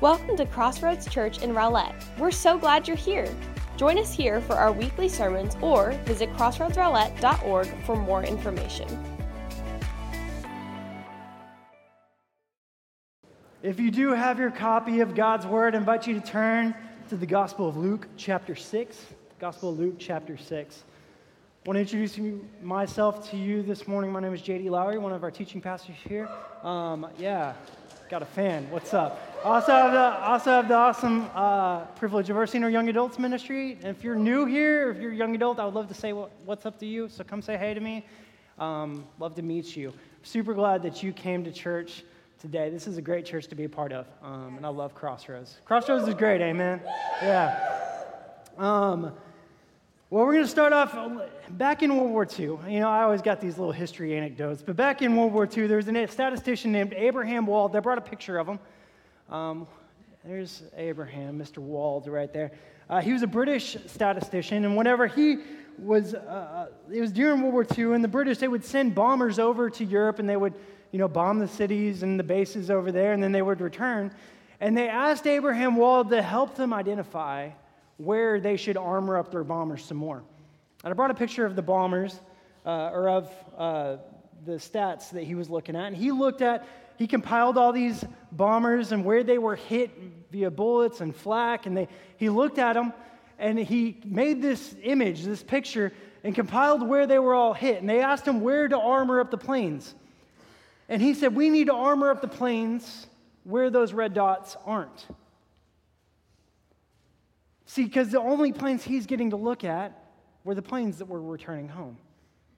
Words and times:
Welcome 0.00 0.36
to 0.36 0.46
Crossroads 0.46 1.10
Church 1.10 1.42
in 1.42 1.52
Rowlett. 1.52 1.92
We're 2.18 2.30
so 2.30 2.56
glad 2.56 2.86
you're 2.86 2.96
here. 2.96 3.28
Join 3.76 3.98
us 3.98 4.14
here 4.14 4.40
for 4.40 4.52
our 4.52 4.70
weekly 4.70 5.08
sermons 5.08 5.56
or 5.60 5.90
visit 6.04 6.32
crossroadsrowlett.org 6.34 7.66
for 7.84 7.96
more 7.96 8.22
information. 8.22 8.86
If 13.60 13.80
you 13.80 13.90
do 13.90 14.12
have 14.12 14.38
your 14.38 14.52
copy 14.52 15.00
of 15.00 15.16
God's 15.16 15.46
Word, 15.46 15.74
I 15.74 15.78
invite 15.78 16.06
you 16.06 16.14
to 16.14 16.24
turn 16.24 16.76
to 17.08 17.16
the 17.16 17.26
Gospel 17.26 17.68
of 17.68 17.76
Luke, 17.76 18.06
chapter 18.16 18.54
6. 18.54 19.04
Gospel 19.40 19.70
of 19.70 19.80
Luke, 19.80 19.96
chapter 19.98 20.36
6. 20.36 20.84
I 21.64 21.68
want 21.68 21.74
to 21.74 21.80
introduce 21.80 22.20
myself 22.62 23.28
to 23.32 23.36
you 23.36 23.64
this 23.64 23.88
morning. 23.88 24.12
My 24.12 24.20
name 24.20 24.32
is 24.32 24.42
JD 24.42 24.66
Lowrie, 24.66 25.00
one 25.00 25.12
of 25.12 25.24
our 25.24 25.32
teaching 25.32 25.60
pastors 25.60 25.96
here. 26.08 26.28
Um, 26.62 27.08
yeah, 27.18 27.54
got 28.08 28.22
a 28.22 28.26
fan. 28.26 28.70
What's 28.70 28.94
up? 28.94 29.20
Also 29.44 29.70
have 29.72 29.92
the, 29.92 29.98
also 29.98 30.50
have 30.50 30.68
the 30.68 30.74
awesome 30.74 31.28
uh, 31.34 31.84
privilege 31.96 32.30
of 32.30 32.36
our 32.36 32.46
young 32.46 32.88
adults 32.88 33.18
ministry. 33.18 33.72
And 33.82 33.94
if 33.94 34.02
you're 34.02 34.14
new 34.14 34.46
here, 34.46 34.90
if 34.90 34.98
you're 34.98 35.12
a 35.12 35.16
young 35.16 35.34
adult, 35.34 35.58
I 35.58 35.66
would 35.66 35.74
love 35.74 35.88
to 35.88 35.94
say 35.94 36.14
what, 36.14 36.30
what's 36.46 36.64
up 36.64 36.78
to 36.78 36.86
you. 36.86 37.08
So 37.10 37.22
come 37.22 37.42
say 37.42 37.58
hey 37.58 37.74
to 37.74 37.80
me. 37.80 38.06
Um, 38.58 39.04
love 39.18 39.34
to 39.34 39.42
meet 39.42 39.76
you. 39.76 39.92
Super 40.22 40.54
glad 40.54 40.82
that 40.84 41.02
you 41.02 41.12
came 41.12 41.44
to 41.44 41.52
church 41.52 42.02
today. 42.40 42.70
This 42.70 42.86
is 42.86 42.96
a 42.96 43.02
great 43.02 43.26
church 43.26 43.46
to 43.48 43.54
be 43.54 43.64
a 43.64 43.68
part 43.68 43.92
of, 43.92 44.06
um, 44.22 44.54
and 44.56 44.64
I 44.64 44.70
love 44.70 44.94
Crossroads. 44.94 45.58
Crossroads 45.64 46.08
is 46.08 46.14
great, 46.14 46.40
amen. 46.40 46.80
Yeah. 47.22 47.92
Um, 48.56 49.12
well, 50.10 50.24
we're 50.24 50.32
going 50.32 50.44
to 50.44 50.50
start 50.50 50.72
off 50.72 50.96
back 51.50 51.82
in 51.82 51.94
World 51.94 52.10
War 52.10 52.26
II. 52.26 52.58
You 52.66 52.80
know, 52.80 52.88
I 52.88 53.02
always 53.02 53.20
got 53.20 53.42
these 53.42 53.58
little 53.58 53.72
history 53.72 54.16
anecdotes, 54.16 54.62
but 54.62 54.74
back 54.74 55.02
in 55.02 55.14
World 55.14 55.34
War 55.34 55.46
II, 55.46 55.66
there 55.66 55.76
was 55.76 55.86
a 55.86 56.06
statistician 56.06 56.72
named 56.72 56.94
Abraham 56.94 57.44
Wald. 57.44 57.74
They 57.74 57.80
brought 57.80 57.98
a 57.98 58.02
picture 58.02 58.38
of 58.38 58.48
him. 58.48 58.58
Um, 59.28 59.66
there's 60.24 60.62
Abraham, 60.78 61.38
Mr. 61.38 61.58
Wald, 61.58 62.06
right 62.06 62.32
there. 62.32 62.52
Uh, 62.88 63.02
he 63.02 63.12
was 63.12 63.20
a 63.20 63.26
British 63.26 63.76
statistician, 63.84 64.64
and 64.64 64.78
whenever 64.78 65.06
he 65.06 65.40
was, 65.76 66.14
uh, 66.14 66.18
uh 66.18 66.66
it 66.90 67.02
was 67.02 67.12
during 67.12 67.42
World 67.42 67.52
War 67.52 67.66
II, 67.76 67.94
and 67.94 68.02
the 68.02 68.08
British, 68.08 68.38
they 68.38 68.48
would 68.48 68.64
send 68.64 68.94
bombers 68.94 69.38
over 69.38 69.68
to 69.68 69.84
Europe, 69.84 70.20
and 70.20 70.28
they 70.28 70.38
would, 70.38 70.54
you 70.90 70.98
know, 70.98 71.08
bomb 71.08 71.38
the 71.38 71.46
cities 71.46 72.02
and 72.02 72.18
the 72.18 72.24
bases 72.24 72.70
over 72.70 72.90
there, 72.90 73.12
and 73.12 73.22
then 73.22 73.32
they 73.32 73.42
would 73.42 73.60
return. 73.60 74.10
And 74.58 74.74
they 74.74 74.88
asked 74.88 75.26
Abraham 75.26 75.76
Wald 75.76 76.08
to 76.10 76.22
help 76.22 76.54
them 76.54 76.72
identify 76.72 77.50
where 77.98 78.40
they 78.40 78.56
should 78.56 78.76
armor 78.76 79.18
up 79.18 79.30
their 79.30 79.44
bombers 79.44 79.84
some 79.84 79.98
more. 79.98 80.22
And 80.82 80.90
I 80.90 80.94
brought 80.94 81.10
a 81.10 81.14
picture 81.14 81.44
of 81.44 81.56
the 81.56 81.62
bombers, 81.62 82.18
uh, 82.64 82.90
or 82.92 83.08
of 83.08 83.30
uh, 83.56 83.96
the 84.44 84.52
stats 84.52 85.10
that 85.10 85.24
he 85.24 85.34
was 85.34 85.50
looking 85.50 85.76
at. 85.76 85.86
And 85.86 85.96
he 85.96 86.12
looked 86.12 86.42
at, 86.42 86.66
he 86.96 87.06
compiled 87.06 87.58
all 87.58 87.72
these 87.72 88.04
bombers 88.32 88.92
and 88.92 89.04
where 89.04 89.22
they 89.22 89.38
were 89.38 89.56
hit 89.56 89.90
via 90.30 90.50
bullets 90.50 91.00
and 91.00 91.14
flak. 91.14 91.66
And 91.66 91.76
they, 91.76 91.88
he 92.16 92.28
looked 92.28 92.58
at 92.58 92.74
them 92.74 92.92
and 93.38 93.58
he 93.58 93.98
made 94.04 94.42
this 94.42 94.74
image, 94.82 95.24
this 95.24 95.42
picture, 95.42 95.92
and 96.24 96.34
compiled 96.34 96.86
where 96.86 97.06
they 97.06 97.18
were 97.18 97.34
all 97.34 97.54
hit. 97.54 97.80
And 97.80 97.88
they 97.88 98.00
asked 98.00 98.26
him 98.26 98.40
where 98.40 98.68
to 98.68 98.78
armor 98.78 99.20
up 99.20 99.30
the 99.30 99.38
planes. 99.38 99.94
And 100.88 101.00
he 101.00 101.14
said, 101.14 101.34
We 101.34 101.50
need 101.50 101.66
to 101.66 101.74
armor 101.74 102.10
up 102.10 102.20
the 102.20 102.28
planes 102.28 103.06
where 103.44 103.70
those 103.70 103.92
red 103.92 104.14
dots 104.14 104.56
aren't. 104.66 105.06
See, 107.68 107.84
because 107.84 108.08
the 108.08 108.18
only 108.18 108.50
planes 108.50 108.82
he's 108.82 109.04
getting 109.04 109.28
to 109.30 109.36
look 109.36 109.62
at 109.62 109.92
were 110.42 110.54
the 110.54 110.62
planes 110.62 110.98
that 110.98 111.04
were 111.04 111.20
returning 111.20 111.68
home. 111.68 111.98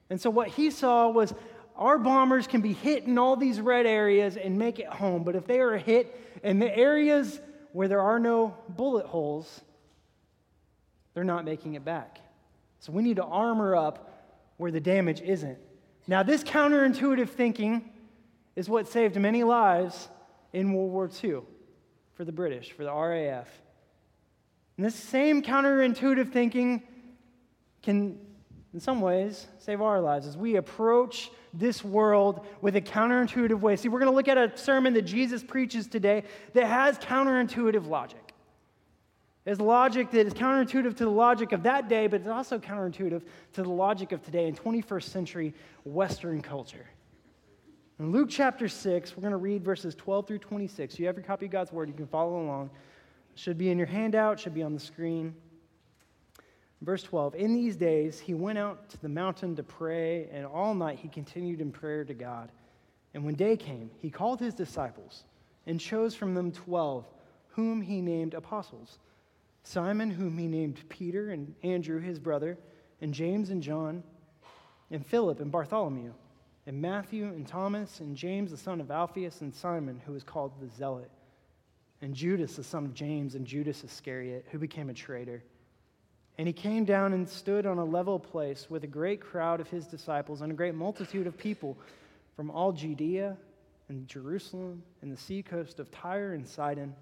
And 0.09 0.21
so 0.21 0.31
what 0.31 0.47
he 0.47 0.71
saw 0.71 1.09
was 1.09 1.35
our 1.75 1.99
bombers 1.99 2.47
can 2.47 2.61
be 2.61 2.73
hit 2.73 3.05
in 3.05 3.19
all 3.19 3.35
these 3.35 3.61
red 3.61 3.87
areas 3.87 4.37
and 4.37 4.57
make 4.57 4.79
it 4.79 4.87
home, 4.87 5.25
but 5.25 5.35
if 5.35 5.49
they 5.49 5.59
are 5.59 5.77
hit 5.77 6.17
in 6.45 6.61
the 6.61 6.79
areas 6.79 7.41
where 7.73 7.89
there 7.89 8.01
are 8.01 8.21
no 8.21 8.57
bullet 8.69 9.05
holes, 9.05 9.63
they're 11.15 11.25
not 11.25 11.45
making 11.45 11.75
it 11.75 11.85
back. 11.85 12.21
So 12.79 12.93
we 12.93 13.03
need 13.03 13.17
to 13.17 13.25
armor 13.25 13.75
up 13.75 14.39
where 14.59 14.71
the 14.71 14.81
damage 14.81 15.21
isn't. 15.23 15.59
Now, 16.07 16.23
this 16.23 16.45
counterintuitive 16.45 17.31
thinking 17.31 17.91
is 18.55 18.69
what 18.69 18.87
saved 18.87 19.17
many 19.17 19.43
lives 19.43 20.09
in 20.53 20.73
World 20.73 20.93
War 20.93 21.11
II 21.25 21.41
for 22.15 22.25
the 22.25 22.33
British, 22.33 22.71
for 22.71 22.85
the 22.85 22.93
RAF. 22.93 23.49
And 24.81 24.87
this 24.87 24.95
same 24.95 25.43
counterintuitive 25.43 26.33
thinking 26.33 26.83
can, 27.83 28.19
in 28.73 28.81
some 28.81 29.03
ways, 29.03 29.47
save 29.59 29.83
our 29.83 30.01
lives 30.01 30.27
as 30.27 30.39
we 30.39 30.57
approach 30.57 31.31
this 31.53 31.85
world 31.85 32.47
with 32.63 32.77
a 32.77 32.81
counterintuitive 32.81 33.61
way. 33.61 33.77
See, 33.77 33.91
we're 33.91 33.99
going 33.99 34.11
to 34.11 34.17
look 34.17 34.29
at 34.29 34.39
a 34.39 34.57
sermon 34.57 34.95
that 34.95 35.03
Jesus 35.03 35.45
preaches 35.45 35.87
today 35.87 36.25
that 36.55 36.65
has 36.65 36.97
counterintuitive 36.97 37.89
logic. 37.89 38.33
It's 39.45 39.61
logic 39.61 40.13
that 40.13 40.27
is 40.27 40.33
counterintuitive 40.33 40.97
to 40.97 41.05
the 41.05 41.11
logic 41.11 41.53
of 41.53 41.65
that 41.65 41.91
day, 41.91 42.07
but 42.07 42.23
it's 42.23 42.31
also 42.31 42.59
counterintuitive 42.59 43.21
to 43.53 43.63
the 43.63 43.69
logic 43.69 44.13
of 44.13 44.23
today 44.25 44.49
in 44.49 44.55
21st 44.55 45.03
century 45.03 45.55
Western 45.85 46.41
culture. 46.41 46.89
In 47.99 48.13
Luke 48.13 48.31
chapter 48.31 48.67
6, 48.67 49.15
we're 49.15 49.21
going 49.21 49.33
to 49.33 49.37
read 49.37 49.63
verses 49.63 49.95
12 49.95 50.27
through 50.27 50.39
26. 50.39 50.99
You 50.99 51.07
have 51.07 51.17
your 51.17 51.25
copy 51.27 51.45
of 51.45 51.53
God's 51.53 51.71
Word, 51.71 51.91
you 51.91 51.95
can 51.95 52.07
follow 52.07 52.41
along. 52.41 52.71
Should 53.35 53.59
be 53.59 53.71
in 53.71 53.79
your 53.79 53.87
handout, 53.87 54.41
should 54.41 54.55
be 54.55 54.63
on 54.63 54.75
the 54.75 54.81
screen. 54.81 55.35
Verse 56.83 57.03
12 57.03 57.35
In 57.35 57.53
these 57.53 57.77
days, 57.77 58.19
he 58.19 58.35
went 58.35 58.59
out 58.59 58.89
to 58.91 59.01
the 59.01 59.09
mountain 59.09 59.55
to 59.57 59.63
pray, 59.63 60.29
and 60.33 60.47
all 60.47 60.75
night 60.75 60.99
he 60.99 61.09
continued 61.09 61.61
in 61.61 61.73
prayer 61.73 62.05
to 62.05 62.15
God. 62.15 62.51
And 63.15 63.25
when 63.25 63.35
day 63.35 63.57
came, 63.57 63.91
he 63.99 64.11
called 64.11 64.41
his 64.41 64.55
disciples 64.55 65.25
and 65.67 65.81
chose 65.81 66.15
from 66.15 66.35
them 66.35 66.53
twelve, 66.53 67.07
whom 67.49 67.83
he 67.83 68.01
named 68.01 68.35
apostles 68.35 68.99
Simon, 69.63 70.11
whom 70.11 70.39
he 70.39 70.47
named 70.47 70.81
Peter, 70.89 71.31
and 71.31 71.55
Andrew, 71.63 72.01
his 72.01 72.19
brother, 72.19 72.57
and 73.03 73.13
James 73.13 73.51
and 73.51 73.63
John, 73.63 74.03
and 74.91 75.05
Philip 75.05 75.39
and 75.39 75.53
Bartholomew, 75.53 76.15
and 76.67 76.81
Matthew 76.81 77.27
and 77.27 77.47
Thomas, 77.47 78.01
and 78.01 78.17
James, 78.17 78.51
the 78.51 78.57
son 78.57 78.81
of 78.81 78.91
Alphaeus, 78.91 79.43
and 79.43 79.55
Simon, 79.55 80.01
who 80.07 80.13
was 80.13 80.25
called 80.25 80.53
the 80.61 80.69
Zealot 80.69 81.11
and 82.03 82.15
Judas, 82.15 82.57
the 82.57 82.65
son 82.65 82.85
of 82.85 82.95
James, 82.95 83.35
and 83.35 83.47
Judas 83.47 83.85
Iscariot, 83.85 84.47
who 84.51 84.59
became 84.59 84.89
a 84.89 84.95
traitor. 84.95 85.43
And 86.39 86.47
he 86.47 86.53
came 86.53 86.85
down 86.85 87.13
and 87.13 87.29
stood 87.29 87.67
on 87.67 87.79
a 87.79 87.85
level 87.85 88.19
place 88.19 88.71
with 88.71 88.85
a 88.85 88.87
great 88.87 89.21
crowd 89.21 89.61
of 89.61 89.69
his 89.69 89.87
disciples 89.87 90.41
and 90.41 90.51
a 90.51 90.55
great 90.55 90.75
multitude 90.75 91.27
of 91.27 91.37
people 91.37 91.77
from 92.35 92.51
all 92.51 92.73
Judea 92.73 93.37
and 93.89 94.09
Jerusalem 94.09 94.83
and 95.03 95.13
the 95.13 95.17
seacoast 95.17 95.79
of 95.81 95.91
Tyre 95.91 96.33
and 96.33 96.47
Sidon, 96.47 96.95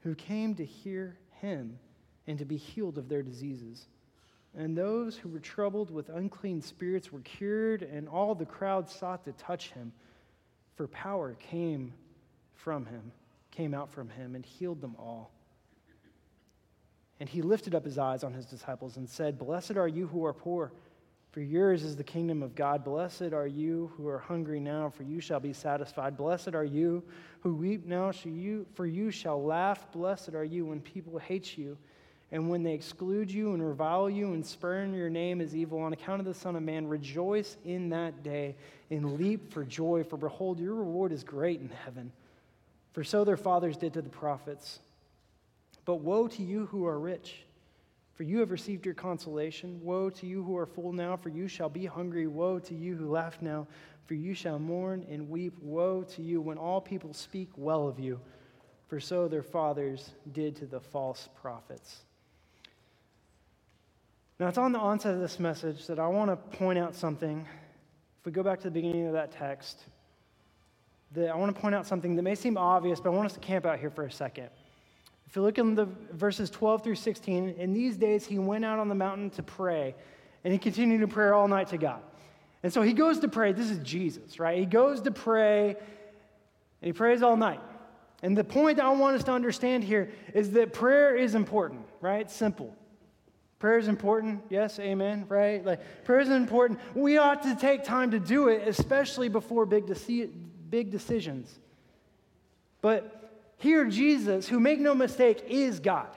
who 0.00 0.14
came 0.14 0.54
to 0.56 0.64
hear 0.64 1.16
him 1.40 1.78
and 2.26 2.38
to 2.38 2.44
be 2.44 2.56
healed 2.56 2.98
of 2.98 3.08
their 3.08 3.22
diseases. 3.22 3.88
And 4.54 4.76
those 4.76 5.16
who 5.16 5.30
were 5.30 5.38
troubled 5.38 5.90
with 5.90 6.10
unclean 6.10 6.60
spirits 6.60 7.10
were 7.10 7.20
cured, 7.20 7.82
and 7.82 8.08
all 8.08 8.34
the 8.34 8.44
crowd 8.44 8.90
sought 8.90 9.24
to 9.24 9.32
touch 9.32 9.70
him, 9.70 9.92
for 10.74 10.88
power 10.88 11.36
came 11.40 11.94
from 12.54 12.84
him 12.84 13.12
came 13.58 13.74
out 13.74 13.90
from 13.90 14.08
him 14.08 14.36
and 14.36 14.46
healed 14.46 14.80
them 14.80 14.94
all. 15.00 15.32
And 17.18 17.28
he 17.28 17.42
lifted 17.42 17.74
up 17.74 17.84
his 17.84 17.98
eyes 17.98 18.22
on 18.22 18.32
his 18.32 18.46
disciples 18.46 18.96
and 18.96 19.08
said, 19.08 19.36
Blessed 19.36 19.76
are 19.76 19.88
you 19.88 20.06
who 20.06 20.24
are 20.24 20.32
poor, 20.32 20.70
for 21.32 21.40
yours 21.40 21.82
is 21.82 21.96
the 21.96 22.04
kingdom 22.04 22.40
of 22.40 22.54
God. 22.54 22.84
Blessed 22.84 23.32
are 23.32 23.48
you 23.48 23.90
who 23.96 24.06
are 24.06 24.20
hungry 24.20 24.60
now, 24.60 24.88
for 24.88 25.02
you 25.02 25.20
shall 25.20 25.40
be 25.40 25.52
satisfied. 25.52 26.16
Blessed 26.16 26.54
are 26.54 26.64
you 26.64 27.02
who 27.40 27.52
weep 27.52 27.84
now, 27.84 28.12
for 28.12 28.86
you 28.86 29.10
shall 29.10 29.42
laugh. 29.42 29.90
Blessed 29.90 30.34
are 30.34 30.44
you 30.44 30.64
when 30.64 30.80
people 30.80 31.18
hate 31.18 31.58
you, 31.58 31.76
and 32.30 32.48
when 32.48 32.62
they 32.62 32.74
exclude 32.74 33.28
you 33.28 33.54
and 33.54 33.66
revile 33.66 34.08
you 34.08 34.34
and 34.34 34.46
spurn 34.46 34.94
your 34.94 35.10
name 35.10 35.40
as 35.40 35.56
evil 35.56 35.80
on 35.80 35.92
account 35.92 36.20
of 36.20 36.26
the 36.26 36.34
Son 36.34 36.54
of 36.54 36.62
Man. 36.62 36.86
Rejoice 36.86 37.56
in 37.64 37.88
that 37.88 38.22
day 38.22 38.54
and 38.88 39.18
leap 39.18 39.52
for 39.52 39.64
joy, 39.64 40.04
for 40.04 40.16
behold, 40.16 40.60
your 40.60 40.74
reward 40.74 41.10
is 41.10 41.24
great 41.24 41.60
in 41.60 41.70
heaven. 41.84 42.12
For 42.98 43.04
so 43.04 43.22
their 43.22 43.36
fathers 43.36 43.76
did 43.76 43.92
to 43.92 44.02
the 44.02 44.08
prophets. 44.08 44.80
But 45.84 46.00
woe 46.00 46.26
to 46.26 46.42
you 46.42 46.66
who 46.66 46.84
are 46.84 46.98
rich, 46.98 47.44
for 48.14 48.24
you 48.24 48.40
have 48.40 48.50
received 48.50 48.84
your 48.84 48.96
consolation. 48.96 49.80
Woe 49.84 50.10
to 50.10 50.26
you 50.26 50.42
who 50.42 50.56
are 50.56 50.66
full 50.66 50.92
now, 50.92 51.16
for 51.16 51.28
you 51.28 51.46
shall 51.46 51.68
be 51.68 51.86
hungry. 51.86 52.26
Woe 52.26 52.58
to 52.58 52.74
you 52.74 52.96
who 52.96 53.08
laugh 53.08 53.40
now, 53.40 53.68
for 54.06 54.14
you 54.14 54.34
shall 54.34 54.58
mourn 54.58 55.06
and 55.08 55.30
weep. 55.30 55.56
Woe 55.62 56.02
to 56.16 56.22
you 56.22 56.40
when 56.40 56.58
all 56.58 56.80
people 56.80 57.14
speak 57.14 57.50
well 57.54 57.86
of 57.86 58.00
you, 58.00 58.18
for 58.88 58.98
so 58.98 59.28
their 59.28 59.44
fathers 59.44 60.10
did 60.32 60.56
to 60.56 60.66
the 60.66 60.80
false 60.80 61.28
prophets. 61.40 61.98
Now, 64.40 64.48
it's 64.48 64.58
on 64.58 64.72
the 64.72 64.80
onset 64.80 65.14
of 65.14 65.20
this 65.20 65.38
message 65.38 65.86
that 65.86 66.00
I 66.00 66.08
want 66.08 66.32
to 66.32 66.58
point 66.58 66.80
out 66.80 66.96
something. 66.96 67.46
If 68.18 68.26
we 68.26 68.32
go 68.32 68.42
back 68.42 68.58
to 68.58 68.64
the 68.64 68.72
beginning 68.72 69.06
of 69.06 69.12
that 69.12 69.30
text, 69.30 69.84
that 71.12 71.30
I 71.30 71.36
want 71.36 71.54
to 71.54 71.60
point 71.60 71.74
out 71.74 71.86
something 71.86 72.16
that 72.16 72.22
may 72.22 72.34
seem 72.34 72.56
obvious, 72.56 73.00
but 73.00 73.10
I 73.10 73.12
want 73.12 73.26
us 73.26 73.34
to 73.34 73.40
camp 73.40 73.66
out 73.66 73.78
here 73.78 73.90
for 73.90 74.04
a 74.04 74.12
second. 74.12 74.50
If 75.26 75.36
you 75.36 75.42
look 75.42 75.58
in 75.58 75.74
the 75.74 75.86
verses 76.12 76.50
12 76.50 76.82
through 76.82 76.94
16, 76.94 77.50
in 77.58 77.72
these 77.72 77.96
days 77.96 78.24
he 78.24 78.38
went 78.38 78.64
out 78.64 78.78
on 78.78 78.88
the 78.88 78.94
mountain 78.94 79.30
to 79.30 79.42
pray, 79.42 79.94
and 80.44 80.52
he 80.52 80.58
continued 80.58 81.00
to 81.00 81.08
pray 81.08 81.28
all 81.30 81.48
night 81.48 81.68
to 81.68 81.78
God. 81.78 82.00
And 82.62 82.72
so 82.72 82.82
he 82.82 82.92
goes 82.92 83.20
to 83.20 83.28
pray. 83.28 83.52
This 83.52 83.70
is 83.70 83.78
Jesus, 83.78 84.38
right? 84.40 84.58
He 84.58 84.66
goes 84.66 85.02
to 85.02 85.10
pray, 85.10 85.70
and 85.70 85.76
he 86.80 86.92
prays 86.92 87.22
all 87.22 87.36
night. 87.36 87.60
And 88.22 88.36
the 88.36 88.44
point 88.44 88.80
I 88.80 88.90
want 88.90 89.16
us 89.16 89.24
to 89.24 89.32
understand 89.32 89.84
here 89.84 90.10
is 90.34 90.52
that 90.52 90.72
prayer 90.72 91.14
is 91.14 91.34
important, 91.34 91.82
right? 92.00 92.28
Simple. 92.30 92.74
Prayer 93.58 93.78
is 93.78 93.88
important. 93.88 94.42
Yes, 94.50 94.78
amen, 94.78 95.26
right? 95.28 95.64
Like 95.64 96.04
prayer 96.04 96.20
is 96.20 96.28
important. 96.28 96.80
We 96.94 97.18
ought 97.18 97.42
to 97.42 97.56
take 97.56 97.84
time 97.84 98.12
to 98.12 98.18
do 98.20 98.48
it, 98.48 98.66
especially 98.66 99.28
before 99.28 99.66
big, 99.66 99.86
deci- 99.86 100.30
big 100.68 100.90
decisions. 100.90 101.58
But 102.80 103.32
here, 103.58 103.84
Jesus, 103.86 104.48
who 104.48 104.60
make 104.60 104.80
no 104.80 104.94
mistake, 104.94 105.44
is 105.48 105.80
God. 105.80 106.08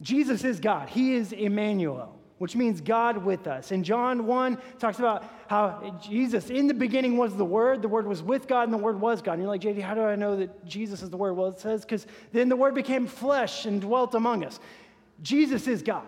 Jesus 0.00 0.44
is 0.44 0.60
God. 0.60 0.88
He 0.88 1.14
is 1.14 1.32
Emmanuel 1.32 2.18
which 2.38 2.54
means 2.54 2.80
God 2.80 3.18
with 3.18 3.46
us. 3.46 3.72
And 3.72 3.84
John 3.84 4.24
1 4.26 4.58
talks 4.78 4.98
about 4.98 5.24
how 5.48 5.98
Jesus, 6.00 6.50
in 6.50 6.68
the 6.68 6.74
beginning, 6.74 7.16
was 7.16 7.36
the 7.36 7.44
Word. 7.44 7.82
The 7.82 7.88
Word 7.88 8.06
was 8.06 8.22
with 8.22 8.46
God, 8.46 8.64
and 8.64 8.72
the 8.72 8.78
Word 8.78 9.00
was 9.00 9.20
God. 9.20 9.32
And 9.34 9.42
you're 9.42 9.50
like, 9.50 9.60
JD, 9.60 9.82
how 9.82 9.94
do 9.94 10.02
I 10.02 10.14
know 10.14 10.36
that 10.36 10.64
Jesus 10.64 11.02
is 11.02 11.10
the 11.10 11.16
Word? 11.16 11.34
Well, 11.34 11.48
it 11.48 11.60
says, 11.60 11.82
because 11.82 12.06
then 12.32 12.48
the 12.48 12.56
Word 12.56 12.74
became 12.74 13.06
flesh 13.06 13.66
and 13.66 13.80
dwelt 13.80 14.14
among 14.14 14.44
us. 14.44 14.60
Jesus 15.20 15.66
is 15.66 15.82
God. 15.82 16.06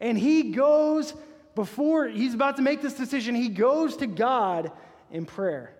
And 0.00 0.18
He 0.18 0.50
goes 0.50 1.14
before 1.54 2.08
He's 2.08 2.34
about 2.34 2.56
to 2.56 2.62
make 2.62 2.82
this 2.82 2.94
decision, 2.94 3.34
He 3.34 3.48
goes 3.48 3.96
to 3.98 4.06
God 4.06 4.72
in 5.12 5.26
prayer. 5.26 5.75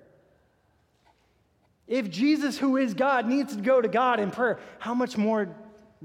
If 1.87 2.11
Jesus, 2.11 2.59
who 2.59 2.77
is 2.77 2.95
God, 2.95 3.27
needs 3.27 3.55
to 3.55 3.63
go 3.63 3.81
to 3.81 3.89
God 3.89 4.19
in 4.19 4.31
prayer, 4.31 4.59
how 4.79 4.95
much 4.95 5.17
more 5.17 5.55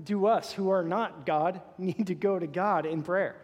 do 0.01 0.27
us 0.27 0.51
who 0.51 0.69
are 0.69 0.83
not 0.83 1.25
God 1.25 1.61
need 1.77 2.07
to 2.07 2.15
go 2.15 2.37
to 2.37 2.47
God 2.47 2.85
in 2.85 3.01
prayer? 3.01 3.35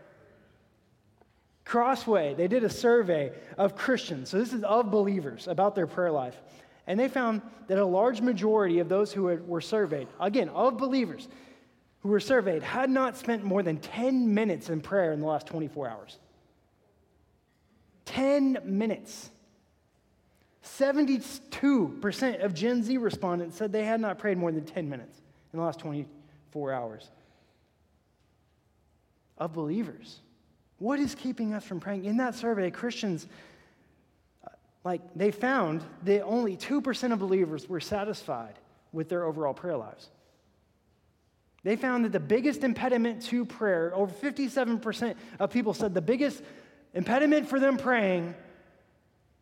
Crossway, 1.65 2.33
they 2.33 2.47
did 2.47 2.63
a 2.63 2.69
survey 2.69 3.33
of 3.57 3.75
Christians, 3.75 4.29
so 4.29 4.37
this 4.37 4.53
is 4.53 4.63
of 4.63 4.89
believers, 4.89 5.47
about 5.47 5.75
their 5.75 5.87
prayer 5.87 6.11
life. 6.11 6.39
And 6.85 6.97
they 6.97 7.09
found 7.09 7.41
that 7.67 7.77
a 7.77 7.85
large 7.85 8.21
majority 8.21 8.79
of 8.79 8.87
those 8.87 9.11
who 9.11 9.23
were 9.23 9.59
surveyed, 9.59 10.07
again, 10.19 10.47
of 10.49 10.77
believers 10.77 11.27
who 11.99 12.09
were 12.09 12.21
surveyed, 12.21 12.63
had 12.63 12.89
not 12.89 13.17
spent 13.17 13.43
more 13.43 13.63
than 13.63 13.77
10 13.77 14.33
minutes 14.33 14.69
in 14.69 14.79
prayer 14.79 15.11
in 15.11 15.19
the 15.19 15.25
last 15.25 15.47
24 15.47 15.89
hours. 15.89 16.17
10 18.05 18.59
minutes. 18.63 19.29
72% 20.67 22.43
of 22.43 22.53
Gen 22.53 22.83
Z 22.83 22.97
respondents 22.97 23.57
said 23.57 23.71
they 23.71 23.85
had 23.85 24.01
not 24.01 24.17
prayed 24.17 24.37
more 24.37 24.51
than 24.51 24.65
10 24.65 24.89
minutes 24.89 25.21
in 25.53 25.59
the 25.59 25.65
last 25.65 25.79
24 25.79 26.73
hours. 26.73 27.09
Of 29.37 29.53
believers. 29.53 30.19
What 30.79 30.99
is 30.99 31.15
keeping 31.15 31.53
us 31.53 31.63
from 31.63 31.79
praying? 31.79 32.05
In 32.05 32.17
that 32.17 32.35
survey, 32.35 32.69
Christians, 32.71 33.27
uh, 34.45 34.49
like, 34.83 35.01
they 35.15 35.31
found 35.31 35.83
that 36.03 36.21
only 36.21 36.57
2% 36.57 37.13
of 37.13 37.19
believers 37.19 37.69
were 37.69 37.79
satisfied 37.79 38.55
with 38.91 39.09
their 39.09 39.23
overall 39.23 39.53
prayer 39.53 39.77
lives. 39.77 40.09
They 41.63 41.75
found 41.75 42.05
that 42.05 42.11
the 42.11 42.19
biggest 42.19 42.63
impediment 42.63 43.23
to 43.23 43.45
prayer, 43.45 43.91
over 43.93 44.13
57% 44.13 45.15
of 45.39 45.51
people 45.51 45.73
said 45.73 45.93
the 45.93 46.01
biggest 46.01 46.41
impediment 46.93 47.49
for 47.49 47.59
them 47.59 47.77
praying 47.77 48.33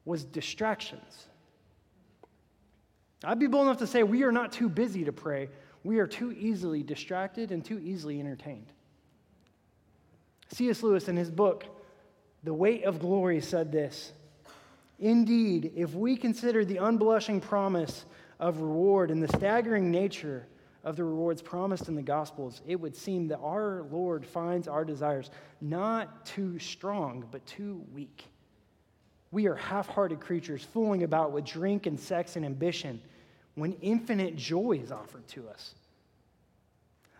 was 0.05 0.23
distractions. 0.23 1.27
I'd 3.23 3.39
be 3.39 3.47
bold 3.47 3.65
enough 3.65 3.79
to 3.79 3.87
say 3.87 4.03
we 4.03 4.23
are 4.23 4.31
not 4.31 4.51
too 4.51 4.69
busy 4.69 5.05
to 5.05 5.11
pray. 5.11 5.49
We 5.83 5.99
are 5.99 6.07
too 6.07 6.31
easily 6.31 6.83
distracted 6.83 7.51
and 7.51 7.65
too 7.65 7.79
easily 7.79 8.19
entertained. 8.19 8.71
C.S. 10.49 10.83
Lewis, 10.83 11.07
in 11.07 11.17
his 11.17 11.31
book, 11.31 11.65
The 12.43 12.53
Weight 12.53 12.83
of 12.83 12.99
Glory, 12.99 13.41
said 13.41 13.71
this 13.71 14.13
Indeed, 14.99 15.73
if 15.75 15.93
we 15.93 16.15
consider 16.15 16.63
the 16.63 16.77
unblushing 16.77 17.41
promise 17.41 18.05
of 18.39 18.61
reward 18.61 19.11
and 19.11 19.21
the 19.21 19.37
staggering 19.37 19.91
nature 19.91 20.47
of 20.83 20.95
the 20.95 21.03
rewards 21.03 21.41
promised 21.41 21.87
in 21.87 21.95
the 21.95 22.03
Gospels, 22.03 22.61
it 22.67 22.79
would 22.79 22.95
seem 22.95 23.27
that 23.29 23.39
our 23.39 23.85
Lord 23.91 24.25
finds 24.25 24.67
our 24.67 24.85
desires 24.85 25.31
not 25.59 26.25
too 26.25 26.59
strong, 26.59 27.25
but 27.31 27.45
too 27.45 27.83
weak. 27.91 28.25
We 29.35 29.47
are 29.47 29.55
half 29.55 29.89
hearted 29.89 30.21
creatures 30.21 30.63
fooling 30.63 31.03
about 31.03 31.33
with 31.33 31.43
drink 31.43 31.87
and 31.87 31.99
sex 31.99 32.37
and 32.37 32.45
ambition 32.45 33.01
when 33.55 33.73
infinite 33.81 34.37
joy 34.37 34.79
is 34.81 34.93
offered 34.93 35.27
to 35.27 35.49
us 35.49 35.75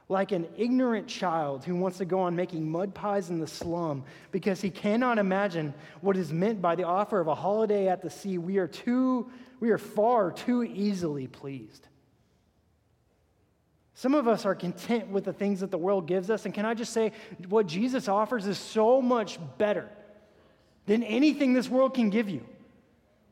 like 0.07 0.31
an 0.31 0.47
ignorant 0.55 1.07
child 1.07 1.65
who 1.65 1.75
wants 1.75 1.97
to 1.97 2.05
go 2.05 2.21
on 2.21 2.33
making 2.33 2.71
mud 2.71 2.93
pies 2.93 3.29
in 3.29 3.41
the 3.41 3.47
slum 3.47 4.01
because 4.31 4.61
he 4.61 4.69
cannot 4.69 5.17
imagine 5.17 5.73
what 5.99 6.15
is 6.15 6.31
meant 6.31 6.61
by 6.61 6.73
the 6.73 6.83
offer 6.83 7.19
of 7.19 7.27
a 7.27 7.35
holiday 7.35 7.89
at 7.89 8.01
the 8.01 8.09
sea. 8.09 8.37
We 8.37 8.59
are 8.59 8.67
too, 8.67 9.29
we 9.59 9.71
are 9.71 9.77
far 9.77 10.31
too 10.31 10.63
easily 10.63 11.27
pleased. 11.27 11.85
Some 13.93 14.15
of 14.15 14.25
us 14.25 14.45
are 14.45 14.55
content 14.55 15.09
with 15.09 15.25
the 15.25 15.33
things 15.33 15.59
that 15.59 15.69
the 15.69 15.77
world 15.77 16.07
gives 16.07 16.29
us. 16.29 16.45
And 16.45 16.53
can 16.53 16.65
I 16.65 16.75
just 16.75 16.93
say, 16.93 17.11
what 17.49 17.67
Jesus 17.67 18.07
offers 18.07 18.47
is 18.47 18.57
so 18.57 19.01
much 19.01 19.37
better 19.57 19.89
than 20.85 21.03
anything 21.03 21.53
this 21.53 21.69
world 21.69 21.93
can 21.93 22.09
give 22.09 22.29
you. 22.29 22.45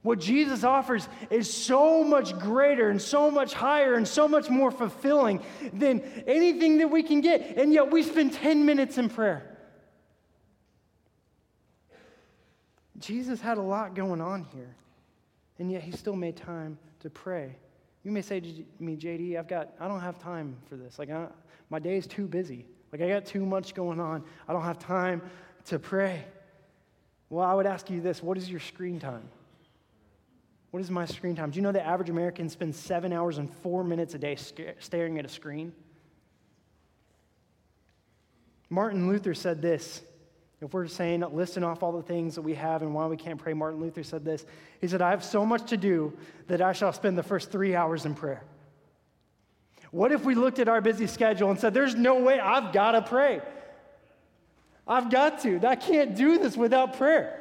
What 0.04 0.20
Jesus 0.20 0.66
offers 0.66 1.08
is 1.30 1.52
so 1.52 2.04
much 2.04 2.38
greater 2.38 2.90
and 2.90 3.02
so 3.02 3.32
much 3.32 3.54
higher 3.54 3.94
and 3.94 4.06
so 4.06 4.28
much 4.28 4.50
more 4.50 4.70
fulfilling 4.70 5.42
than 5.72 6.02
anything 6.28 6.80
that 6.80 6.90
we 6.90 7.04
can 7.04 7.22
get. 7.22 7.58
And 7.58 7.74
yet 7.74 7.90
we 7.90 8.04
spend 8.04 8.34
10 8.34 8.66
minutes 8.66 8.98
in 8.98 9.10
prayer. 9.10 9.50
Jesus 13.00 13.40
had 13.40 13.58
a 13.58 13.62
lot 13.62 13.96
going 13.96 14.22
on 14.22 14.46
here, 14.54 14.76
and 15.60 15.72
yet 15.72 15.84
he 15.84 15.92
still 15.92 16.16
made 16.16 16.38
time 16.38 16.78
to 17.02 17.10
pray. 17.10 17.56
You 18.04 18.12
may 18.12 18.22
say 18.22 18.40
to 18.40 18.66
me, 18.80 18.96
JD, 18.98 19.38
I've 19.38 19.48
got, 19.48 19.74
I 19.80 19.88
don't 19.88 20.00
have 20.02 20.20
time 20.20 20.58
for 20.70 20.76
this. 20.76 21.00
Like, 21.00 21.10
I, 21.10 21.28
my 21.70 21.80
day 21.80 21.98
is 21.98 22.08
too 22.08 22.28
busy. 22.28 22.66
Like, 22.92 23.02
I 23.02 23.10
got 23.10 23.26
too 23.26 23.46
much 23.46 23.74
going 23.74 24.00
on. 24.00 24.24
I 24.48 24.54
don't 24.54 24.64
have 24.64 24.80
time 24.80 25.22
to 25.66 25.80
pray. 25.80 26.24
Well, 27.34 27.48
I 27.48 27.56
would 27.56 27.66
ask 27.66 27.90
you 27.90 28.00
this 28.00 28.22
what 28.22 28.38
is 28.38 28.48
your 28.48 28.60
screen 28.60 29.00
time? 29.00 29.24
What 30.70 30.82
is 30.82 30.92
my 30.92 31.08
screen 31.08 31.36
time? 31.36 31.50
Do 31.50 31.56
you 31.56 31.64
know 31.64 31.72
the 31.72 31.84
average 31.84 32.12
American 32.12 32.48
spends 32.48 32.78
seven 32.78 33.12
hours 33.12 33.40
and 33.40 33.52
four 33.52 33.84
minutes 33.84 34.14
a 34.14 34.20
day 34.20 34.38
staring 34.80 35.18
at 35.18 35.26
a 35.26 35.30
screen? 35.30 35.74
Martin 38.70 39.08
Luther 39.08 39.34
said 39.34 39.64
this. 39.64 40.04
If 40.62 40.76
we're 40.76 40.86
saying, 40.86 41.22
listing 41.22 41.64
off 41.64 41.82
all 41.82 41.92
the 41.92 42.04
things 42.04 42.36
that 42.36 42.44
we 42.44 42.54
have 42.54 42.84
and 42.84 42.94
why 42.94 43.08
we 43.08 43.18
can't 43.18 43.40
pray, 43.40 43.54
Martin 43.54 43.82
Luther 43.82 44.04
said 44.04 44.24
this. 44.24 44.46
He 44.80 44.88
said, 44.88 45.02
I 45.02 45.10
have 45.10 45.24
so 45.24 45.44
much 45.44 45.68
to 45.72 45.78
do 45.78 46.16
that 46.48 46.62
I 46.62 46.72
shall 46.72 46.94
spend 46.94 47.18
the 47.18 47.24
first 47.24 47.52
three 47.52 47.76
hours 47.76 48.06
in 48.06 48.14
prayer. 48.14 48.44
What 49.90 50.12
if 50.12 50.24
we 50.24 50.36
looked 50.36 50.60
at 50.60 50.70
our 50.70 50.82
busy 50.82 51.08
schedule 51.08 51.50
and 51.50 51.60
said, 51.60 51.74
There's 51.74 51.96
no 51.96 52.22
way 52.22 52.40
I've 52.40 52.72
got 52.74 52.92
to 52.92 53.02
pray? 53.02 53.42
I've 54.88 55.10
got 55.10 55.42
to. 55.44 55.66
I 55.66 55.76
can't 55.76 56.16
do 56.16 56.38
this 56.40 56.58
without 56.58 56.98
prayer. 56.98 57.40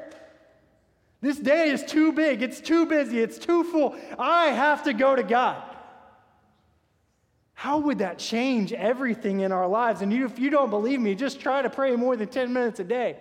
This 1.20 1.38
day 1.38 1.70
is 1.70 1.84
too 1.84 2.12
big, 2.12 2.42
it's 2.42 2.60
too 2.60 2.84
busy, 2.86 3.20
it's 3.20 3.38
too 3.38 3.62
full. 3.62 3.96
I 4.18 4.46
have 4.46 4.82
to 4.84 4.92
go 4.92 5.14
to 5.14 5.22
God. 5.22 5.62
How 7.54 7.78
would 7.78 7.98
that 7.98 8.18
change 8.18 8.72
everything 8.72 9.40
in 9.40 9.52
our 9.52 9.68
lives? 9.68 10.02
And 10.02 10.12
you, 10.12 10.26
if 10.26 10.40
you 10.40 10.50
don't 10.50 10.68
believe 10.68 11.00
me, 11.00 11.14
just 11.14 11.38
try 11.38 11.62
to 11.62 11.70
pray 11.70 11.94
more 11.94 12.16
than 12.16 12.26
10 12.26 12.52
minutes 12.52 12.80
a 12.80 12.84
day. 12.84 13.16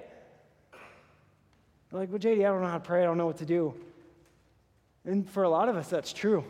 You're 1.92 2.02
like, 2.02 2.10
well, 2.10 2.18
JD, 2.18 2.40
I 2.40 2.50
don't 2.50 2.62
know 2.62 2.68
how 2.68 2.80
to 2.80 2.84
pray, 2.84 3.02
I 3.02 3.06
don't 3.06 3.20
know 3.20 3.28
what 3.28 3.38
to 3.38 3.46
do. 3.46 3.76
And 5.06 5.30
for 5.30 5.44
a 5.44 5.50
lot 5.50 5.70
of 5.70 5.76
us, 5.76 5.88
that's 5.88 6.12
true. 6.12 6.44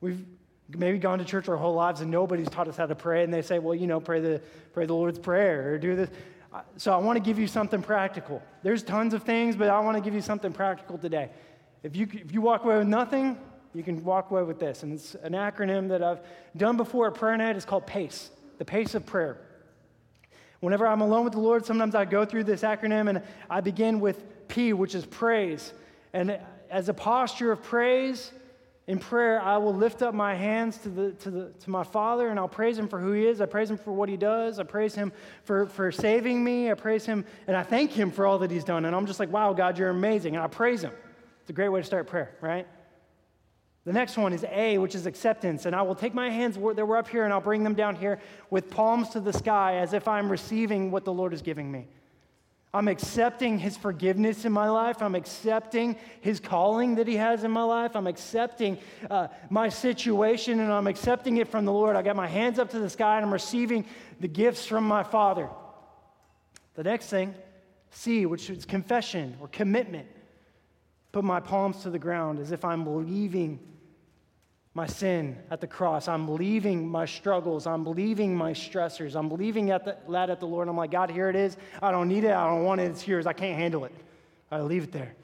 We've 0.00 0.24
maybe 0.68 0.98
gone 0.98 1.20
to 1.20 1.24
church 1.24 1.48
our 1.48 1.56
whole 1.56 1.74
lives 1.74 2.00
and 2.00 2.10
nobody's 2.10 2.48
taught 2.48 2.66
us 2.66 2.76
how 2.76 2.86
to 2.86 2.96
pray, 2.96 3.22
and 3.22 3.32
they 3.32 3.42
say, 3.42 3.60
well, 3.60 3.74
you 3.74 3.86
know, 3.86 4.00
pray 4.00 4.18
the, 4.18 4.40
pray 4.72 4.86
the 4.86 4.94
Lord's 4.94 5.20
Prayer 5.20 5.74
or 5.74 5.78
do 5.78 5.94
this. 5.94 6.10
Uh, 6.52 6.60
so 6.76 6.92
I 6.92 6.96
want 6.96 7.16
to 7.16 7.22
give 7.22 7.38
you 7.38 7.46
something 7.46 7.82
practical. 7.82 8.42
There's 8.62 8.82
tons 8.82 9.14
of 9.14 9.22
things, 9.22 9.56
but 9.56 9.68
I 9.68 9.80
want 9.80 9.96
to 9.96 10.02
give 10.02 10.14
you 10.14 10.20
something 10.20 10.52
practical 10.52 10.98
today. 10.98 11.30
If 11.82 11.96
you, 11.96 12.08
if 12.12 12.32
you 12.32 12.40
walk 12.40 12.64
away 12.64 12.78
with 12.78 12.86
nothing, 12.88 13.38
you 13.74 13.82
can 13.82 14.02
walk 14.04 14.30
away 14.30 14.42
with 14.42 14.58
this. 14.58 14.82
And 14.82 14.92
it's 14.92 15.14
an 15.16 15.32
acronym 15.32 15.88
that 15.88 16.02
I've 16.02 16.20
done 16.56 16.76
before 16.76 17.08
at 17.08 17.14
prayer 17.14 17.36
night. 17.36 17.56
It's 17.56 17.64
called 17.64 17.86
PACE, 17.86 18.30
the 18.58 18.64
PACE 18.64 18.94
of 18.94 19.04
prayer. 19.06 19.38
Whenever 20.60 20.86
I'm 20.86 21.02
alone 21.02 21.24
with 21.24 21.34
the 21.34 21.40
Lord, 21.40 21.66
sometimes 21.66 21.94
I 21.94 22.06
go 22.06 22.24
through 22.24 22.44
this 22.44 22.62
acronym 22.62 23.08
and 23.08 23.22
I 23.50 23.60
begin 23.60 24.00
with 24.00 24.48
P, 24.48 24.72
which 24.72 24.94
is 24.94 25.04
praise. 25.04 25.72
And 26.12 26.38
as 26.70 26.88
a 26.88 26.94
posture 26.94 27.52
of 27.52 27.62
praise, 27.62 28.32
in 28.86 29.00
prayer, 29.00 29.40
I 29.40 29.56
will 29.56 29.74
lift 29.74 30.02
up 30.02 30.14
my 30.14 30.34
hands 30.34 30.78
to, 30.78 30.88
the, 30.88 31.12
to, 31.12 31.30
the, 31.30 31.52
to 31.60 31.70
my 31.70 31.82
Father 31.82 32.28
and 32.28 32.38
I'll 32.38 32.48
praise 32.48 32.78
Him 32.78 32.86
for 32.86 33.00
who 33.00 33.12
He 33.12 33.26
is. 33.26 33.40
I 33.40 33.46
praise 33.46 33.68
Him 33.68 33.78
for 33.78 33.92
what 33.92 34.08
He 34.08 34.16
does. 34.16 34.60
I 34.60 34.62
praise 34.62 34.94
Him 34.94 35.12
for, 35.42 35.66
for 35.66 35.90
saving 35.90 36.42
me. 36.42 36.70
I 36.70 36.74
praise 36.74 37.04
Him 37.04 37.24
and 37.48 37.56
I 37.56 37.64
thank 37.64 37.90
Him 37.90 38.12
for 38.12 38.26
all 38.26 38.38
that 38.38 38.50
He's 38.50 38.62
done. 38.62 38.84
And 38.84 38.94
I'm 38.94 39.06
just 39.06 39.18
like, 39.18 39.32
wow, 39.32 39.52
God, 39.52 39.76
you're 39.76 39.90
amazing. 39.90 40.36
And 40.36 40.44
I 40.44 40.46
praise 40.46 40.82
Him. 40.82 40.92
It's 41.40 41.50
a 41.50 41.52
great 41.52 41.68
way 41.68 41.80
to 41.80 41.86
start 41.86 42.06
prayer, 42.06 42.36
right? 42.40 42.66
The 43.84 43.92
next 43.92 44.16
one 44.16 44.32
is 44.32 44.44
A, 44.50 44.78
which 44.78 44.94
is 44.94 45.06
acceptance. 45.06 45.66
And 45.66 45.74
I 45.74 45.82
will 45.82 45.94
take 45.96 46.14
my 46.14 46.30
hands 46.30 46.54
that 46.54 46.86
were 46.86 46.96
up 46.96 47.08
here 47.08 47.24
and 47.24 47.32
I'll 47.32 47.40
bring 47.40 47.64
them 47.64 47.74
down 47.74 47.96
here 47.96 48.20
with 48.50 48.70
palms 48.70 49.08
to 49.10 49.20
the 49.20 49.32
sky 49.32 49.76
as 49.76 49.94
if 49.94 50.06
I'm 50.06 50.30
receiving 50.30 50.92
what 50.92 51.04
the 51.04 51.12
Lord 51.12 51.32
is 51.32 51.42
giving 51.42 51.70
me. 51.70 51.88
I'm 52.76 52.88
accepting 52.88 53.58
his 53.58 53.74
forgiveness 53.74 54.44
in 54.44 54.52
my 54.52 54.68
life. 54.68 55.00
I'm 55.00 55.14
accepting 55.14 55.96
his 56.20 56.40
calling 56.40 56.96
that 56.96 57.08
he 57.08 57.16
has 57.16 57.42
in 57.42 57.50
my 57.50 57.62
life. 57.62 57.96
I'm 57.96 58.06
accepting 58.06 58.76
uh, 59.10 59.28
my 59.48 59.70
situation 59.70 60.60
and 60.60 60.70
I'm 60.70 60.86
accepting 60.86 61.38
it 61.38 61.48
from 61.48 61.64
the 61.64 61.72
Lord. 61.72 61.96
I 61.96 62.02
got 62.02 62.16
my 62.16 62.26
hands 62.26 62.58
up 62.58 62.70
to 62.70 62.78
the 62.78 62.90
sky 62.90 63.16
and 63.16 63.24
I'm 63.24 63.32
receiving 63.32 63.86
the 64.20 64.28
gifts 64.28 64.66
from 64.66 64.86
my 64.86 65.02
Father. 65.02 65.48
The 66.74 66.84
next 66.84 67.08
thing, 67.08 67.34
C, 67.90 68.26
which 68.26 68.50
is 68.50 68.66
confession 68.66 69.38
or 69.40 69.48
commitment. 69.48 70.06
Put 71.12 71.24
my 71.24 71.40
palms 71.40 71.82
to 71.84 71.90
the 71.90 71.98
ground 71.98 72.38
as 72.38 72.52
if 72.52 72.62
I'm 72.62 73.08
leaving 73.08 73.58
my 74.76 74.86
sin 74.86 75.38
at 75.50 75.62
the 75.62 75.66
cross. 75.66 76.06
I'm 76.06 76.28
leaving 76.28 76.86
my 76.86 77.06
struggles. 77.06 77.66
I'm 77.66 77.86
leaving 77.86 78.36
my 78.36 78.52
stressors. 78.52 79.16
I'm 79.16 79.30
leaving 79.30 79.70
at 79.70 79.86
the, 79.86 79.96
that 80.10 80.28
at 80.28 80.38
the 80.38 80.46
Lord. 80.46 80.68
I'm 80.68 80.76
like, 80.76 80.90
God, 80.90 81.10
here 81.10 81.30
it 81.30 81.34
is. 81.34 81.56
I 81.80 81.90
don't 81.90 82.08
need 82.08 82.24
it. 82.24 82.32
I 82.32 82.46
don't 82.46 82.62
want 82.62 82.82
it. 82.82 82.90
It's 82.90 83.08
yours. 83.08 83.26
I 83.26 83.32
can't 83.32 83.58
handle 83.58 83.86
it. 83.86 83.92
I 84.50 84.60
leave 84.60 84.84
it 84.84 84.92
there. 84.92 85.14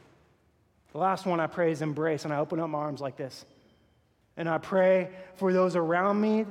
The 0.93 0.99
last 0.99 1.27
one 1.27 1.39
I 1.39 1.49
pray 1.49 1.71
is 1.71 1.83
embrace, 1.83 2.25
and 2.25 2.33
I 2.33 2.39
open 2.39 2.61
up 2.61 2.71
my 2.71 2.79
arms 2.79 3.03
like 3.03 3.19
this. 3.19 3.45
And 4.39 4.49
I 4.49 4.57
pray 4.57 5.11
for 5.35 5.53
those 5.53 5.77
around 5.77 6.19
me 6.19 6.47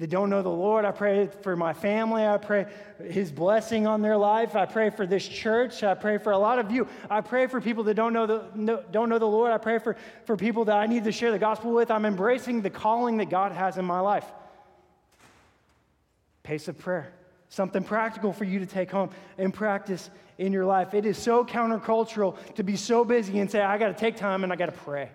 that 0.00 0.08
don't 0.08 0.30
know 0.30 0.40
the 0.40 0.48
Lord. 0.48 0.86
I 0.86 0.92
pray 0.92 1.28
for 1.42 1.54
my 1.56 1.74
family. 1.74 2.26
I 2.26 2.38
pray 2.38 2.66
His 3.04 3.30
blessing 3.30 3.86
on 3.86 4.00
their 4.00 4.16
life. 4.16 4.56
I 4.56 4.64
pray 4.64 4.88
for 4.88 5.06
this 5.06 5.28
church. 5.28 5.82
I 5.82 5.92
pray 5.92 6.16
for 6.16 6.32
a 6.32 6.38
lot 6.38 6.58
of 6.58 6.72
you. 6.72 6.88
I 7.10 7.20
pray 7.20 7.46
for 7.46 7.60
people 7.60 7.84
that 7.84 7.94
don't 7.94 8.14
know 8.14 8.26
the, 8.26 8.82
don't 8.90 9.10
know 9.10 9.18
the 9.18 9.26
Lord. 9.26 9.52
I 9.52 9.58
pray 9.58 9.78
for, 9.78 9.96
for 10.24 10.38
people 10.38 10.64
that 10.64 10.76
I 10.76 10.86
need 10.86 11.04
to 11.04 11.12
share 11.12 11.30
the 11.30 11.38
gospel 11.38 11.72
with. 11.72 11.90
I'm 11.90 12.06
embracing 12.06 12.62
the 12.62 12.70
calling 12.70 13.18
that 13.18 13.28
God 13.28 13.52
has 13.52 13.76
in 13.76 13.84
my 13.84 14.00
life. 14.00 14.24
Pace 16.44 16.66
of 16.68 16.78
prayer. 16.78 17.12
Something 17.50 17.84
practical 17.84 18.32
for 18.32 18.44
you 18.44 18.58
to 18.60 18.66
take 18.66 18.90
home 18.90 19.10
and 19.36 19.52
practice 19.52 20.08
in 20.38 20.50
your 20.50 20.64
life. 20.64 20.94
It 20.94 21.04
is 21.04 21.18
so 21.18 21.44
countercultural 21.44 22.38
to 22.54 22.62
be 22.62 22.76
so 22.76 23.04
busy 23.04 23.38
and 23.38 23.50
say, 23.50 23.60
I 23.60 23.76
got 23.76 23.88
to 23.88 23.94
take 23.94 24.16
time 24.16 24.44
and 24.44 24.52
I 24.52 24.56
got 24.56 24.66
to 24.66 24.72
pray. 24.72 25.10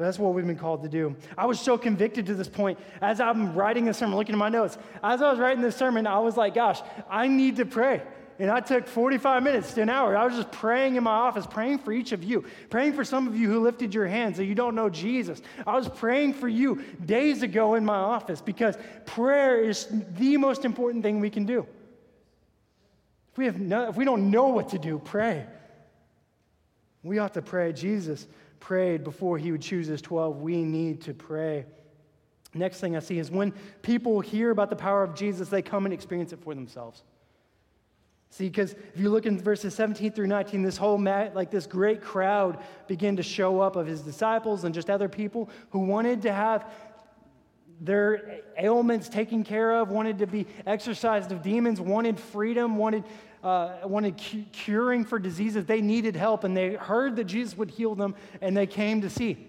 But 0.00 0.06
that's 0.06 0.18
what 0.18 0.32
we've 0.32 0.46
been 0.46 0.56
called 0.56 0.82
to 0.84 0.88
do. 0.88 1.14
I 1.36 1.44
was 1.44 1.60
so 1.60 1.76
convicted 1.76 2.24
to 2.24 2.34
this 2.34 2.48
point 2.48 2.78
as 3.02 3.20
I'm 3.20 3.52
writing 3.54 3.84
this 3.84 3.98
sermon, 3.98 4.16
looking 4.16 4.34
at 4.34 4.38
my 4.38 4.48
notes. 4.48 4.78
As 5.04 5.20
I 5.20 5.30
was 5.30 5.38
writing 5.38 5.60
this 5.60 5.76
sermon, 5.76 6.06
I 6.06 6.20
was 6.20 6.38
like, 6.38 6.54
gosh, 6.54 6.80
I 7.10 7.28
need 7.28 7.56
to 7.56 7.66
pray. 7.66 8.00
And 8.38 8.50
I 8.50 8.60
took 8.60 8.86
45 8.86 9.42
minutes 9.42 9.74
to 9.74 9.82
an 9.82 9.90
hour. 9.90 10.16
I 10.16 10.24
was 10.24 10.36
just 10.36 10.50
praying 10.52 10.96
in 10.96 11.04
my 11.04 11.10
office, 11.10 11.46
praying 11.46 11.80
for 11.80 11.92
each 11.92 12.12
of 12.12 12.24
you, 12.24 12.46
praying 12.70 12.94
for 12.94 13.04
some 13.04 13.28
of 13.28 13.36
you 13.36 13.50
who 13.50 13.60
lifted 13.60 13.92
your 13.92 14.06
hands 14.06 14.38
that 14.38 14.46
you 14.46 14.54
don't 14.54 14.74
know 14.74 14.88
Jesus. 14.88 15.42
I 15.66 15.76
was 15.76 15.86
praying 15.86 16.32
for 16.32 16.48
you 16.48 16.82
days 17.04 17.42
ago 17.42 17.74
in 17.74 17.84
my 17.84 17.98
office 17.98 18.40
because 18.40 18.78
prayer 19.04 19.62
is 19.62 19.86
the 20.16 20.38
most 20.38 20.64
important 20.64 21.02
thing 21.02 21.20
we 21.20 21.28
can 21.28 21.44
do. 21.44 21.66
If 23.32 23.36
we, 23.36 23.44
have 23.44 23.60
no, 23.60 23.90
if 23.90 23.96
we 23.96 24.06
don't 24.06 24.30
know 24.30 24.48
what 24.48 24.70
to 24.70 24.78
do, 24.78 24.98
pray. 24.98 25.44
We 27.02 27.18
ought 27.18 27.34
to 27.34 27.42
pray. 27.42 27.74
Jesus 27.74 28.26
prayed 28.60 29.02
before 29.02 29.38
he 29.38 29.50
would 29.50 29.62
choose 29.62 29.86
his 29.86 30.00
12. 30.02 30.40
We 30.40 30.62
need 30.62 31.00
to 31.02 31.14
pray. 31.14 31.64
Next 32.54 32.80
thing 32.80 32.96
I 32.96 33.00
see 33.00 33.18
is 33.18 33.30
when 33.30 33.52
people 33.82 34.20
hear 34.20 34.50
about 34.50 34.70
the 34.70 34.76
power 34.76 35.02
of 35.02 35.14
Jesus, 35.14 35.48
they 35.48 35.62
come 35.62 35.84
and 35.84 35.94
experience 35.94 36.32
it 36.32 36.40
for 36.40 36.54
themselves. 36.54 37.02
See, 38.30 38.46
because 38.46 38.74
if 38.94 39.00
you 39.00 39.10
look 39.10 39.26
in 39.26 39.40
verses 39.40 39.74
17 39.74 40.12
through 40.12 40.28
19, 40.28 40.62
this 40.62 40.76
whole, 40.76 41.00
like 41.00 41.50
this 41.50 41.66
great 41.66 42.00
crowd 42.00 42.58
began 42.86 43.16
to 43.16 43.24
show 43.24 43.60
up 43.60 43.74
of 43.74 43.86
his 43.86 44.02
disciples 44.02 44.62
and 44.62 44.72
just 44.72 44.88
other 44.88 45.08
people 45.08 45.50
who 45.70 45.80
wanted 45.80 46.22
to 46.22 46.32
have 46.32 46.70
their 47.80 48.42
ailments 48.58 49.08
taken 49.08 49.42
care 49.42 49.72
of, 49.72 49.90
wanted 49.90 50.18
to 50.18 50.26
be 50.26 50.46
exorcised 50.66 51.32
of 51.32 51.42
demons, 51.42 51.80
wanted 51.80 52.20
freedom, 52.20 52.76
wanted 52.76 53.04
uh, 53.42 53.78
wanted 53.84 54.18
cu- 54.18 54.44
curing 54.52 55.04
for 55.04 55.18
diseases. 55.18 55.64
They 55.64 55.80
needed 55.80 56.16
help, 56.16 56.44
and 56.44 56.56
they 56.56 56.74
heard 56.74 57.16
that 57.16 57.24
Jesus 57.24 57.56
would 57.56 57.70
heal 57.70 57.94
them, 57.94 58.14
and 58.40 58.56
they 58.56 58.66
came 58.66 59.00
to 59.02 59.10
see. 59.10 59.48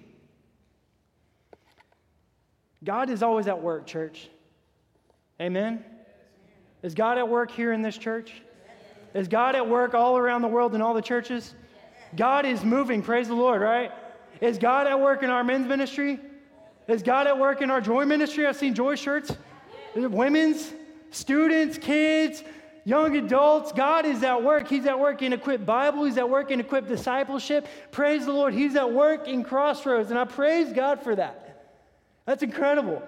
God 2.84 3.10
is 3.10 3.22
always 3.22 3.48
at 3.48 3.62
work, 3.62 3.86
church. 3.86 4.30
Amen? 5.40 5.84
Is 6.84 6.96
God 6.96 7.18
at 7.18 7.28
work 7.28 7.52
here 7.52 7.74
in 7.74 7.82
this 7.82 7.98
church? 7.98 8.42
Is 9.14 9.28
God 9.28 9.56
at 9.56 9.68
work 9.68 9.94
all 9.94 10.18
around 10.18 10.42
the 10.42 10.48
world 10.48 10.74
in 10.74 10.82
all 10.82 10.94
the 10.94 11.02
churches? 11.02 11.54
God 12.16 12.46
is 12.46 12.64
moving, 12.64 13.02
praise 13.02 13.28
the 13.28 13.36
Lord, 13.36 13.62
right? 13.62 13.92
Is 14.40 14.58
God 14.58 14.88
at 14.88 15.00
work 15.00 15.22
in 15.24 15.30
our 15.30 15.44
men's 15.44 15.68
ministry? 15.68 16.20
Is 16.88 17.04
God 17.04 17.28
at 17.28 17.38
work 17.38 17.62
in 17.62 17.70
our 17.70 17.82
joy 17.82 18.06
ministry? 18.06 18.48
I've 18.48 18.58
seen 18.58 18.74
joy 18.74 18.96
shirts. 18.96 19.36
Women's, 19.96 20.74
students, 21.12 21.78
kids, 21.78 22.44
young 22.84 23.16
adults, 23.16 23.72
God 23.72 24.06
is 24.06 24.24
at 24.24 24.42
work. 24.44 24.68
He's 24.68 24.86
at 24.86 25.00
work 25.00 25.22
in 25.22 25.34
Equip 25.34 25.66
Bible. 25.66 26.06
He's 26.06 26.18
at 26.18 26.30
work 26.30 26.52
in 26.52 26.60
Equip 26.60 26.88
Discipleship. 26.88 27.68
Praise 27.92 28.26
the 28.26 28.34
Lord. 28.34 28.54
He's 28.54 28.76
at 28.76 28.92
work 28.92 29.28
in 29.28 29.44
Crossroads. 29.44 30.10
And 30.10 30.20
I 30.20 30.26
praise 30.26 30.74
God 30.74 31.02
for 31.02 31.16
that. 31.16 31.48
That's 32.26 32.44
incredible. 32.44 33.02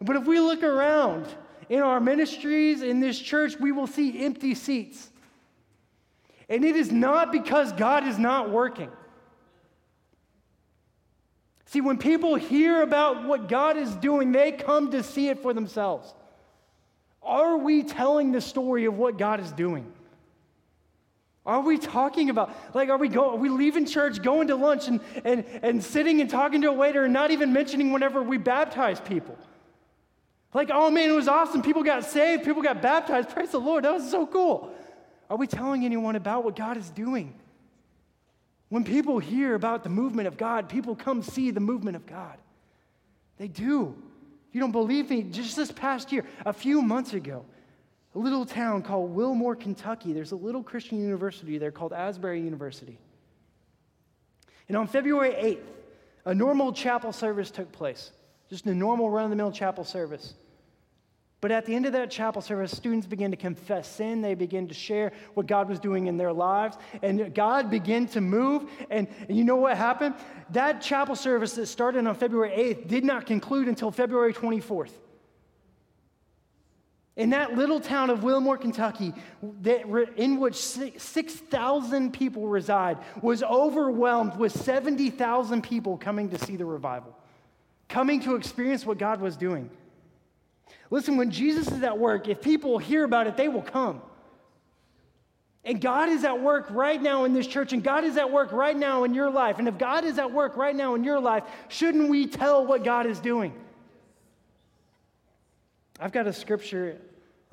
But 0.00 0.16
if 0.16 0.26
we 0.26 0.40
look 0.40 0.62
around 0.62 1.26
in 1.68 1.80
our 1.80 2.00
ministries, 2.00 2.82
in 2.82 3.00
this 3.00 3.18
church, 3.18 3.58
we 3.58 3.72
will 3.72 3.86
see 3.86 4.24
empty 4.24 4.54
seats. 4.54 5.10
And 6.48 6.64
it 6.64 6.74
is 6.74 6.90
not 6.90 7.30
because 7.30 7.72
God 7.72 8.06
is 8.06 8.18
not 8.18 8.50
working. 8.50 8.90
See, 11.66 11.80
when 11.80 11.98
people 11.98 12.34
hear 12.34 12.82
about 12.82 13.24
what 13.24 13.48
God 13.48 13.76
is 13.76 13.94
doing, 13.96 14.32
they 14.32 14.50
come 14.50 14.90
to 14.90 15.04
see 15.04 15.28
it 15.28 15.40
for 15.40 15.54
themselves. 15.54 16.12
Are 17.22 17.58
we 17.58 17.82
telling 17.82 18.32
the 18.32 18.40
story 18.40 18.86
of 18.86 18.96
what 18.96 19.18
God 19.18 19.40
is 19.40 19.52
doing? 19.52 19.92
Are 21.46 21.60
we 21.60 21.78
talking 21.78 22.30
about, 22.30 22.54
like, 22.74 22.90
are 22.90 22.98
we, 22.98 23.08
go, 23.08 23.30
are 23.30 23.36
we 23.36 23.48
leaving 23.48 23.86
church, 23.86 24.22
going 24.22 24.48
to 24.48 24.56
lunch, 24.56 24.88
and, 24.88 25.00
and, 25.24 25.44
and 25.62 25.82
sitting 25.82 26.20
and 26.20 26.28
talking 26.28 26.60
to 26.62 26.68
a 26.68 26.72
waiter 26.72 27.04
and 27.04 27.12
not 27.12 27.30
even 27.30 27.52
mentioning 27.52 27.92
whenever 27.92 28.22
we 28.22 28.36
baptize 28.36 29.00
people? 29.00 29.36
Like, 30.52 30.70
oh 30.72 30.90
man, 30.90 31.08
it 31.08 31.12
was 31.12 31.28
awesome. 31.28 31.62
People 31.62 31.82
got 31.82 32.04
saved, 32.04 32.44
people 32.44 32.62
got 32.62 32.82
baptized. 32.82 33.30
Praise 33.30 33.50
the 33.50 33.60
Lord, 33.60 33.84
that 33.84 33.92
was 33.92 34.10
so 34.10 34.26
cool. 34.26 34.72
Are 35.28 35.36
we 35.36 35.46
telling 35.46 35.84
anyone 35.84 36.16
about 36.16 36.44
what 36.44 36.56
God 36.56 36.76
is 36.76 36.90
doing? 36.90 37.34
When 38.68 38.84
people 38.84 39.18
hear 39.18 39.54
about 39.54 39.82
the 39.82 39.88
movement 39.88 40.28
of 40.28 40.36
God, 40.36 40.68
people 40.68 40.94
come 40.94 41.22
see 41.22 41.50
the 41.50 41.60
movement 41.60 41.96
of 41.96 42.06
God. 42.06 42.36
They 43.38 43.48
do. 43.48 43.96
If 44.50 44.56
you 44.56 44.60
don't 44.60 44.72
believe 44.72 45.10
me, 45.10 45.22
just 45.22 45.54
this 45.54 45.70
past 45.70 46.10
year, 46.10 46.24
a 46.44 46.52
few 46.52 46.82
months 46.82 47.12
ago, 47.12 47.44
a 48.16 48.18
little 48.18 48.44
town 48.44 48.82
called 48.82 49.14
Wilmore, 49.14 49.54
Kentucky, 49.54 50.12
there's 50.12 50.32
a 50.32 50.36
little 50.36 50.64
Christian 50.64 51.00
university 51.00 51.56
there 51.56 51.70
called 51.70 51.92
Asbury 51.92 52.40
University. 52.42 52.98
And 54.66 54.76
on 54.76 54.88
February 54.88 55.30
8th, 55.30 55.68
a 56.24 56.34
normal 56.34 56.72
chapel 56.72 57.12
service 57.12 57.52
took 57.52 57.70
place, 57.70 58.10
just 58.48 58.66
a 58.66 58.74
normal 58.74 59.08
run 59.08 59.22
of 59.22 59.30
the 59.30 59.36
mill 59.36 59.52
chapel 59.52 59.84
service. 59.84 60.34
But 61.40 61.50
at 61.50 61.64
the 61.64 61.74
end 61.74 61.86
of 61.86 61.92
that 61.92 62.10
chapel 62.10 62.42
service, 62.42 62.70
students 62.70 63.06
began 63.06 63.30
to 63.30 63.36
confess 63.36 63.88
sin. 63.88 64.20
They 64.20 64.34
began 64.34 64.68
to 64.68 64.74
share 64.74 65.12
what 65.32 65.46
God 65.46 65.70
was 65.70 65.80
doing 65.80 66.06
in 66.06 66.18
their 66.18 66.32
lives. 66.32 66.76
And 67.02 67.34
God 67.34 67.70
began 67.70 68.06
to 68.08 68.20
move. 68.20 68.70
And, 68.90 69.08
you 69.28 69.44
know 69.44 69.56
what 69.56 69.76
happened? 69.78 70.16
That 70.50 70.82
chapel 70.82 71.16
service 71.16 71.54
that 71.54 71.66
started 71.66 72.06
on 72.06 72.14
February 72.14 72.50
8th 72.50 72.88
did 72.88 73.04
not 73.04 73.24
conclude 73.24 73.68
until 73.68 73.90
February 73.90 74.34
24th. 74.34 74.92
In 77.16 77.30
that 77.30 77.56
little 77.56 77.80
town 77.80 78.08
of 78.10 78.22
Wilmore, 78.22 78.58
Kentucky, 78.58 79.12
that, 79.62 79.82
in 80.16 80.38
which 80.40 80.56
6,000 80.56 82.12
people 82.12 82.48
reside, 82.48 82.98
was 83.20 83.42
overwhelmed 83.42 84.36
with 84.36 84.52
70,000 84.52 85.62
people 85.62 85.96
coming 85.96 86.28
to 86.30 86.38
see 86.38 86.56
the 86.56 86.64
revival, 86.64 87.16
coming 87.88 88.20
to 88.20 88.36
experience 88.36 88.86
what 88.86 88.98
God 88.98 89.20
was 89.20 89.36
doing. 89.36 89.70
Listen, 90.90 91.16
when 91.16 91.30
Jesus 91.30 91.70
is 91.70 91.82
at 91.82 91.98
work, 91.98 92.28
if 92.28 92.40
people 92.40 92.78
hear 92.78 93.04
about 93.04 93.26
it, 93.26 93.36
they 93.36 93.48
will 93.48 93.62
come. 93.62 94.02
And 95.64 95.80
God 95.80 96.08
is 96.08 96.24
at 96.24 96.40
work 96.40 96.68
right 96.70 97.00
now 97.00 97.24
in 97.24 97.34
this 97.34 97.46
church, 97.46 97.72
and 97.72 97.84
God 97.84 98.04
is 98.04 98.16
at 98.16 98.30
work 98.30 98.50
right 98.50 98.76
now 98.76 99.04
in 99.04 99.14
your 99.14 99.30
life. 99.30 99.58
And 99.58 99.68
if 99.68 99.76
God 99.76 100.04
is 100.04 100.18
at 100.18 100.32
work 100.32 100.56
right 100.56 100.74
now 100.74 100.94
in 100.94 101.04
your 101.04 101.20
life, 101.20 101.44
shouldn't 101.68 102.08
we 102.08 102.26
tell 102.26 102.66
what 102.66 102.82
God 102.82 103.06
is 103.06 103.20
doing? 103.20 103.52
I've 106.00 106.12
got 106.12 106.26
a 106.26 106.32
scripture 106.32 106.98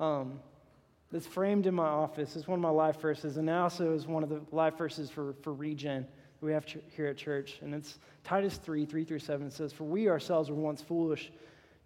um, 0.00 0.40
that's 1.12 1.26
framed 1.26 1.66
in 1.66 1.74
my 1.74 1.86
office. 1.86 2.34
It's 2.34 2.48
one 2.48 2.58
of 2.58 2.62
my 2.62 2.70
life 2.70 2.98
verses, 2.98 3.36
and 3.36 3.48
also 3.50 3.92
is 3.92 4.06
one 4.06 4.22
of 4.22 4.30
the 4.30 4.40
life 4.52 4.78
verses 4.78 5.10
for, 5.10 5.34
for 5.42 5.52
Regen 5.52 6.06
that 6.40 6.46
we 6.46 6.52
have 6.52 6.64
ch- 6.64 6.78
here 6.96 7.08
at 7.08 7.18
church. 7.18 7.58
And 7.60 7.74
it's 7.74 7.98
Titus 8.24 8.56
3 8.56 8.86
3 8.86 9.04
through 9.04 9.18
7. 9.18 9.46
It 9.46 9.52
says, 9.52 9.70
For 9.70 9.84
we 9.84 10.08
ourselves 10.08 10.50
were 10.50 10.56
once 10.56 10.80
foolish 10.80 11.30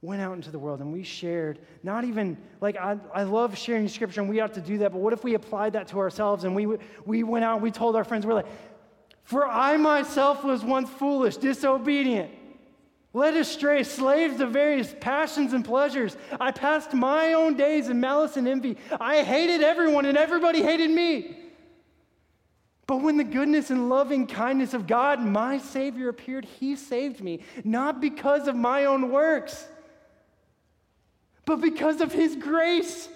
went 0.00 0.22
out 0.22 0.34
into 0.34 0.50
the 0.50 0.58
world 0.58 0.80
and 0.80 0.92
we 0.92 1.02
shared, 1.02 1.58
not 1.82 2.04
even, 2.04 2.36
like, 2.60 2.76
I, 2.76 2.96
I 3.12 3.24
love 3.24 3.58
sharing 3.58 3.88
scripture 3.88 4.20
and 4.20 4.30
we 4.30 4.40
ought 4.40 4.54
to 4.54 4.60
do 4.60 4.78
that, 4.78 4.92
but 4.92 5.00
what 5.00 5.12
if 5.12 5.24
we 5.24 5.34
applied 5.34 5.72
that 5.72 5.88
to 5.88 5.98
ourselves 5.98 6.44
and 6.44 6.54
we, 6.54 6.66
we 7.04 7.22
went 7.24 7.44
out 7.44 7.54
and 7.54 7.62
we 7.62 7.70
told 7.70 7.96
our 7.96 8.04
friends, 8.04 8.24
we're 8.24 8.34
like, 8.34 8.46
for 9.24 9.46
I 9.46 9.76
myself 9.76 10.44
was 10.44 10.64
once 10.64 10.88
foolish, 10.88 11.36
disobedient 11.36 12.30
led 13.14 13.36
astray, 13.36 13.82
slaves 13.82 14.36
to 14.38 14.46
various 14.46 14.94
passions 15.00 15.52
and 15.52 15.64
pleasures. 15.64 16.16
I 16.40 16.52
passed 16.52 16.92
my 16.92 17.32
own 17.32 17.56
days 17.56 17.88
in 17.88 18.00
malice 18.00 18.36
and 18.36 18.46
envy. 18.46 18.76
I 19.00 19.22
hated 19.22 19.62
everyone, 19.62 20.06
and 20.06 20.16
everybody 20.16 20.62
hated 20.62 20.90
me. 20.90 21.36
But 22.86 23.02
when 23.02 23.16
the 23.18 23.24
goodness 23.24 23.70
and 23.70 23.88
loving 23.90 24.26
kindness 24.26 24.72
of 24.72 24.86
God, 24.86 25.20
my 25.20 25.58
Savior, 25.58 26.08
appeared, 26.08 26.44
He 26.44 26.76
saved 26.76 27.20
me, 27.20 27.40
not 27.64 28.00
because 28.00 28.48
of 28.48 28.56
my 28.56 28.86
own 28.86 29.10
works, 29.10 29.66
but 31.48 31.62
because 31.62 32.02
of 32.02 32.12
His 32.12 32.36
grace. 32.36 33.08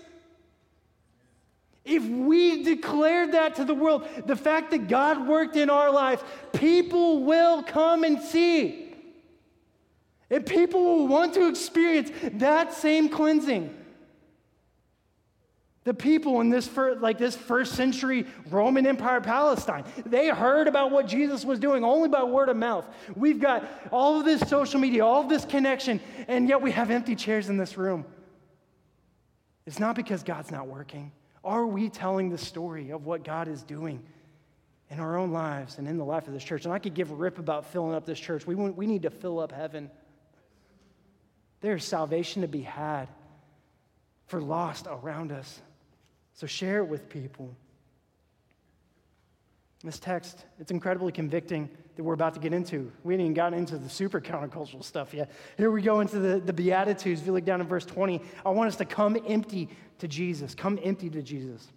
If 1.85 2.03
we 2.03 2.63
declare 2.63 3.31
that 3.33 3.57
to 3.57 3.65
the 3.67 3.75
world, 3.75 4.09
the 4.27 4.37
fact 4.37 4.71
that 4.71 4.89
God 4.89 5.29
worked 5.29 5.55
in 5.55 5.69
our 5.69 5.93
life, 5.93 6.25
people 6.55 7.25
will 7.25 7.63
come 7.63 8.05
and 8.05 8.23
see. 8.23 8.95
And 10.31 10.47
people 10.47 10.83
will 10.83 11.09
want 11.09 11.35
to 11.35 11.47
experience 11.47 12.11
that 12.35 12.73
same 12.73 13.11
cleansing. 13.11 13.77
The 15.85 15.93
people 15.93 16.41
in 16.41 16.49
this 16.49 16.67
first, 16.67 17.03
like 17.03 17.19
this 17.19 17.37
first 17.37 17.75
century 17.75 18.25
Roman 18.49 18.87
Empire 18.87 19.21
Palestine, 19.21 19.85
they 20.07 20.29
heard 20.29 20.69
about 20.69 20.91
what 20.91 21.07
Jesus 21.07 21.45
was 21.45 21.59
doing 21.59 21.85
only 21.85 22.09
by 22.09 22.23
word 22.23 22.49
of 22.49 22.57
mouth. 22.57 22.87
We've 23.15 23.41
got 23.41 23.69
all 23.91 24.21
of 24.21 24.25
this 24.25 24.41
social 24.49 24.81
media, 24.81 25.05
all 25.05 25.21
of 25.21 25.29
this 25.29 25.45
connection, 25.45 26.01
and 26.29 26.49
yet 26.49 26.63
we 26.63 26.71
have 26.71 26.91
empty 26.91 27.15
chairs 27.15 27.51
in 27.51 27.59
this 27.59 27.77
room. 27.77 28.07
It's 29.67 29.79
not 29.79 29.97
because 29.97 30.23
God's 30.23 30.51
not 30.51 30.67
working. 30.67 31.13
Are 31.45 31.67
we 31.67 31.89
telling 31.89 32.31
the 32.31 32.39
story 32.39 32.91
of 32.91 33.05
what 33.05 33.25
God 33.25 33.49
is 33.49 33.63
doing 33.63 34.03
in 34.91 35.01
our 35.01 35.17
own 35.17 35.33
lives 35.33 35.79
and 35.79 35.89
in 35.89 35.99
the 35.99 36.05
life 36.05 36.27
of 36.27 36.33
this 36.33 36.45
church? 36.45 36.65
And 36.65 36.75
I 36.75 36.79
could 36.79 36.95
give 36.95 37.11
a 37.11 37.15
rip 37.15 37.39
about 37.39 37.67
filling 37.67 37.95
up 37.95 38.07
this 38.07 38.21
church. 38.21 38.47
We, 38.47 38.55
we 38.55 38.87
need 38.87 39.03
to 39.03 39.11
fill 39.11 39.39
up 39.41 39.53
heaven. 39.53 39.91
There's 41.61 41.85
salvation 41.85 42.43
to 42.43 42.49
be 42.49 42.63
had 42.63 43.09
for 44.27 44.41
lost 44.41 44.87
around 44.89 45.33
us. 45.33 45.61
So 46.35 46.47
share 46.47 46.79
it 46.79 46.87
with 46.87 47.09
people. 47.09 47.55
This 49.85 49.99
text, 49.99 50.45
it's 50.59 50.71
incredibly 50.71 51.13
convicting 51.13 51.69
that 51.97 52.03
we're 52.03 52.15
about 52.15 52.35
to 52.35 52.41
get 52.41 52.53
into. 52.53 52.91
We 53.05 53.15
haven't 53.15 53.27
even 53.27 53.35
gotten 53.35 53.59
into 53.59 53.77
the 53.77 53.89
super 53.89 54.21
countercultural 54.21 54.83
stuff 54.83 55.13
yet. 55.13 55.31
Here 55.59 55.71
we 55.71 55.83
go 55.83 56.01
into 56.01 56.19
the, 56.19 56.41
the 56.41 56.53
Beatitudes. 56.53 57.21
If 57.21 57.27
you 57.27 57.33
look 57.33 57.45
down 57.45 57.61
in 57.61 57.67
verse 57.67 57.85
20, 57.85 58.23
I 58.45 58.51
want 58.51 58.69
us 58.69 58.77
to 58.77 58.85
come 58.85 59.19
empty 59.27 59.69
to 59.99 60.09
Jesus. 60.09 60.55
Come 60.55 60.79
empty 60.83 61.11
to 61.11 61.23
Jesus. 61.23 61.69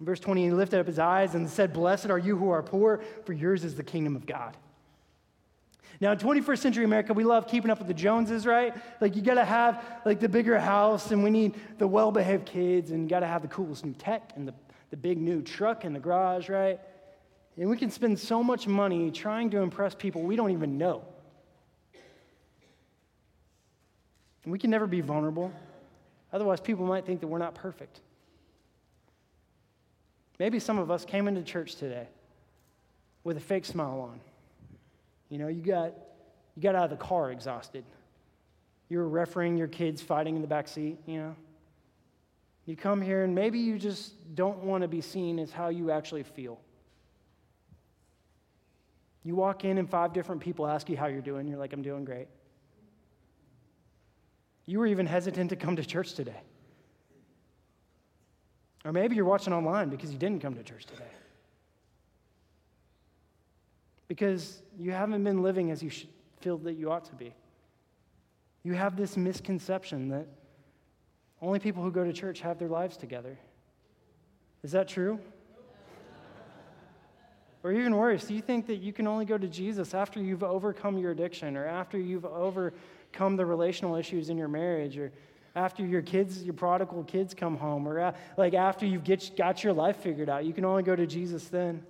In 0.00 0.06
verse 0.06 0.20
20, 0.20 0.44
he 0.44 0.50
lifted 0.50 0.80
up 0.80 0.86
his 0.86 0.98
eyes 0.98 1.34
and 1.34 1.48
said, 1.48 1.72
Blessed 1.72 2.10
are 2.10 2.18
you 2.18 2.36
who 2.36 2.50
are 2.50 2.62
poor, 2.62 3.02
for 3.24 3.32
yours 3.32 3.64
is 3.64 3.74
the 3.74 3.84
kingdom 3.84 4.16
of 4.16 4.26
God. 4.26 4.56
Now, 6.00 6.12
in 6.12 6.18
21st 6.18 6.58
century 6.58 6.84
America, 6.84 7.12
we 7.12 7.22
love 7.22 7.46
keeping 7.46 7.70
up 7.70 7.78
with 7.78 7.86
the 7.86 7.94
Joneses, 7.94 8.46
right? 8.46 8.74
Like, 9.00 9.14
you 9.14 9.22
gotta 9.22 9.44
have, 9.44 9.84
like, 10.04 10.18
the 10.18 10.28
bigger 10.28 10.58
house, 10.58 11.12
and 11.12 11.22
we 11.22 11.30
need 11.30 11.54
the 11.78 11.86
well-behaved 11.86 12.46
kids, 12.46 12.90
and 12.90 13.02
you 13.02 13.08
gotta 13.08 13.26
have 13.26 13.42
the 13.42 13.48
coolest 13.48 13.84
new 13.84 13.94
tech, 13.94 14.32
and 14.34 14.48
the, 14.48 14.54
the 14.90 14.96
big 14.96 15.18
new 15.18 15.40
truck 15.40 15.84
in 15.84 15.92
the 15.92 16.00
garage, 16.00 16.48
right? 16.48 16.80
And 17.56 17.70
we 17.70 17.76
can 17.76 17.90
spend 17.90 18.18
so 18.18 18.42
much 18.42 18.66
money 18.66 19.10
trying 19.10 19.50
to 19.50 19.58
impress 19.58 19.94
people 19.94 20.22
we 20.22 20.36
don't 20.36 20.50
even 20.50 20.76
know. 20.76 21.04
And 24.42 24.52
we 24.52 24.58
can 24.58 24.70
never 24.70 24.86
be 24.86 25.00
vulnerable. 25.00 25.52
Otherwise, 26.32 26.60
people 26.60 26.84
might 26.84 27.06
think 27.06 27.20
that 27.20 27.28
we're 27.28 27.38
not 27.38 27.54
perfect. 27.54 28.00
Maybe 30.38 30.58
some 30.58 30.78
of 30.78 30.90
us 30.90 31.04
came 31.04 31.28
into 31.28 31.42
church 31.42 31.76
today 31.76 32.08
with 33.22 33.36
a 33.36 33.40
fake 33.40 33.64
smile 33.64 34.00
on. 34.00 34.20
You 35.30 35.38
know, 35.38 35.48
you 35.48 35.62
got, 35.62 35.94
you 36.56 36.62
got 36.62 36.74
out 36.74 36.84
of 36.84 36.90
the 36.90 36.96
car 36.96 37.30
exhausted. 37.30 37.84
You 38.88 38.98
were 38.98 39.08
refereeing 39.08 39.56
your 39.56 39.68
kids 39.68 40.02
fighting 40.02 40.36
in 40.36 40.42
the 40.42 40.48
back 40.48 40.68
seat, 40.68 40.98
you 41.06 41.18
know. 41.18 41.36
You 42.66 42.76
come 42.76 43.00
here 43.00 43.24
and 43.24 43.34
maybe 43.34 43.58
you 43.58 43.78
just 43.78 44.34
don't 44.34 44.58
want 44.64 44.82
to 44.82 44.88
be 44.88 45.00
seen 45.00 45.38
as 45.38 45.52
how 45.52 45.68
you 45.68 45.90
actually 45.90 46.22
feel. 46.22 46.58
You 49.24 49.34
walk 49.34 49.64
in 49.64 49.78
and 49.78 49.88
five 49.88 50.12
different 50.12 50.40
people 50.40 50.66
ask 50.66 50.88
you 50.88 50.96
how 50.96 51.06
you're 51.06 51.22
doing. 51.22 51.48
You're 51.48 51.58
like, 51.58 51.72
I'm 51.72 51.82
doing 51.82 52.04
great. 52.04 52.28
You 54.66 54.78
were 54.78 54.86
even 54.86 55.06
hesitant 55.06 55.50
to 55.50 55.56
come 55.56 55.76
to 55.76 55.84
church 55.84 56.14
today. 56.14 56.40
Or 58.84 58.92
maybe 58.92 59.16
you're 59.16 59.24
watching 59.24 59.52
online 59.52 59.88
because 59.88 60.12
you 60.12 60.18
didn't 60.18 60.40
come 60.40 60.54
to 60.54 60.62
church 60.62 60.84
today 60.84 61.04
because 64.08 64.62
you 64.78 64.92
haven't 64.92 65.24
been 65.24 65.42
living 65.42 65.70
as 65.70 65.82
you 65.82 65.90
feel 66.40 66.58
that 66.58 66.74
you 66.74 66.90
ought 66.90 67.04
to 67.06 67.14
be. 67.14 67.34
You 68.62 68.74
have 68.74 68.96
this 68.96 69.16
misconception 69.16 70.08
that 70.08 70.26
only 71.42 71.58
people 71.58 71.82
who 71.82 71.90
go 71.90 72.04
to 72.04 72.12
church 72.12 72.40
have 72.40 72.58
their 72.58 72.68
lives 72.68 72.96
together. 72.96 73.38
Is 74.62 74.72
that 74.72 74.88
true? 74.88 75.18
Or 77.64 77.72
even 77.72 77.96
worse, 77.96 78.26
do 78.26 78.34
you 78.34 78.42
think 78.42 78.66
that 78.66 78.76
you 78.76 78.92
can 78.92 79.06
only 79.06 79.24
go 79.24 79.38
to 79.38 79.48
Jesus 79.48 79.94
after 79.94 80.20
you've 80.20 80.42
overcome 80.42 80.98
your 80.98 81.12
addiction 81.12 81.56
or 81.56 81.66
after 81.66 81.98
you've 81.98 82.26
overcome 82.26 83.36
the 83.36 83.46
relational 83.46 83.96
issues 83.96 84.28
in 84.28 84.36
your 84.36 84.48
marriage 84.48 84.98
or 84.98 85.10
after 85.56 85.84
your 85.84 86.02
kids, 86.02 86.42
your 86.42 86.52
prodigal 86.52 87.04
kids 87.04 87.32
come 87.32 87.56
home 87.56 87.88
or 87.88 88.00
uh, 88.00 88.12
like 88.36 88.52
after 88.52 88.84
you've 88.84 89.02
get, 89.02 89.34
got 89.34 89.64
your 89.64 89.72
life 89.72 89.96
figured 89.96 90.28
out? 90.28 90.44
You 90.44 90.52
can 90.52 90.66
only 90.66 90.82
go 90.82 90.94
to 90.94 91.06
Jesus 91.06 91.48
then. 91.48 91.82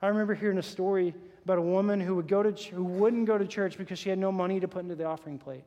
I 0.00 0.08
remember 0.08 0.34
hearing 0.34 0.56
a 0.56 0.62
story 0.62 1.14
about 1.44 1.58
a 1.58 1.62
woman 1.62 2.00
who, 2.00 2.16
would 2.16 2.28
go 2.28 2.42
to 2.42 2.52
ch- 2.52 2.68
who 2.68 2.82
wouldn't 2.82 3.26
go 3.26 3.36
to 3.36 3.46
church 3.46 3.76
because 3.76 3.98
she 3.98 4.08
had 4.08 4.18
no 4.18 4.32
money 4.32 4.60
to 4.60 4.68
put 4.68 4.82
into 4.82 4.94
the 4.94 5.04
offering 5.04 5.38
plate. 5.38 5.64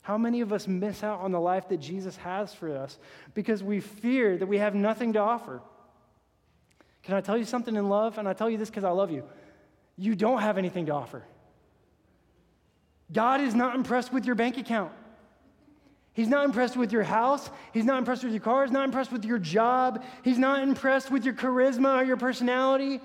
How 0.00 0.16
many 0.16 0.40
of 0.40 0.54
us 0.54 0.66
miss 0.66 1.04
out 1.04 1.20
on 1.20 1.32
the 1.32 1.40
life 1.40 1.68
that 1.68 1.78
Jesus 1.78 2.16
has 2.16 2.54
for 2.54 2.74
us 2.74 2.98
because 3.34 3.62
we 3.62 3.80
fear 3.80 4.38
that 4.38 4.46
we 4.46 4.56
have 4.56 4.74
nothing 4.74 5.12
to 5.12 5.18
offer? 5.18 5.60
Can 7.02 7.14
I 7.14 7.20
tell 7.20 7.36
you 7.36 7.44
something 7.44 7.74
in 7.74 7.88
love? 7.88 8.18
And 8.18 8.28
I 8.28 8.32
tell 8.32 8.48
you 8.48 8.58
this 8.58 8.70
because 8.70 8.84
I 8.84 8.90
love 8.90 9.10
you. 9.10 9.24
You 9.96 10.14
don't 10.14 10.40
have 10.40 10.58
anything 10.58 10.86
to 10.86 10.92
offer. 10.92 11.24
God 13.12 13.40
is 13.40 13.54
not 13.54 13.74
impressed 13.74 14.12
with 14.12 14.24
your 14.24 14.34
bank 14.34 14.56
account. 14.56 14.92
He's 16.14 16.28
not 16.28 16.44
impressed 16.44 16.76
with 16.76 16.92
your 16.92 17.02
house. 17.02 17.50
He's 17.72 17.84
not 17.84 17.98
impressed 17.98 18.22
with 18.22 18.32
your 18.32 18.42
car. 18.42 18.64
He's 18.64 18.72
not 18.72 18.84
impressed 18.84 19.12
with 19.12 19.24
your 19.24 19.38
job. 19.38 20.04
He's 20.22 20.38
not 20.38 20.62
impressed 20.62 21.10
with 21.10 21.24
your 21.24 21.34
charisma 21.34 22.00
or 22.00 22.04
your 22.04 22.18
personality. 22.18 23.00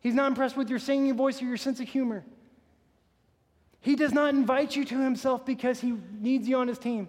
He's 0.00 0.14
not 0.14 0.28
impressed 0.28 0.56
with 0.56 0.70
your 0.70 0.78
singing 0.78 1.14
voice 1.16 1.42
or 1.42 1.44
your 1.44 1.56
sense 1.56 1.80
of 1.80 1.88
humor. 1.88 2.24
He 3.80 3.96
does 3.96 4.12
not 4.12 4.30
invite 4.34 4.76
you 4.76 4.84
to 4.86 5.00
himself 5.00 5.44
because 5.44 5.80
he 5.80 5.94
needs 6.20 6.48
you 6.48 6.56
on 6.56 6.68
his 6.68 6.78
team. 6.78 7.08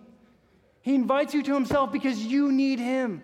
He 0.81 0.95
invites 0.95 1.33
you 1.33 1.43
to 1.43 1.53
himself 1.53 1.91
because 1.91 2.19
you 2.19 2.51
need 2.51 2.79
him. 2.79 3.21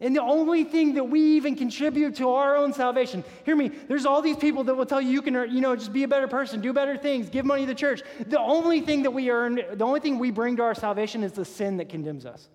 And 0.00 0.14
the 0.14 0.22
only 0.22 0.62
thing 0.62 0.94
that 0.94 1.04
we 1.04 1.20
even 1.20 1.56
contribute 1.56 2.14
to 2.16 2.30
our 2.30 2.56
own 2.56 2.72
salvation, 2.72 3.24
hear 3.44 3.56
me, 3.56 3.68
there's 3.68 4.06
all 4.06 4.22
these 4.22 4.36
people 4.36 4.62
that 4.64 4.74
will 4.76 4.86
tell 4.86 5.00
you 5.00 5.10
you 5.10 5.22
can, 5.22 5.34
you 5.34 5.60
know, 5.60 5.74
just 5.74 5.92
be 5.92 6.04
a 6.04 6.08
better 6.08 6.28
person, 6.28 6.60
do 6.60 6.72
better 6.72 6.96
things, 6.96 7.28
give 7.28 7.44
money 7.44 7.62
to 7.62 7.66
the 7.66 7.74
church. 7.74 8.02
The 8.26 8.38
only 8.38 8.80
thing 8.80 9.02
that 9.02 9.10
we 9.10 9.30
earn, 9.30 9.60
the 9.74 9.84
only 9.84 9.98
thing 9.98 10.20
we 10.20 10.30
bring 10.30 10.56
to 10.56 10.62
our 10.62 10.74
salvation 10.74 11.24
is 11.24 11.32
the 11.32 11.44
sin 11.44 11.78
that 11.78 11.88
condemns 11.88 12.26
us. 12.26 12.48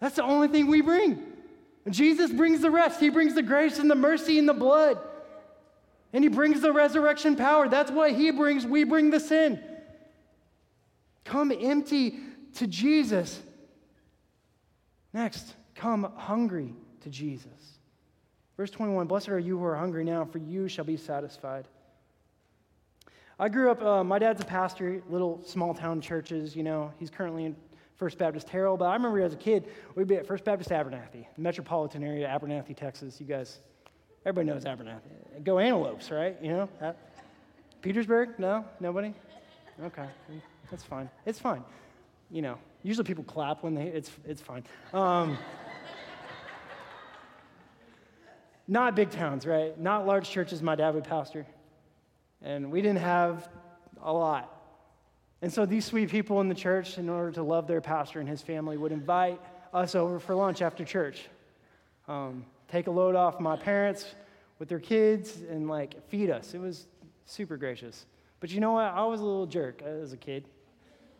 That's 0.00 0.16
the 0.16 0.22
only 0.22 0.48
thing 0.48 0.68
we 0.68 0.80
bring. 0.80 1.22
Jesus 1.90 2.32
brings 2.32 2.60
the 2.60 2.70
rest. 2.70 2.98
He 2.98 3.10
brings 3.10 3.34
the 3.34 3.42
grace 3.42 3.78
and 3.78 3.90
the 3.90 3.94
mercy 3.94 4.38
and 4.38 4.48
the 4.48 4.54
blood. 4.54 4.98
And 6.14 6.24
he 6.24 6.28
brings 6.28 6.62
the 6.62 6.72
resurrection 6.72 7.36
power. 7.36 7.68
That's 7.68 7.90
what 7.90 8.12
he 8.12 8.30
brings. 8.30 8.66
We 8.66 8.84
bring 8.84 9.10
the 9.10 9.20
sin. 9.20 9.60
Come 11.24 11.52
empty 11.52 12.18
to 12.54 12.66
Jesus. 12.66 13.38
Next, 15.12 15.54
come 15.78 16.12
hungry 16.16 16.74
to 17.00 17.08
Jesus. 17.08 17.78
Verse 18.56 18.70
21 18.70 19.06
Blessed 19.06 19.28
are 19.28 19.38
you 19.38 19.58
who 19.58 19.64
are 19.64 19.76
hungry 19.76 20.04
now, 20.04 20.24
for 20.24 20.38
you 20.38 20.68
shall 20.68 20.84
be 20.84 20.96
satisfied. 20.96 21.66
I 23.38 23.48
grew 23.48 23.70
up, 23.70 23.80
uh, 23.82 24.02
my 24.02 24.18
dad's 24.18 24.42
a 24.42 24.44
pastor, 24.44 25.00
little 25.08 25.40
small 25.46 25.72
town 25.72 26.00
churches, 26.00 26.56
you 26.56 26.64
know. 26.64 26.92
He's 26.98 27.08
currently 27.08 27.44
in 27.44 27.56
First 27.94 28.18
Baptist 28.18 28.48
Terrell, 28.48 28.76
but 28.76 28.86
I 28.86 28.94
remember 28.94 29.20
as 29.20 29.32
a 29.32 29.36
kid, 29.36 29.68
we'd 29.94 30.08
be 30.08 30.16
at 30.16 30.26
First 30.26 30.44
Baptist 30.44 30.70
Abernathy, 30.70 31.24
metropolitan 31.36 32.02
area, 32.02 32.26
Abernathy, 32.28 32.76
Texas. 32.76 33.20
You 33.20 33.26
guys, 33.26 33.60
everybody 34.26 34.52
knows 34.52 34.64
Abernathy. 34.64 35.44
Go 35.44 35.60
Antelopes, 35.60 36.10
right? 36.10 36.36
You 36.42 36.48
know? 36.48 36.94
Petersburg? 37.80 38.40
No? 38.40 38.64
Nobody? 38.80 39.14
Okay, 39.84 40.06
that's 40.68 40.82
fine. 40.82 41.08
It's 41.24 41.38
fine. 41.38 41.62
You 42.32 42.42
know, 42.42 42.58
usually 42.82 43.04
people 43.04 43.22
clap 43.22 43.62
when 43.62 43.74
they, 43.74 43.84
it's, 43.84 44.10
it's 44.26 44.42
fine. 44.42 44.64
Um, 44.92 45.38
not 48.68 48.94
big 48.94 49.10
towns, 49.10 49.46
right? 49.46 49.78
Not 49.80 50.06
large 50.06 50.28
churches 50.28 50.62
my 50.62 50.74
dad 50.74 50.94
would 50.94 51.04
pastor. 51.04 51.46
And 52.42 52.70
we 52.70 52.82
didn't 52.82 53.00
have 53.00 53.48
a 54.02 54.12
lot. 54.12 54.54
And 55.40 55.52
so 55.52 55.64
these 55.64 55.86
sweet 55.86 56.10
people 56.10 56.40
in 56.40 56.48
the 56.48 56.54
church, 56.54 56.98
in 56.98 57.08
order 57.08 57.32
to 57.32 57.42
love 57.42 57.66
their 57.66 57.80
pastor 57.80 58.20
and 58.20 58.28
his 58.28 58.42
family, 58.42 58.76
would 58.76 58.92
invite 58.92 59.40
us 59.72 59.94
over 59.94 60.18
for 60.20 60.34
lunch 60.34 60.60
after 60.60 60.84
church. 60.84 61.28
Um, 62.06 62.44
take 62.70 62.86
a 62.86 62.90
load 62.90 63.16
off 63.16 63.40
my 63.40 63.56
parents 63.56 64.14
with 64.58 64.68
their 64.68 64.80
kids 64.80 65.40
and 65.48 65.68
like 65.68 66.06
feed 66.08 66.30
us. 66.30 66.54
It 66.54 66.60
was 66.60 66.86
super 67.24 67.56
gracious. 67.56 68.06
But 68.40 68.50
you 68.50 68.60
know 68.60 68.72
what? 68.72 68.84
I 68.84 69.04
was 69.04 69.20
a 69.20 69.24
little 69.24 69.46
jerk 69.46 69.82
as 69.82 70.12
a 70.12 70.16
kid, 70.16 70.48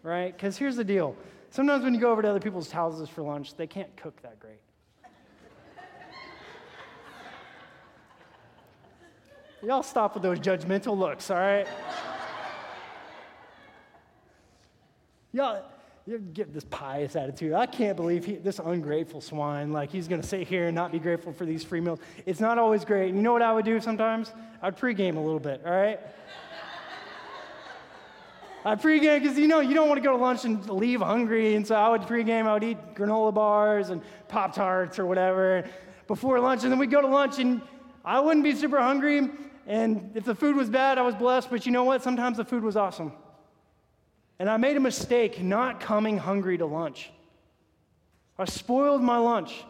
right? 0.02 0.36
Because 0.36 0.56
here's 0.56 0.76
the 0.76 0.84
deal 0.84 1.16
sometimes 1.50 1.82
when 1.82 1.94
you 1.94 2.00
go 2.00 2.12
over 2.12 2.22
to 2.22 2.28
other 2.28 2.40
people's 2.40 2.70
houses 2.70 3.08
for 3.08 3.22
lunch, 3.22 3.54
they 3.54 3.66
can't 3.66 3.94
cook 3.96 4.20
that 4.22 4.38
great. 4.38 4.60
Y'all 9.62 9.82
stop 9.82 10.14
with 10.14 10.22
those 10.22 10.38
judgmental 10.38 10.96
looks, 10.96 11.30
all 11.30 11.36
right? 11.36 11.66
Y'all, 15.32 15.62
you 16.06 16.18
get 16.18 16.54
this 16.54 16.64
pious 16.64 17.16
attitude. 17.16 17.52
I 17.52 17.66
can't 17.66 17.96
believe 17.96 18.24
he, 18.24 18.36
this 18.36 18.60
ungrateful 18.60 19.20
swine, 19.20 19.72
like 19.72 19.90
he's 19.90 20.06
going 20.06 20.20
to 20.20 20.26
sit 20.26 20.46
here 20.46 20.68
and 20.68 20.74
not 20.74 20.92
be 20.92 21.00
grateful 21.00 21.32
for 21.32 21.44
these 21.44 21.64
free 21.64 21.80
meals. 21.80 21.98
It's 22.24 22.40
not 22.40 22.56
always 22.56 22.84
great. 22.84 23.12
You 23.14 23.20
know 23.20 23.32
what 23.32 23.42
I 23.42 23.52
would 23.52 23.64
do 23.64 23.80
sometimes? 23.80 24.32
I'd 24.62 24.78
pregame 24.78 25.16
a 25.16 25.20
little 25.20 25.40
bit, 25.40 25.60
all 25.66 25.72
right? 25.72 25.98
I'd 28.64 28.80
pregame 28.80 29.22
because 29.22 29.36
you 29.36 29.48
know 29.48 29.60
you 29.60 29.74
don't 29.74 29.88
want 29.88 29.98
to 29.98 30.04
go 30.04 30.16
to 30.16 30.22
lunch 30.22 30.44
and 30.44 30.68
leave 30.70 31.00
hungry, 31.00 31.56
and 31.56 31.66
so 31.66 31.74
I 31.74 31.88
would 31.88 32.02
pregame. 32.02 32.46
I 32.46 32.54
would 32.54 32.64
eat 32.64 32.94
granola 32.94 33.34
bars 33.34 33.90
and 33.90 34.02
Pop 34.28 34.54
Tarts 34.54 34.98
or 34.98 35.06
whatever 35.06 35.64
before 36.06 36.38
lunch, 36.38 36.62
and 36.62 36.72
then 36.72 36.78
we'd 36.78 36.90
go 36.90 37.00
to 37.00 37.06
lunch, 37.06 37.38
and 37.38 37.60
I 38.04 38.20
wouldn't 38.20 38.44
be 38.44 38.54
super 38.54 38.80
hungry. 38.80 39.28
And 39.68 40.12
if 40.14 40.24
the 40.24 40.34
food 40.34 40.56
was 40.56 40.70
bad, 40.70 40.96
I 40.96 41.02
was 41.02 41.14
blessed. 41.14 41.50
But 41.50 41.66
you 41.66 41.72
know 41.72 41.84
what? 41.84 42.02
Sometimes 42.02 42.38
the 42.38 42.44
food 42.44 42.64
was 42.64 42.74
awesome. 42.74 43.12
And 44.38 44.48
I 44.48 44.56
made 44.56 44.76
a 44.76 44.80
mistake 44.80 45.42
not 45.42 45.78
coming 45.78 46.16
hungry 46.16 46.56
to 46.56 46.64
lunch. 46.64 47.10
I 48.38 48.46
spoiled 48.46 49.02
my 49.02 49.18
lunch. 49.18 49.62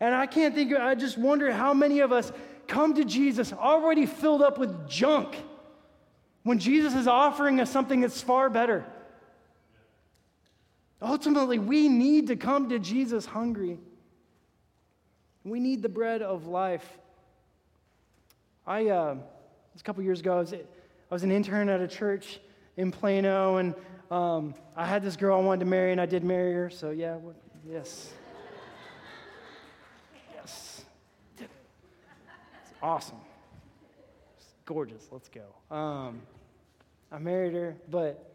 And 0.00 0.14
I 0.14 0.26
can't 0.26 0.52
think, 0.54 0.74
I 0.74 0.96
just 0.96 1.16
wonder 1.16 1.52
how 1.52 1.72
many 1.72 2.00
of 2.00 2.10
us 2.10 2.32
come 2.66 2.94
to 2.94 3.04
Jesus 3.04 3.52
already 3.52 4.04
filled 4.04 4.42
up 4.42 4.58
with 4.58 4.88
junk 4.88 5.36
when 6.42 6.58
Jesus 6.58 6.94
is 6.94 7.06
offering 7.06 7.60
us 7.60 7.70
something 7.70 8.00
that's 8.00 8.20
far 8.20 8.50
better. 8.50 8.84
Ultimately, 11.00 11.58
we 11.58 11.88
need 11.88 12.26
to 12.28 12.36
come 12.36 12.68
to 12.70 12.80
Jesus 12.80 13.26
hungry. 13.26 13.78
We 15.44 15.60
need 15.60 15.82
the 15.82 15.88
bread 15.88 16.20
of 16.20 16.46
life. 16.46 16.98
I, 18.66 18.88
uh, 18.88 19.16
a 19.78 19.82
couple 19.82 20.02
years 20.02 20.20
ago, 20.20 20.36
I 20.36 20.40
was, 20.40 20.52
I 20.52 20.58
was 21.10 21.22
an 21.22 21.32
intern 21.32 21.68
at 21.68 21.80
a 21.80 21.88
church 21.88 22.40
in 22.76 22.90
Plano, 22.90 23.56
and 23.56 23.74
um, 24.10 24.54
I 24.76 24.86
had 24.86 25.02
this 25.02 25.16
girl 25.16 25.38
I 25.38 25.42
wanted 25.42 25.60
to 25.60 25.66
marry, 25.66 25.92
and 25.92 26.00
I 26.00 26.06
did 26.06 26.24
marry 26.24 26.52
her, 26.52 26.70
so 26.70 26.90
yeah, 26.90 27.16
yes. 27.68 28.12
yes. 30.34 30.84
It's 31.38 32.74
awesome. 32.82 33.18
It's 34.36 34.54
gorgeous. 34.64 35.08
Let's 35.10 35.28
go. 35.28 35.74
Um, 35.74 36.22
I 37.10 37.18
married 37.18 37.54
her, 37.54 37.76
but 37.90 38.30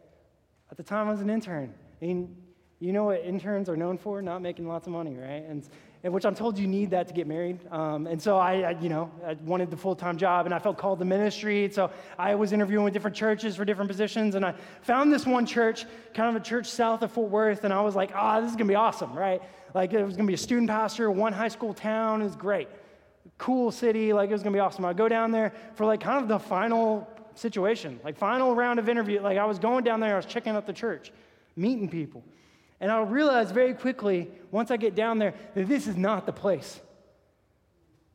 at 0.70 0.76
the 0.76 0.82
time 0.82 1.08
I 1.08 1.12
was 1.12 1.20
an 1.20 1.30
intern. 1.30 1.72
And 2.00 2.36
you 2.78 2.92
know 2.92 3.04
what 3.04 3.24
interns 3.24 3.68
are 3.68 3.76
known 3.76 3.96
for? 3.96 4.20
Not 4.20 4.42
making 4.42 4.68
lots 4.68 4.86
of 4.86 4.92
money, 4.92 5.16
right? 5.16 5.44
And 5.48 5.66
which 6.12 6.24
I'm 6.24 6.34
told 6.34 6.58
you 6.58 6.66
need 6.66 6.90
that 6.90 7.08
to 7.08 7.14
get 7.14 7.26
married. 7.26 7.58
Um, 7.70 8.06
and 8.06 8.20
so 8.20 8.38
I, 8.38 8.60
I, 8.60 8.70
you 8.80 8.88
know, 8.88 9.10
I 9.26 9.34
wanted 9.44 9.70
the 9.70 9.76
full-time 9.76 10.16
job, 10.16 10.46
and 10.46 10.54
I 10.54 10.58
felt 10.58 10.78
called 10.78 10.98
to 11.00 11.04
ministry. 11.04 11.68
So 11.72 11.90
I 12.18 12.34
was 12.34 12.52
interviewing 12.52 12.84
with 12.84 12.92
different 12.92 13.16
churches 13.16 13.56
for 13.56 13.64
different 13.64 13.90
positions, 13.90 14.34
and 14.34 14.44
I 14.44 14.54
found 14.82 15.12
this 15.12 15.26
one 15.26 15.46
church, 15.46 15.86
kind 16.14 16.34
of 16.34 16.40
a 16.40 16.44
church 16.44 16.66
south 16.66 17.02
of 17.02 17.12
Fort 17.12 17.30
Worth, 17.30 17.64
and 17.64 17.72
I 17.72 17.80
was 17.80 17.94
like, 17.94 18.12
ah, 18.14 18.36
oh, 18.36 18.40
this 18.42 18.50
is 18.50 18.56
gonna 18.56 18.68
be 18.68 18.74
awesome, 18.74 19.12
right? 19.12 19.42
Like 19.74 19.92
it 19.92 20.04
was 20.04 20.16
gonna 20.16 20.26
be 20.26 20.34
a 20.34 20.38
student 20.38 20.68
pastor, 20.68 21.10
one 21.10 21.32
high 21.32 21.48
school 21.48 21.74
town, 21.74 22.22
is 22.22 22.36
great, 22.36 22.68
cool 23.38 23.70
city, 23.70 24.12
like 24.12 24.30
it 24.30 24.32
was 24.32 24.42
gonna 24.42 24.54
be 24.54 24.60
awesome. 24.60 24.84
I 24.84 24.92
go 24.92 25.08
down 25.08 25.30
there 25.30 25.52
for 25.74 25.86
like 25.86 26.00
kind 26.00 26.22
of 26.22 26.28
the 26.28 26.38
final 26.38 27.08
situation, 27.34 28.00
like 28.04 28.16
final 28.16 28.54
round 28.54 28.78
of 28.78 28.88
interview. 28.88 29.20
Like 29.20 29.38
I 29.38 29.44
was 29.44 29.58
going 29.58 29.84
down 29.84 30.00
there, 30.00 30.14
I 30.14 30.16
was 30.16 30.26
checking 30.26 30.54
out 30.54 30.66
the 30.66 30.72
church, 30.72 31.12
meeting 31.56 31.88
people. 31.88 32.24
And 32.80 32.92
I'll 32.92 33.04
realize 33.04 33.50
very 33.50 33.74
quickly, 33.74 34.28
once 34.50 34.70
I 34.70 34.76
get 34.76 34.94
down 34.94 35.18
there, 35.18 35.34
that 35.54 35.66
this 35.66 35.86
is 35.86 35.96
not 35.96 36.26
the 36.26 36.32
place. 36.32 36.80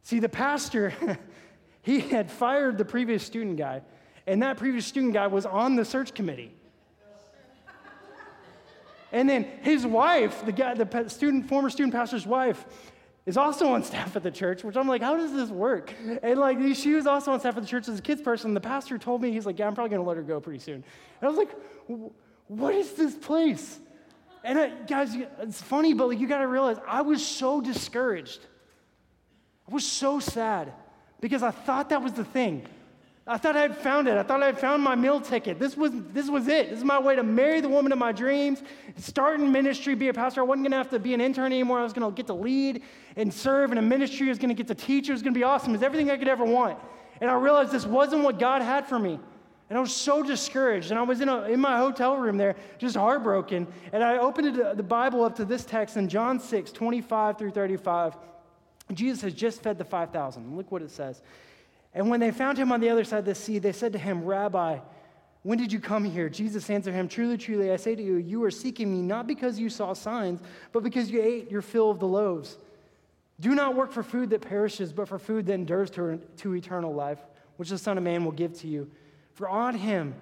See, 0.04 0.20
the 0.20 0.30
pastor, 0.30 0.94
he 1.82 2.00
had 2.00 2.30
fired 2.30 2.78
the 2.78 2.86
previous 2.86 3.24
student 3.24 3.58
guy, 3.58 3.82
and 4.28 4.42
that 4.44 4.58
previous 4.58 4.86
student 4.86 5.14
guy 5.14 5.28
was 5.28 5.46
on 5.46 5.76
the 5.76 5.86
search 5.86 6.14
committee. 6.14 6.54
And 9.12 9.30
then 9.30 9.46
his 9.62 9.86
wife, 9.86 10.46
the 10.46 10.54
guy, 10.54 10.74
the 10.74 11.10
student, 11.10 11.48
former 11.50 11.70
student 11.70 11.94
pastor's 11.94 12.26
wife, 12.26 12.66
is 13.26 13.38
also 13.38 13.74
on 13.74 13.84
staff 13.84 14.16
at 14.16 14.24
the 14.24 14.32
church, 14.32 14.64
which 14.64 14.76
I'm 14.76 14.88
like, 14.88 15.02
how 15.02 15.16
does 15.16 15.34
this 15.34 15.50
work? 15.50 15.94
And 16.24 16.40
like, 16.40 16.58
she 16.76 16.94
was 16.94 17.06
also 17.06 17.34
on 17.34 17.40
staff 17.40 17.58
at 17.58 17.64
the 17.64 17.70
church 17.70 17.88
as 17.88 18.00
a 18.00 18.02
kids 18.02 18.22
person. 18.22 18.54
The 18.54 18.62
pastor 18.62 18.98
told 18.98 19.22
me, 19.22 19.32
he's 19.32 19.46
like, 19.46 19.60
yeah, 19.60 19.68
I'm 19.68 19.76
probably 19.76 19.96
to 19.98 20.04
let 20.04 20.18
her 20.18 20.24
go 20.24 20.40
pretty 20.40 20.60
soon. 20.60 20.76
And 20.76 20.84
I 21.22 21.28
was 21.28 21.38
like, 21.38 21.52
what 22.48 22.74
is 22.74 22.94
this 22.94 23.14
place? 23.16 23.80
And 24.44 24.88
guys, 24.88 25.16
it's 25.40 25.62
funny, 25.62 25.94
but 25.94 26.10
like, 26.10 26.20
you 26.20 26.28
got 26.28 26.40
to 26.40 26.48
realize 26.48 26.78
I 26.88 27.02
was 27.02 27.26
so 27.26 27.62
discouraged. 27.62 28.40
I 29.70 29.74
was 29.74 29.86
so 29.86 30.20
sad 30.20 30.74
because 31.20 31.44
I 31.44 31.52
thought 31.52 31.90
that 31.90 32.02
was 32.02 32.14
the 32.14 32.26
thing. 32.26 32.66
I 33.28 33.38
thought 33.38 33.56
I 33.56 33.62
had 33.62 33.78
found 33.78 34.08
it. 34.08 34.18
I 34.18 34.24
thought 34.24 34.42
I 34.42 34.48
had 34.48 34.60
found 34.60 34.84
my 34.84 34.96
meal 34.96 35.22
ticket. 35.22 35.60
This 35.60 35.78
was, 35.78 35.92
this 36.12 36.28
was 36.28 36.48
it. 36.48 36.72
This 36.72 36.80
is 36.80 36.84
my 36.84 37.00
way 37.00 37.16
to 37.16 37.22
marry 37.22 37.62
the 37.62 37.70
woman 37.70 37.92
of 37.92 38.00
my 38.00 38.12
dreams, 38.12 38.64
start 38.98 39.40
in 39.40 39.52
ministry, 39.52 39.94
be 39.94 40.08
a 40.08 40.14
pastor. 40.14 40.42
I 40.42 40.44
wasn't 40.44 40.64
going 40.64 40.72
to 40.72 40.78
have 40.78 40.90
to 40.90 41.00
be 41.00 41.14
an 41.14 41.22
intern 41.22 41.46
anymore. 41.46 41.80
I 41.80 41.84
was 41.84 41.94
going 41.94 42.12
to 42.12 42.16
get 42.16 42.26
to 42.28 42.34
lead 42.34 42.82
and 43.16 43.32
serve 43.32 43.72
in 43.72 43.78
a 43.78 43.82
ministry. 43.82 44.28
I 44.28 44.30
was 44.30 44.40
going 44.40 44.50
to 44.50 44.56
get 44.56 44.68
to 44.68 44.76
teach. 44.76 45.08
It 45.08 45.12
was 45.12 45.22
going 45.22 45.36
to 45.36 45.40
be 45.40 45.44
awesome. 45.44 45.70
It 45.70 45.78
was 45.78 45.84
everything 45.84 46.10
I 46.10 46.18
could 46.18 46.28
ever 46.28 46.44
want. 46.44 46.80
And 47.22 47.30
I 47.30 47.36
realized 47.36 47.72
this 47.72 47.86
wasn't 47.86 48.24
what 48.24 48.40
God 48.40 48.64
had 48.64 48.88
for 48.88 48.98
me. 48.98 49.20
And 49.72 49.78
I 49.78 49.82
was 49.82 49.96
so 49.96 50.22
discouraged. 50.22 50.92
And 50.92 51.00
I 51.00 51.04
was 51.04 51.22
in, 51.22 51.30
a, 51.30 51.44
in 51.44 51.62
my 51.62 51.78
hotel 51.78 52.18
room 52.18 52.36
there, 52.36 52.58
just 52.78 52.98
heartbroken. 52.98 53.66
And 53.94 54.04
I 54.04 54.18
opened 54.18 54.54
the 54.76 54.84
Bible 54.84 55.24
up 55.24 55.38
to 55.38 55.46
this 55.46 55.64
text 55.64 55.96
in 55.96 56.10
John 56.10 56.42
6, 56.42 56.74
25 56.74 57.38
through 57.38 57.52
35. 57.52 58.18
Jesus 58.92 59.22
has 59.22 59.34
just 59.34 59.64
fed 59.64 59.78
the 59.78 59.86
5,000. 59.86 60.58
Look 60.58 60.74
what 60.74 60.82
it 60.82 60.92
says. 60.92 61.22
And 61.94 62.10
when 62.10 62.20
they 62.20 62.32
found 62.32 62.58
him 62.58 62.74
on 62.74 62.82
the 62.82 62.90
other 62.90 63.06
side 63.06 63.20
of 63.20 63.26
the 63.26 63.34
sea, 63.34 63.60
they 63.60 63.72
said 63.72 63.94
to 63.94 63.98
him, 63.98 64.26
Rabbi, 64.26 64.80
when 65.44 65.58
did 65.58 65.72
you 65.72 65.80
come 65.80 66.04
here? 66.04 66.28
Jesus 66.28 66.70
answered 66.70 66.94
him, 66.94 67.08
Truly, 67.08 67.38
truly, 67.38 67.72
I 67.72 67.78
say 67.78 67.96
to 67.96 68.04
you, 68.04 68.18
you 68.18 68.44
are 68.44 68.52
seeking 68.52 68.92
me 68.92 69.02
not 69.02 69.26
because 69.26 69.58
you 69.58 69.70
saw 69.70 69.94
signs, 69.94 70.42
but 70.74 70.84
because 70.84 71.10
you 71.10 71.24
ate 71.24 71.50
your 71.50 71.62
fill 71.62 71.90
of 71.90 72.02
the 72.02 72.08
loaves. 72.08 72.58
Do 73.40 73.56
not 73.56 73.78
work 73.78 73.94
for 73.94 74.04
food 74.04 74.32
that 74.32 74.42
perishes, 74.42 74.92
but 74.92 75.08
for 75.08 75.18
food 75.18 75.46
that 75.46 75.54
endures 75.54 75.90
to, 75.92 76.20
to 76.40 76.56
eternal 76.56 76.94
life, 76.94 77.20
which 77.56 77.70
the 77.70 77.78
Son 77.78 77.98
of 77.98 78.04
Man 78.04 78.26
will 78.26 78.34
give 78.34 78.52
to 78.60 78.68
you. 78.68 78.92
For 79.42 79.50
on 79.50 79.74
him 79.74 80.14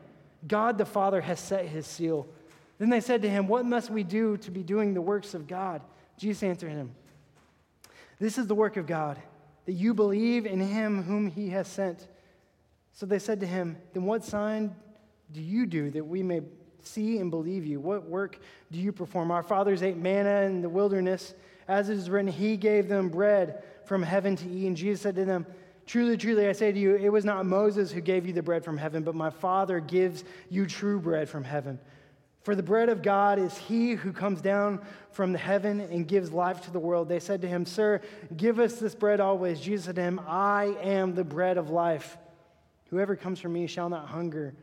God 0.47 0.77
the 0.77 0.86
Father 0.86 1.19
has 1.19 1.41
set 1.41 1.65
his 1.65 1.86
seal. 1.86 2.25
Then 2.77 2.89
they 2.89 3.01
said 3.01 3.21
to 3.23 3.29
him, 3.29 3.49
What 3.49 3.65
must 3.65 3.89
we 3.89 4.01
do 4.01 4.38
to 4.38 4.49
be 4.49 4.63
doing 4.63 4.93
the 4.93 5.01
works 5.01 5.34
of 5.34 5.45
God? 5.45 5.82
Jesus 6.15 6.41
answered 6.41 6.71
him, 6.71 6.95
This 8.17 8.38
is 8.38 8.47
the 8.47 8.55
work 8.55 8.77
of 8.77 8.88
God, 8.88 9.21
that 9.65 9.73
you 9.73 9.93
believe 9.93 10.45
in 10.45 10.62
him 10.62 11.03
whom 11.03 11.27
he 11.27 11.49
has 11.49 11.67
sent. 11.67 12.08
So 12.93 13.05
they 13.05 13.19
said 13.19 13.41
to 13.41 13.45
him, 13.45 13.75
Then 13.91 14.05
what 14.05 14.23
sign 14.23 14.73
do 15.34 15.41
you 15.41 15.65
do 15.65 15.91
that 15.91 16.05
we 16.05 16.23
may 16.23 16.39
see 16.82 17.17
and 17.17 17.29
believe 17.29 17.65
you? 17.65 17.82
What 17.82 18.08
work 18.08 18.39
do 18.71 18.79
you 18.79 18.93
perform? 18.93 19.32
Our 19.32 19.43
fathers 19.43 19.84
ate 19.84 19.97
manna 19.97 20.43
in 20.43 20.62
the 20.62 20.69
wilderness. 20.69 21.34
As 21.67 21.89
it 21.89 21.97
is 21.97 22.10
written, 22.10 22.32
He 22.32 22.55
gave 22.55 22.88
them 22.88 23.10
bread 23.10 23.63
from 23.84 24.01
heaven 24.01 24.38
to 24.38 24.49
eat. 24.49 24.65
And 24.65 24.77
Jesus 24.77 25.01
said 25.01 25.15
to 25.15 25.25
them, 25.25 25.45
Truly, 25.89 26.17
truly, 26.17 26.47
I 26.47 26.52
say 26.52 26.71
to 26.71 26.78
you, 26.78 26.97
it 26.97 27.12
was 27.12 27.25
not 27.25 27.47
Moses 27.47 27.91
who 27.91 27.99
gave 27.99 28.28
you 28.28 28.32
the 28.32 28.43
bread 28.43 28.63
from 28.63 28.78
heaven, 28.78 29.02
but 29.02 29.15
my 29.15 29.32
Father 29.32 29.80
gives 29.80 30.23
you 30.47 30.67
true 30.67 30.99
bread 30.99 31.28
from 31.28 31.43
heaven. 31.43 31.80
For 32.43 32.54
the 32.54 32.62
bread 32.62 32.89
of 32.89 33.02
God 33.02 33.39
is 33.39 33.58
he 33.58 33.93
who 33.93 34.13
comes 34.13 34.39
down 34.39 34.86
from 35.10 35.32
the 35.32 35.39
heaven 35.39 35.80
and 35.80 36.08
gives 36.08 36.32
life 36.32 36.62
to 36.65 36.71
the 36.71 36.78
world. 36.78 37.10
They 37.10 37.19
said 37.19 37.41
to 37.41 37.47
him, 37.47 37.65
Sir, 37.65 38.02
give 38.38 38.60
us 38.60 38.75
this 38.75 38.93
bread 38.93 39.19
always. 39.19 39.60
Jesus 39.60 39.88
said 39.88 39.95
to 39.95 40.04
him, 40.04 40.21
I 40.28 40.75
am 40.84 41.15
the 41.15 41.23
bread 41.23 41.58
of 41.58 41.71
life. 41.71 42.19
Whoever 42.91 43.15
comes 43.15 43.39
from 43.39 43.54
me 43.54 43.65
shall 43.65 43.89
not 43.89 44.10
hunger, 44.10 44.54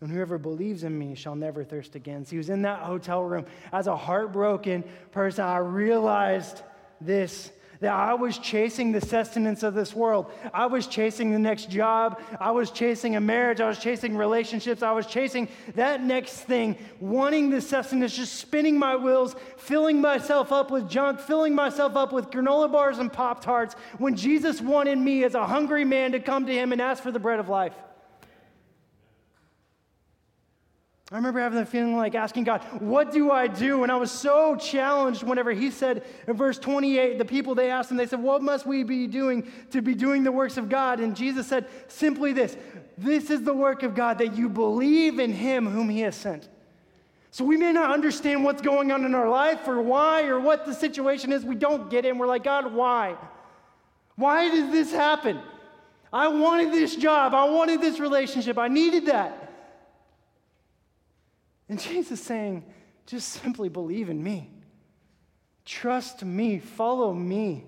and 0.00 0.08
whoever 0.08 0.38
believes 0.38 0.84
in 0.84 0.96
me 0.96 1.16
shall 1.16 1.34
never 1.34 1.64
thirst 1.64 1.96
again. 1.96 2.24
So 2.24 2.30
he 2.30 2.38
was 2.38 2.48
in 2.48 2.62
that 2.62 2.82
hotel 2.82 3.24
room 3.24 3.46
as 3.72 3.88
a 3.88 3.96
heartbroken 3.96 4.84
person. 5.10 5.44
I 5.44 5.56
realized 5.56 6.62
this 7.00 7.50
that 7.80 7.92
I 7.92 8.14
was 8.14 8.38
chasing 8.38 8.92
the 8.92 9.00
sustenance 9.00 9.62
of 9.62 9.74
this 9.74 9.94
world. 9.94 10.30
I 10.52 10.66
was 10.66 10.86
chasing 10.86 11.32
the 11.32 11.38
next 11.38 11.70
job. 11.70 12.20
I 12.38 12.50
was 12.50 12.70
chasing 12.70 13.16
a 13.16 13.20
marriage. 13.20 13.60
I 13.60 13.68
was 13.68 13.78
chasing 13.78 14.16
relationships. 14.16 14.82
I 14.82 14.92
was 14.92 15.06
chasing 15.06 15.48
that 15.74 16.02
next 16.02 16.40
thing, 16.40 16.76
wanting 17.00 17.50
the 17.50 17.60
sustenance, 17.60 18.14
just 18.14 18.34
spinning 18.34 18.78
my 18.78 18.96
wheels, 18.96 19.34
filling 19.56 20.00
myself 20.00 20.52
up 20.52 20.70
with 20.70 20.88
junk, 20.88 21.20
filling 21.20 21.54
myself 21.54 21.96
up 21.96 22.12
with 22.12 22.30
granola 22.30 22.70
bars 22.70 22.98
and 22.98 23.12
Pop 23.12 23.42
Tarts, 23.42 23.74
when 23.98 24.14
Jesus 24.14 24.60
wanted 24.60 24.98
me 24.98 25.24
as 25.24 25.34
a 25.34 25.46
hungry 25.46 25.84
man 25.84 26.12
to 26.12 26.20
come 26.20 26.46
to 26.46 26.52
him 26.52 26.72
and 26.72 26.80
ask 26.82 27.02
for 27.02 27.10
the 27.10 27.18
bread 27.18 27.40
of 27.40 27.48
life. 27.48 27.74
I 31.12 31.16
remember 31.16 31.40
having 31.40 31.58
the 31.58 31.66
feeling 31.66 31.96
like 31.96 32.14
asking 32.14 32.44
God, 32.44 32.62
What 32.80 33.12
do 33.12 33.32
I 33.32 33.48
do? 33.48 33.82
And 33.82 33.90
I 33.90 33.96
was 33.96 34.12
so 34.12 34.54
challenged 34.54 35.24
whenever 35.24 35.50
He 35.50 35.72
said 35.72 36.04
in 36.28 36.36
verse 36.36 36.56
28, 36.58 37.18
the 37.18 37.24
people 37.24 37.56
they 37.56 37.70
asked 37.70 37.90
Him, 37.90 37.96
they 37.96 38.06
said, 38.06 38.22
What 38.22 38.42
must 38.42 38.64
we 38.64 38.84
be 38.84 39.08
doing 39.08 39.50
to 39.70 39.82
be 39.82 39.94
doing 39.94 40.22
the 40.22 40.30
works 40.30 40.56
of 40.56 40.68
God? 40.68 41.00
And 41.00 41.16
Jesus 41.16 41.48
said, 41.48 41.66
Simply 41.88 42.32
this 42.32 42.56
this 42.96 43.30
is 43.30 43.42
the 43.42 43.54
work 43.54 43.82
of 43.82 43.94
God, 43.94 44.18
that 44.18 44.36
you 44.36 44.48
believe 44.48 45.18
in 45.18 45.32
Him 45.32 45.66
whom 45.66 45.88
He 45.88 46.00
has 46.02 46.14
sent. 46.14 46.48
So 47.32 47.44
we 47.44 47.56
may 47.56 47.72
not 47.72 47.90
understand 47.90 48.44
what's 48.44 48.62
going 48.62 48.92
on 48.92 49.04
in 49.04 49.14
our 49.14 49.28
life 49.28 49.66
or 49.66 49.80
why 49.80 50.24
or 50.24 50.38
what 50.38 50.66
the 50.66 50.74
situation 50.74 51.32
is. 51.32 51.44
We 51.44 51.54
don't 51.54 51.88
get 51.90 52.04
it. 52.04 52.10
And 52.10 52.20
we're 52.20 52.26
like, 52.26 52.44
God, 52.44 52.72
why? 52.72 53.16
Why 54.16 54.50
did 54.50 54.72
this 54.72 54.92
happen? 54.92 55.40
I 56.12 56.28
wanted 56.28 56.72
this 56.72 56.96
job. 56.96 57.34
I 57.34 57.44
wanted 57.44 57.80
this 57.80 58.00
relationship. 58.00 58.58
I 58.58 58.68
needed 58.68 59.06
that. 59.06 59.49
And 61.70 61.80
Jesus 61.80 62.20
saying, 62.20 62.64
just 63.06 63.28
simply 63.28 63.68
believe 63.68 64.10
in 64.10 64.22
me. 64.22 64.50
Trust 65.64 66.24
me. 66.24 66.58
Follow 66.58 67.14
me. 67.14 67.64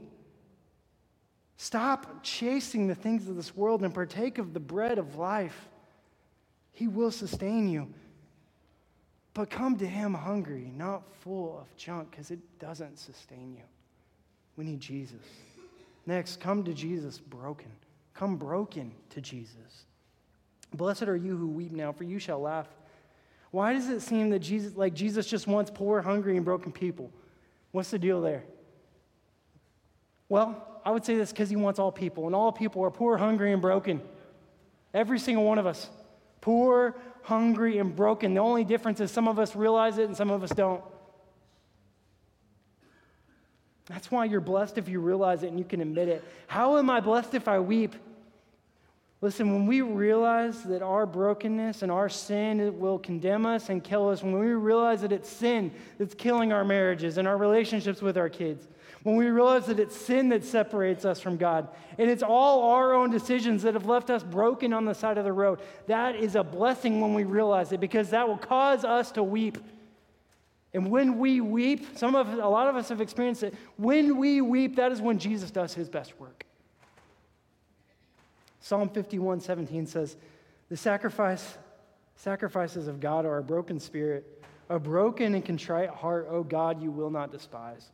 Stop 1.56 2.24
chasing 2.24 2.88
the 2.88 2.96
things 2.96 3.28
of 3.28 3.36
this 3.36 3.56
world 3.56 3.84
and 3.84 3.94
partake 3.94 4.38
of 4.38 4.54
the 4.54 4.60
bread 4.60 4.98
of 4.98 5.14
life. 5.14 5.68
He 6.72 6.88
will 6.88 7.12
sustain 7.12 7.68
you. 7.68 7.94
But 9.34 9.50
come 9.50 9.78
to 9.78 9.86
Him 9.86 10.14
hungry, 10.14 10.72
not 10.76 11.04
full 11.20 11.60
of 11.60 11.74
junk, 11.76 12.10
because 12.10 12.32
it 12.32 12.40
doesn't 12.58 12.98
sustain 12.98 13.54
you. 13.54 13.62
We 14.56 14.64
need 14.64 14.80
Jesus. 14.80 15.24
Next, 16.06 16.40
come 16.40 16.64
to 16.64 16.74
Jesus 16.74 17.18
broken. 17.18 17.70
Come 18.14 18.36
broken 18.36 18.90
to 19.10 19.20
Jesus. 19.20 19.86
Blessed 20.74 21.04
are 21.04 21.16
you 21.16 21.36
who 21.36 21.46
weep 21.46 21.70
now, 21.70 21.92
for 21.92 22.02
you 22.02 22.18
shall 22.18 22.40
laugh. 22.40 22.66
Why 23.52 23.74
does 23.74 23.88
it 23.90 24.00
seem 24.00 24.30
that 24.30 24.40
Jesus, 24.40 24.74
like 24.76 24.94
Jesus 24.94 25.26
just 25.26 25.46
wants 25.46 25.70
poor, 25.72 26.00
hungry, 26.00 26.36
and 26.36 26.44
broken 26.44 26.72
people? 26.72 27.12
What's 27.70 27.90
the 27.90 27.98
deal 27.98 28.20
there? 28.20 28.44
Well, 30.28 30.80
I 30.84 30.90
would 30.90 31.04
say 31.04 31.16
this 31.16 31.30
because 31.30 31.50
he 31.50 31.56
wants 31.56 31.78
all 31.78 31.92
people, 31.92 32.26
and 32.26 32.34
all 32.34 32.50
people 32.50 32.82
are 32.82 32.90
poor, 32.90 33.18
hungry, 33.18 33.52
and 33.52 33.60
broken. 33.62 34.00
Every 34.94 35.18
single 35.18 35.44
one 35.44 35.58
of 35.58 35.66
us. 35.66 35.88
Poor, 36.40 36.96
hungry, 37.22 37.78
and 37.78 37.94
broken. 37.94 38.34
The 38.34 38.40
only 38.40 38.64
difference 38.64 39.00
is 39.00 39.10
some 39.10 39.28
of 39.28 39.38
us 39.38 39.54
realize 39.54 39.98
it 39.98 40.06
and 40.06 40.16
some 40.16 40.30
of 40.30 40.42
us 40.42 40.50
don't. 40.50 40.82
That's 43.86 44.10
why 44.10 44.24
you're 44.24 44.40
blessed 44.40 44.78
if 44.78 44.88
you 44.88 45.00
realize 45.00 45.42
it 45.42 45.48
and 45.48 45.58
you 45.58 45.64
can 45.64 45.82
admit 45.82 46.08
it. 46.08 46.24
How 46.46 46.78
am 46.78 46.88
I 46.88 47.00
blessed 47.00 47.34
if 47.34 47.48
I 47.48 47.60
weep? 47.60 47.94
Listen, 49.22 49.52
when 49.52 49.68
we 49.68 49.82
realize 49.82 50.64
that 50.64 50.82
our 50.82 51.06
brokenness 51.06 51.82
and 51.82 51.92
our 51.92 52.08
sin 52.08 52.76
will 52.80 52.98
condemn 52.98 53.46
us 53.46 53.68
and 53.68 53.82
kill 53.82 54.08
us, 54.08 54.20
when 54.20 54.36
we 54.36 54.46
realize 54.48 55.00
that 55.02 55.12
it's 55.12 55.28
sin 55.28 55.70
that's 55.96 56.12
killing 56.12 56.52
our 56.52 56.64
marriages 56.64 57.18
and 57.18 57.28
our 57.28 57.36
relationships 57.36 58.02
with 58.02 58.18
our 58.18 58.28
kids, 58.28 58.66
when 59.04 59.14
we 59.14 59.26
realize 59.26 59.66
that 59.66 59.78
it's 59.78 59.96
sin 59.96 60.28
that 60.30 60.42
separates 60.42 61.04
us 61.04 61.20
from 61.20 61.36
God, 61.36 61.68
and 61.98 62.10
it's 62.10 62.24
all 62.24 62.72
our 62.72 62.94
own 62.94 63.10
decisions 63.10 63.62
that 63.62 63.74
have 63.74 63.86
left 63.86 64.10
us 64.10 64.24
broken 64.24 64.72
on 64.72 64.84
the 64.84 64.94
side 64.94 65.18
of 65.18 65.24
the 65.24 65.32
road, 65.32 65.60
that 65.86 66.16
is 66.16 66.34
a 66.34 66.42
blessing 66.42 67.00
when 67.00 67.14
we 67.14 67.22
realize 67.22 67.70
it 67.70 67.78
because 67.78 68.10
that 68.10 68.26
will 68.26 68.38
cause 68.38 68.84
us 68.84 69.12
to 69.12 69.22
weep. 69.22 69.56
And 70.74 70.90
when 70.90 71.20
we 71.20 71.40
weep, 71.40 71.96
some 71.96 72.16
of 72.16 72.26
a 72.28 72.48
lot 72.48 72.66
of 72.66 72.74
us 72.74 72.88
have 72.88 73.00
experienced 73.00 73.44
it. 73.44 73.54
When 73.76 74.16
we 74.16 74.40
weep, 74.40 74.74
that 74.76 74.90
is 74.90 75.00
when 75.00 75.20
Jesus 75.20 75.52
does 75.52 75.74
his 75.74 75.88
best 75.88 76.18
work. 76.18 76.44
Psalm 78.62 78.88
51 78.88 79.40
17 79.40 79.86
says, 79.86 80.16
The 80.70 80.76
sacrifice, 80.76 81.58
sacrifices 82.16 82.88
of 82.88 83.00
God 83.00 83.26
are 83.26 83.38
a 83.38 83.42
broken 83.42 83.78
spirit, 83.78 84.42
a 84.70 84.78
broken 84.78 85.34
and 85.34 85.44
contrite 85.44 85.90
heart, 85.90 86.28
O 86.30 86.42
God, 86.42 86.80
you 86.82 86.90
will 86.90 87.10
not 87.10 87.30
despise. 87.30 87.90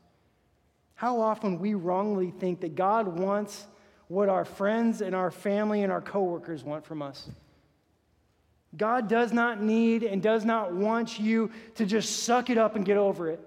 How 0.94 1.20
often 1.20 1.58
we 1.58 1.74
wrongly 1.74 2.30
think 2.30 2.60
that 2.60 2.74
God 2.74 3.08
wants 3.08 3.66
what 4.08 4.28
our 4.28 4.44
friends 4.44 5.00
and 5.00 5.14
our 5.14 5.30
family 5.30 5.82
and 5.82 5.92
our 5.92 6.00
coworkers 6.00 6.64
want 6.64 6.84
from 6.84 7.02
us. 7.02 7.30
God 8.76 9.08
does 9.08 9.32
not 9.32 9.62
need 9.62 10.02
and 10.02 10.22
does 10.22 10.44
not 10.44 10.72
want 10.74 11.18
you 11.18 11.50
to 11.76 11.86
just 11.86 12.24
suck 12.24 12.50
it 12.50 12.58
up 12.58 12.76
and 12.76 12.84
get 12.84 12.96
over 12.96 13.30
it. 13.30 13.40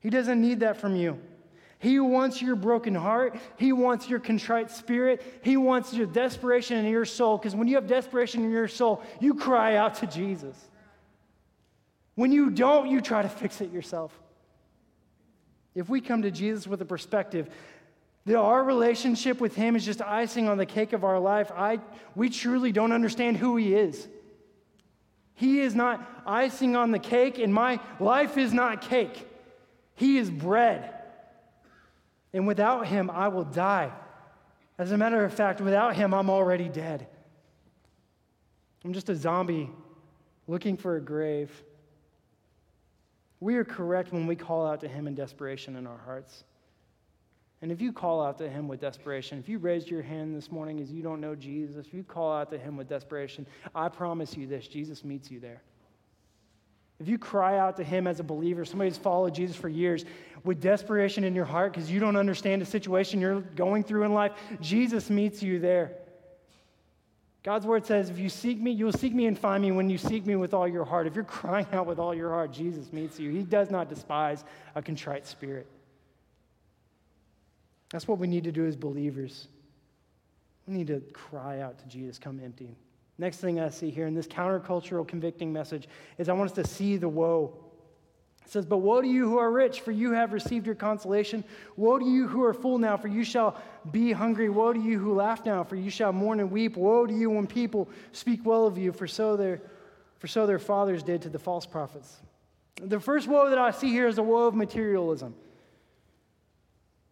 He 0.00 0.10
doesn't 0.10 0.40
need 0.40 0.60
that 0.60 0.78
from 0.78 0.96
you. 0.96 1.18
He 1.80 1.98
wants 1.98 2.42
your 2.42 2.56
broken 2.56 2.94
heart. 2.94 3.36
He 3.56 3.72
wants 3.72 4.08
your 4.08 4.20
contrite 4.20 4.70
spirit. 4.70 5.22
He 5.42 5.56
wants 5.56 5.94
your 5.94 6.06
desperation 6.06 6.76
in 6.76 6.92
your 6.92 7.06
soul. 7.06 7.38
Because 7.38 7.56
when 7.56 7.68
you 7.68 7.76
have 7.76 7.86
desperation 7.86 8.44
in 8.44 8.50
your 8.50 8.68
soul, 8.68 9.02
you 9.18 9.34
cry 9.34 9.76
out 9.76 9.94
to 9.96 10.06
Jesus. 10.06 10.54
When 12.16 12.32
you 12.32 12.50
don't, 12.50 12.90
you 12.90 13.00
try 13.00 13.22
to 13.22 13.30
fix 13.30 13.62
it 13.62 13.72
yourself. 13.72 14.12
If 15.74 15.88
we 15.88 16.02
come 16.02 16.20
to 16.22 16.30
Jesus 16.30 16.66
with 16.66 16.82
a 16.82 16.84
perspective 16.84 17.48
that 18.26 18.36
our 18.36 18.62
relationship 18.62 19.40
with 19.40 19.54
Him 19.54 19.74
is 19.74 19.86
just 19.86 20.02
icing 20.02 20.50
on 20.50 20.58
the 20.58 20.66
cake 20.66 20.92
of 20.92 21.02
our 21.02 21.18
life, 21.18 21.50
I, 21.56 21.80
we 22.14 22.28
truly 22.28 22.72
don't 22.72 22.92
understand 22.92 23.38
who 23.38 23.56
He 23.56 23.74
is. 23.74 24.06
He 25.32 25.60
is 25.60 25.74
not 25.74 26.06
icing 26.26 26.76
on 26.76 26.90
the 26.90 26.98
cake, 26.98 27.38
and 27.38 27.54
my 27.54 27.80
life 27.98 28.36
is 28.36 28.52
not 28.52 28.82
cake. 28.82 29.26
He 29.94 30.18
is 30.18 30.28
bread. 30.28 30.99
And 32.32 32.46
without 32.46 32.86
him, 32.86 33.10
I 33.10 33.28
will 33.28 33.44
die. 33.44 33.92
As 34.78 34.92
a 34.92 34.96
matter 34.96 35.24
of 35.24 35.34
fact, 35.34 35.60
without 35.60 35.94
him, 35.94 36.14
I'm 36.14 36.30
already 36.30 36.68
dead. 36.68 37.06
I'm 38.84 38.92
just 38.92 39.08
a 39.08 39.16
zombie 39.16 39.70
looking 40.46 40.76
for 40.76 40.96
a 40.96 41.00
grave. 41.00 41.50
We 43.40 43.56
are 43.56 43.64
correct 43.64 44.12
when 44.12 44.26
we 44.26 44.36
call 44.36 44.66
out 44.66 44.80
to 44.80 44.88
him 44.88 45.06
in 45.06 45.14
desperation 45.14 45.76
in 45.76 45.86
our 45.86 45.98
hearts. 45.98 46.44
And 47.62 47.70
if 47.70 47.80
you 47.80 47.92
call 47.92 48.22
out 48.22 48.38
to 48.38 48.48
him 48.48 48.68
with 48.68 48.80
desperation, 48.80 49.38
if 49.38 49.48
you 49.48 49.58
raised 49.58 49.88
your 49.88 50.02
hand 50.02 50.34
this 50.34 50.50
morning 50.50 50.80
as 50.80 50.90
you 50.90 51.02
don't 51.02 51.20
know 51.20 51.34
Jesus, 51.34 51.86
if 51.86 51.92
you 51.92 52.02
call 52.02 52.32
out 52.32 52.50
to 52.50 52.58
him 52.58 52.76
with 52.76 52.88
desperation, 52.88 53.46
I 53.74 53.88
promise 53.88 54.34
you 54.34 54.46
this 54.46 54.66
Jesus 54.66 55.04
meets 55.04 55.30
you 55.30 55.40
there. 55.40 55.62
If 57.00 57.08
you 57.08 57.18
cry 57.18 57.58
out 57.58 57.76
to 57.78 57.84
him 57.84 58.06
as 58.06 58.20
a 58.20 58.22
believer, 58.22 58.64
somebody 58.64 58.90
who's 58.90 58.98
followed 58.98 59.34
Jesus 59.34 59.56
for 59.56 59.70
years, 59.70 60.04
with 60.44 60.60
desperation 60.60 61.24
in 61.24 61.34
your 61.34 61.44
heart 61.44 61.72
because 61.72 61.90
you 61.90 61.98
don't 61.98 62.16
understand 62.16 62.62
the 62.62 62.66
situation 62.66 63.20
you're 63.20 63.40
going 63.40 63.82
through 63.82 64.04
in 64.04 64.12
life, 64.12 64.32
Jesus 64.60 65.10
meets 65.10 65.42
you 65.42 65.58
there. 65.58 65.92
God's 67.42 67.64
word 67.64 67.86
says, 67.86 68.10
if 68.10 68.18
you 68.18 68.28
seek 68.28 68.60
me, 68.60 68.70
you 68.70 68.84
will 68.84 68.92
seek 68.92 69.14
me 69.14 69.26
and 69.26 69.38
find 69.38 69.62
me 69.62 69.72
when 69.72 69.88
you 69.88 69.96
seek 69.96 70.26
me 70.26 70.36
with 70.36 70.52
all 70.52 70.68
your 70.68 70.84
heart. 70.84 71.06
If 71.06 71.14
you're 71.14 71.24
crying 71.24 71.66
out 71.72 71.86
with 71.86 71.98
all 71.98 72.14
your 72.14 72.28
heart, 72.28 72.52
Jesus 72.52 72.92
meets 72.92 73.18
you. 73.18 73.30
He 73.30 73.42
does 73.42 73.70
not 73.70 73.88
despise 73.88 74.44
a 74.74 74.82
contrite 74.82 75.26
spirit. 75.26 75.66
That's 77.90 78.06
what 78.06 78.18
we 78.18 78.26
need 78.26 78.44
to 78.44 78.52
do 78.52 78.66
as 78.66 78.76
believers. 78.76 79.48
We 80.66 80.74
need 80.74 80.88
to 80.88 81.00
cry 81.12 81.60
out 81.60 81.78
to 81.78 81.86
Jesus, 81.86 82.18
come 82.18 82.40
empty. 82.44 82.76
Next 83.20 83.36
thing 83.36 83.60
I 83.60 83.68
see 83.68 83.90
here 83.90 84.06
in 84.06 84.14
this 84.14 84.26
countercultural 84.26 85.06
convicting 85.06 85.52
message 85.52 85.86
is 86.16 86.30
I 86.30 86.32
want 86.32 86.52
us 86.52 86.54
to 86.54 86.66
see 86.66 86.96
the 86.96 87.06
woe. 87.06 87.52
It 88.46 88.50
says, 88.50 88.64
But 88.64 88.78
woe 88.78 89.02
to 89.02 89.06
you 89.06 89.28
who 89.28 89.36
are 89.36 89.50
rich, 89.50 89.82
for 89.82 89.92
you 89.92 90.12
have 90.12 90.32
received 90.32 90.64
your 90.64 90.74
consolation. 90.74 91.44
Woe 91.76 91.98
to 91.98 92.04
you 92.06 92.26
who 92.26 92.42
are 92.42 92.54
full 92.54 92.78
now, 92.78 92.96
for 92.96 93.08
you 93.08 93.22
shall 93.22 93.60
be 93.90 94.10
hungry. 94.10 94.48
Woe 94.48 94.72
to 94.72 94.80
you 94.80 94.98
who 94.98 95.12
laugh 95.12 95.44
now, 95.44 95.62
for 95.62 95.76
you 95.76 95.90
shall 95.90 96.14
mourn 96.14 96.40
and 96.40 96.50
weep. 96.50 96.78
Woe 96.78 97.06
to 97.06 97.12
you 97.12 97.28
when 97.28 97.46
people 97.46 97.90
speak 98.12 98.40
well 98.46 98.66
of 98.66 98.78
you, 98.78 98.90
for 98.90 99.06
so 99.06 99.36
their, 99.36 99.60
for 100.16 100.26
so 100.26 100.46
their 100.46 100.58
fathers 100.58 101.02
did 101.02 101.20
to 101.20 101.28
the 101.28 101.38
false 101.38 101.66
prophets. 101.66 102.20
The 102.82 103.00
first 103.00 103.28
woe 103.28 103.50
that 103.50 103.58
I 103.58 103.70
see 103.72 103.90
here 103.90 104.08
is 104.08 104.16
the 104.16 104.22
woe 104.22 104.46
of 104.46 104.54
materialism. 104.54 105.34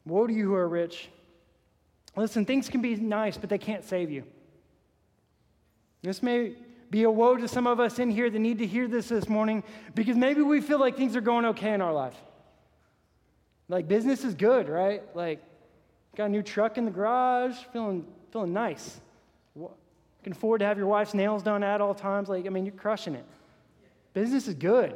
Woe 0.07 0.27
to 0.27 0.33
you 0.33 0.47
who 0.47 0.55
are 0.55 0.69
rich. 0.69 1.11
Listen, 2.17 2.47
things 2.47 2.71
can 2.71 2.81
be 2.81 2.97
nice, 2.97 3.37
but 3.37 3.51
they 3.51 3.59
can't 3.59 3.85
save 3.85 4.11
you. 4.11 4.25
This 6.03 6.23
may 6.23 6.53
be 6.91 7.03
a 7.03 7.11
woe 7.11 7.37
to 7.37 7.49
some 7.49 7.67
of 7.67 7.81
us 7.81 7.99
in 7.99 8.11
here 8.11 8.31
that 8.31 8.39
need 8.39 8.59
to 8.59 8.67
hear 8.67 8.89
this 8.89 9.09
this 9.09 9.29
morning 9.29 9.63
because 9.95 10.17
maybe 10.17 10.43
we 10.43 10.61
feel 10.61 10.79
like 10.79 10.97
things 10.97 11.17
are 11.17 11.21
going 11.21 11.45
okay 11.47 11.73
in 11.75 11.81
our 11.81 11.93
life. 11.93 12.17
Like 13.69 13.89
business 13.89 14.25
is 14.25 14.35
good, 14.35 14.69
right? 14.69 15.03
Like 15.15 15.43
got 16.17 16.27
a 16.27 16.29
new 16.29 16.43
truck 16.43 16.79
in 16.79 16.85
the 16.85 16.91
garage, 16.91 17.57
feeling 17.73 18.07
feeling 18.33 18.53
nice. 18.53 19.01
Can 20.25 20.33
afford 20.33 20.61
to 20.61 20.67
have 20.67 20.79
your 20.79 20.87
wife's 20.87 21.15
nails 21.15 21.43
done 21.43 21.63
at 21.63 21.81
all 21.81 21.95
times. 21.95 22.29
Like 22.29 22.47
I 22.47 22.49
mean, 22.49 22.65
you're 22.65 22.75
crushing 22.75 23.15
it. 23.15 23.25
Business 24.15 24.49
is 24.49 24.55
good. 24.55 24.95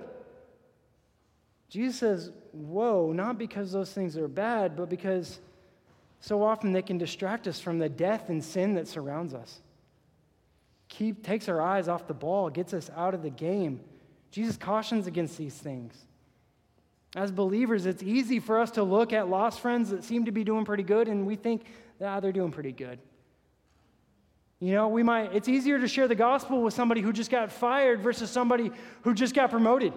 Jesus 1.68 1.96
says, 1.96 2.30
Woe, 2.52 3.12
not 3.12 3.38
because 3.38 3.72
those 3.72 3.92
things 3.92 4.16
are 4.16 4.28
bad, 4.28 4.76
but 4.76 4.90
because 4.90 5.40
so 6.20 6.42
often 6.42 6.72
they 6.72 6.82
can 6.82 6.98
distract 6.98 7.46
us 7.48 7.60
from 7.60 7.78
the 7.78 7.88
death 7.88 8.28
and 8.28 8.44
sin 8.44 8.74
that 8.74 8.86
surrounds 8.88 9.32
us. 9.32 9.60
Keep, 10.92 11.22
takes 11.24 11.48
our 11.48 11.59
eyes 11.59 11.88
off 11.88 12.07
the 12.07 12.12
ball, 12.12 12.50
gets 12.50 12.74
us 12.74 12.90
out 12.94 13.14
of 13.14 13.22
the 13.22 13.31
game. 13.31 13.81
Jesus 14.31 14.59
cautions 14.59 15.07
against 15.07 15.38
these 15.38 15.55
things. 15.55 15.94
As 17.16 17.33
believers, 17.33 17.87
it's 17.87 18.02
easy 18.02 18.38
for 18.40 18.59
us 18.59 18.72
to 18.72 18.83
look 18.83 19.14
at 19.14 19.26
lost 19.26 19.61
friends 19.61 19.88
that 19.88 20.05
seem 20.05 20.26
to 20.26 20.33
be 20.33 20.44
doing 20.44 20.66
pretty 20.66 20.83
good 20.83 21.09
and 21.09 21.26
we 21.26 21.35
think, 21.35 21.64
ah, 22.05 22.20
they're 22.20 22.31
doing 22.31 22.50
pretty 22.50 22.72
good. 22.72 22.98
You 24.61 24.72
know, 24.72 24.88
we 24.88 25.02
might, 25.02 25.35
it's 25.35 25.48
easier 25.48 25.78
to 25.78 25.88
share 25.88 26.09
the 26.09 26.14
gospel 26.14 26.61
with 26.61 26.74
somebody 26.74 27.00
who 27.00 27.11
just 27.11 27.31
got 27.31 27.50
fired 27.50 28.02
versus 28.02 28.31
somebody 28.31 28.70
who 29.00 29.14
just 29.14 29.35
got 29.35 29.50
promoted. 29.50 29.94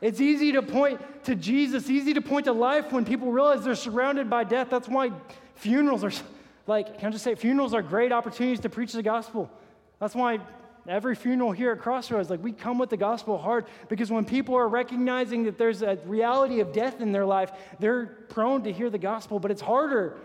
It's 0.00 0.20
easy 0.20 0.50
to 0.50 0.62
point 0.62 1.00
to 1.26 1.36
Jesus, 1.36 1.88
easy 1.88 2.12
to 2.14 2.20
point 2.20 2.46
to 2.46 2.52
life 2.52 2.90
when 2.90 3.04
people 3.04 3.30
realize 3.30 3.64
they're 3.64 3.76
surrounded 3.76 4.28
by 4.28 4.42
death. 4.42 4.68
That's 4.68 4.88
why 4.88 5.12
funerals 5.54 6.02
are 6.02 6.10
like, 6.68 6.98
can 6.98 7.08
I 7.08 7.10
just 7.10 7.24
say, 7.24 7.34
funerals 7.34 7.72
are 7.72 7.82
great 7.82 8.12
opportunities 8.12 8.60
to 8.60 8.68
preach 8.68 8.92
the 8.92 9.02
gospel. 9.02 9.50
That's 9.98 10.14
why 10.14 10.38
every 10.86 11.16
funeral 11.16 11.50
here 11.50 11.72
at 11.72 11.80
Crossroads, 11.80 12.28
like 12.28 12.42
we 12.42 12.52
come 12.52 12.78
with 12.78 12.90
the 12.90 12.96
gospel 12.96 13.38
hard 13.38 13.66
because 13.88 14.10
when 14.10 14.24
people 14.24 14.54
are 14.54 14.68
recognizing 14.68 15.44
that 15.44 15.56
there's 15.56 15.82
a 15.82 15.98
reality 16.04 16.60
of 16.60 16.72
death 16.72 17.00
in 17.00 17.10
their 17.10 17.24
life, 17.24 17.50
they're 17.80 18.06
prone 18.28 18.62
to 18.64 18.72
hear 18.72 18.90
the 18.90 18.98
gospel, 18.98 19.40
but 19.40 19.50
it's 19.50 19.62
harder. 19.62 20.18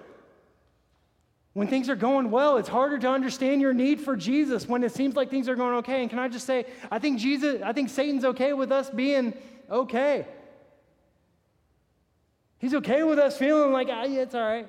When 1.53 1.67
things 1.67 1.89
are 1.89 1.95
going 1.95 2.29
well, 2.29 2.57
it's 2.57 2.69
harder 2.69 2.97
to 2.97 3.09
understand 3.09 3.61
your 3.61 3.73
need 3.73 4.01
for 4.01 4.17
Jesus 4.17 4.67
when 4.67 4.83
it 4.83 4.91
seems 4.91 5.15
like 5.15 5.29
things 5.29 5.47
are 5.47 5.55
going 5.55 5.75
okay. 5.75 6.01
And 6.01 6.09
can 6.09 6.19
I 6.19 6.27
just 6.27 6.45
say, 6.45 6.65
I 6.91 6.99
think 6.99 7.19
Jesus, 7.19 7.61
I 7.63 7.71
think 7.71 7.89
Satan's 7.89 8.25
okay 8.25 8.51
with 8.51 8.71
us 8.71 8.89
being 8.89 9.33
okay. 9.69 10.27
He's 12.57 12.73
okay 12.73 13.03
with 13.03 13.19
us 13.19 13.37
feeling 13.37 13.71
like, 13.71 13.87
ah, 13.89 14.03
yeah, 14.03 14.21
it's 14.21 14.35
all 14.35 14.41
right. 14.41 14.67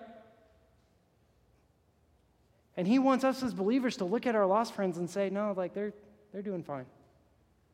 And 2.76 2.86
he 2.88 2.98
wants 2.98 3.24
us 3.24 3.42
as 3.42 3.54
believers 3.54 3.96
to 3.98 4.04
look 4.04 4.26
at 4.26 4.34
our 4.34 4.46
lost 4.46 4.74
friends 4.74 4.98
and 4.98 5.08
say, 5.08 5.30
no, 5.30 5.54
like 5.56 5.74
they're, 5.74 5.92
they're 6.32 6.42
doing 6.42 6.62
fine. 6.62 6.86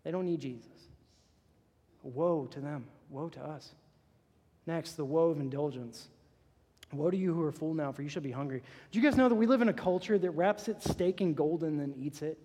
They 0.04 0.10
don't 0.10 0.26
need 0.26 0.40
Jesus. 0.40 0.68
Woe 2.02 2.46
to 2.52 2.60
them. 2.60 2.86
Woe 3.08 3.28
to 3.30 3.40
us. 3.40 3.70
Next, 4.66 4.92
the 4.92 5.04
woe 5.04 5.30
of 5.30 5.40
indulgence. 5.40 6.08
Woe 6.92 7.10
to 7.10 7.16
you 7.16 7.32
who 7.32 7.42
are 7.42 7.52
full 7.52 7.74
now, 7.74 7.92
for 7.92 8.02
you 8.02 8.08
shall 8.08 8.22
be 8.22 8.30
hungry. 8.30 8.62
Do 8.90 8.98
you 8.98 9.04
guys 9.04 9.16
know 9.16 9.28
that 9.28 9.34
we 9.34 9.46
live 9.46 9.62
in 9.62 9.68
a 9.68 9.72
culture 9.72 10.18
that 10.18 10.30
wraps 10.30 10.68
its 10.68 10.90
steak 10.90 11.20
in 11.20 11.34
gold 11.34 11.62
and 11.62 11.78
then 11.78 11.94
eats 11.96 12.22
it? 12.22 12.38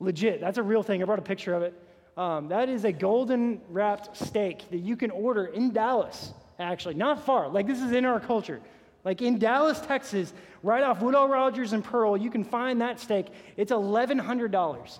Legit, 0.00 0.40
that's 0.40 0.58
a 0.58 0.62
real 0.62 0.82
thing. 0.82 1.02
I 1.02 1.06
brought 1.06 1.18
a 1.18 1.22
picture 1.22 1.54
of 1.54 1.62
it. 1.62 1.74
Um, 2.16 2.48
that 2.48 2.68
is 2.68 2.84
a 2.84 2.92
golden 2.92 3.60
wrapped 3.68 4.16
steak 4.16 4.68
that 4.70 4.78
you 4.78 4.96
can 4.96 5.10
order 5.10 5.46
in 5.46 5.72
Dallas, 5.72 6.32
actually, 6.58 6.94
not 6.94 7.24
far. 7.24 7.48
Like, 7.48 7.66
this 7.66 7.80
is 7.80 7.92
in 7.92 8.04
our 8.04 8.18
culture. 8.18 8.60
Like 9.04 9.22
in 9.22 9.38
Dallas, 9.38 9.80
Texas, 9.80 10.32
right 10.62 10.82
off 10.82 11.00
Woodall 11.00 11.28
Rodgers 11.28 11.72
and 11.72 11.84
Pearl, 11.84 12.16
you 12.16 12.30
can 12.30 12.44
find 12.44 12.80
that 12.80 13.00
steak. 13.00 13.28
It's 13.56 13.72
$1,100. 13.72 14.98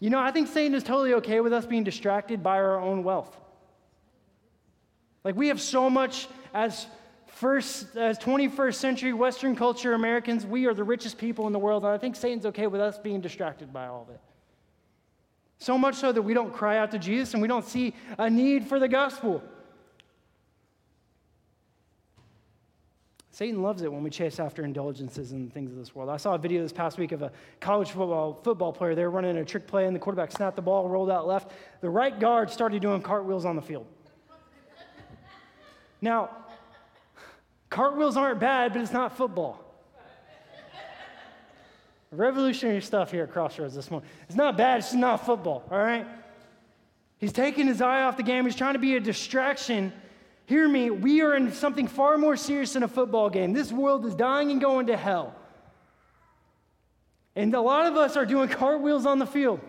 You 0.00 0.10
know, 0.10 0.18
I 0.18 0.32
think 0.32 0.48
Satan 0.48 0.74
is 0.74 0.82
totally 0.82 1.14
okay 1.14 1.40
with 1.40 1.52
us 1.52 1.66
being 1.66 1.84
distracted 1.84 2.42
by 2.42 2.56
our 2.56 2.80
own 2.80 3.04
wealth. 3.04 3.36
Like 5.24 5.36
we 5.36 5.48
have 5.48 5.60
so 5.60 5.88
much 5.88 6.26
as 6.52 6.86
first 7.26 7.96
as 7.96 8.18
21st 8.18 8.74
century 8.74 9.12
Western 9.12 9.54
culture 9.54 9.94
Americans, 9.94 10.44
we 10.44 10.66
are 10.66 10.74
the 10.74 10.84
richest 10.84 11.18
people 11.18 11.46
in 11.46 11.52
the 11.52 11.58
world, 11.58 11.84
and 11.84 11.92
I 11.92 11.98
think 11.98 12.16
Satan's 12.16 12.46
okay 12.46 12.66
with 12.66 12.80
us 12.80 12.98
being 12.98 13.20
distracted 13.20 13.72
by 13.72 13.86
all 13.86 14.02
of 14.02 14.14
it. 14.14 14.20
So 15.58 15.78
much 15.78 15.94
so 15.94 16.10
that 16.10 16.22
we 16.22 16.34
don't 16.34 16.52
cry 16.52 16.78
out 16.78 16.90
to 16.90 16.98
Jesus 16.98 17.34
and 17.34 17.40
we 17.40 17.46
don't 17.46 17.64
see 17.64 17.94
a 18.18 18.28
need 18.28 18.66
for 18.66 18.80
the 18.80 18.88
gospel. 18.88 19.42
Satan 23.34 23.62
loves 23.62 23.80
it 23.80 23.90
when 23.90 24.02
we 24.02 24.10
chase 24.10 24.38
after 24.38 24.62
indulgences 24.62 25.32
and 25.32 25.50
things 25.50 25.72
of 25.72 25.78
this 25.78 25.94
world. 25.94 26.10
I 26.10 26.18
saw 26.18 26.34
a 26.34 26.38
video 26.38 26.60
this 26.62 26.72
past 26.72 26.98
week 26.98 27.12
of 27.12 27.22
a 27.22 27.32
college 27.60 27.88
football 27.88 28.38
football 28.44 28.74
player. 28.74 28.94
They 28.94 29.04
were 29.04 29.10
running 29.10 29.38
a 29.38 29.44
trick 29.44 29.66
play, 29.66 29.86
and 29.86 29.96
the 29.96 30.00
quarterback 30.00 30.30
snapped 30.32 30.54
the 30.54 30.62
ball, 30.62 30.86
rolled 30.86 31.10
out 31.10 31.26
left. 31.26 31.50
The 31.80 31.88
right 31.88 32.20
guard 32.20 32.50
started 32.50 32.82
doing 32.82 33.00
cartwheels 33.00 33.46
on 33.46 33.56
the 33.56 33.62
field. 33.62 33.86
now, 36.02 36.28
cartwheels 37.70 38.18
aren't 38.18 38.38
bad, 38.38 38.74
but 38.74 38.82
it's 38.82 38.92
not 38.92 39.16
football. 39.16 39.64
Revolutionary 42.10 42.82
stuff 42.82 43.10
here 43.10 43.24
at 43.24 43.32
Crossroads 43.32 43.74
this 43.74 43.90
morning. 43.90 44.06
It's 44.28 44.36
not 44.36 44.58
bad, 44.58 44.80
it's 44.80 44.88
just 44.88 44.98
not 44.98 45.24
football, 45.24 45.64
all 45.70 45.78
right? 45.78 46.06
He's 47.16 47.32
taking 47.32 47.66
his 47.66 47.80
eye 47.80 48.02
off 48.02 48.18
the 48.18 48.22
game. 48.22 48.44
He's 48.44 48.56
trying 48.56 48.74
to 48.74 48.78
be 48.78 48.96
a 48.96 49.00
distraction. 49.00 49.90
Hear 50.52 50.68
me, 50.68 50.90
we 50.90 51.22
are 51.22 51.34
in 51.34 51.50
something 51.50 51.88
far 51.88 52.18
more 52.18 52.36
serious 52.36 52.74
than 52.74 52.82
a 52.82 52.88
football 52.88 53.30
game. 53.30 53.54
This 53.54 53.72
world 53.72 54.04
is 54.04 54.14
dying 54.14 54.50
and 54.50 54.60
going 54.60 54.88
to 54.88 54.98
hell. 54.98 55.34
And 57.34 57.54
a 57.54 57.60
lot 57.62 57.86
of 57.86 57.96
us 57.96 58.18
are 58.18 58.26
doing 58.26 58.50
cartwheels 58.50 59.06
on 59.06 59.18
the 59.18 59.24
field. 59.24 59.60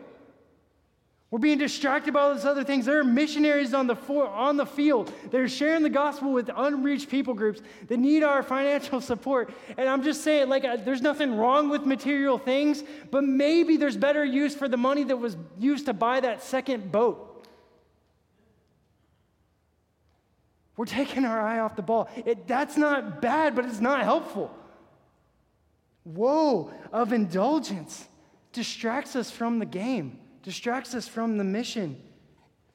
We're 1.32 1.40
being 1.40 1.58
distracted 1.58 2.14
by 2.14 2.24
all 2.24 2.36
these 2.36 2.44
other 2.44 2.66
things. 2.66 2.86
There 2.86 3.00
are 3.00 3.06
missionaries 3.06 3.74
on 3.74 3.88
the, 3.88 3.96
for, 3.96 4.28
on 4.28 4.58
the 4.58 4.66
field. 4.66 5.14
They're 5.32 5.48
sharing 5.48 5.84
the 5.84 5.90
gospel 5.90 6.34
with 6.34 6.50
unreached 6.54 7.10
people 7.10 7.34
groups 7.34 7.62
that 7.88 7.96
need 7.96 8.22
our 8.22 8.44
financial 8.44 9.00
support. 9.00 9.54
And 9.78 9.88
I'm 9.88 10.04
just 10.04 10.22
saying, 10.22 10.50
like, 10.50 10.66
uh, 10.66 10.76
there's 10.76 11.02
nothing 11.02 11.38
wrong 11.38 11.70
with 11.70 11.86
material 11.86 12.38
things, 12.38 12.84
but 13.10 13.24
maybe 13.24 13.78
there's 13.78 13.96
better 13.96 14.26
use 14.26 14.54
for 14.54 14.68
the 14.68 14.76
money 14.76 15.06
that 15.06 15.16
was 15.16 15.38
used 15.58 15.86
to 15.86 15.94
buy 15.94 16.20
that 16.20 16.44
second 16.44 16.92
boat. 16.92 17.33
We're 20.76 20.86
taking 20.86 21.26
our 21.26 21.40
eye 21.40 21.60
off 21.60 21.76
the 21.76 21.82
ball. 21.82 22.10
It, 22.16 22.48
that's 22.48 22.78
not 22.78 23.22
bad, 23.22 23.56
but 23.56 23.66
it's 23.66 23.80
not 23.80 24.02
helpful. 24.04 24.56
Woe 26.04 26.74
of 26.92 27.14
indulgence 27.14 28.08
distracts 28.52 29.16
us 29.16 29.32
from 29.32 29.60
the 29.60 29.66
game 29.66 30.20
distracts 30.44 30.94
us 30.94 31.08
from 31.08 31.38
the 31.38 31.44
mission. 31.44 32.00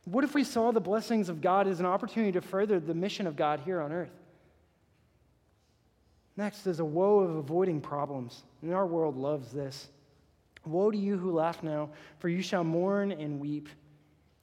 What 0.07 0.25
if 0.25 0.35
we 0.35 0.43
saw 0.43 0.73
the 0.73 0.81
blessings 0.81 1.29
of 1.29 1.41
God 1.41 1.69
as 1.69 1.81
an 1.81 1.87
opportunity 1.87 2.33
to 2.33 2.41
further 2.41 2.81
the 2.81 2.95
mission 2.95 3.27
of 3.27 3.37
God 3.37 3.61
here 3.61 3.81
on 3.81 3.93
earth? 3.93 4.11
Next 6.37 6.67
is 6.67 6.81
a 6.81 6.85
woe 6.85 7.21
of 7.21 7.37
avoiding 7.37 7.81
problems. 7.81 8.43
And 8.63 8.73
our 8.73 8.87
world 8.87 9.17
loves 9.17 9.53
this. 9.53 9.89
Woe 10.65 10.91
to 10.91 10.97
you 10.97 11.19
who 11.19 11.31
laugh 11.33 11.63
now, 11.63 11.91
for 12.19 12.29
you 12.29 12.43
shall 12.43 12.65
mourn 12.65 13.13
and 13.13 13.39
weep. 13.39 13.69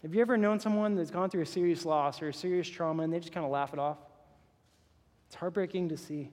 Have 0.06 0.14
you 0.14 0.22
ever 0.22 0.38
known 0.38 0.60
someone 0.60 0.94
that's 0.94 1.10
gone 1.10 1.32
through 1.32 1.42
a 1.42 1.48
serious 1.48 1.84
loss 1.84 2.22
or 2.22 2.30
a 2.30 2.34
serious 2.34 2.70
trauma 2.70 3.02
and 3.02 3.12
they 3.12 3.20
just 3.20 3.34
kind 3.34 3.44
of 3.44 3.52
laugh 3.52 3.74
it 3.74 3.80
off? 3.80 3.98
It's 5.26 5.36
heartbreaking 5.36 5.90
to 5.90 5.98
see. 5.98 6.30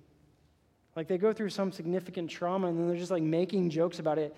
Like 0.95 1.09
they 1.09 1.17
go 1.17 1.33
through 1.33 1.49
some 1.49 1.73
significant 1.73 2.29
trauma 2.29 2.69
and 2.69 2.79
then 2.79 2.87
they're 2.87 2.99
just 2.99 3.11
like 3.11 3.23
making 3.23 3.71
jokes 3.71 3.99
about 3.99 4.19
it. 4.19 4.37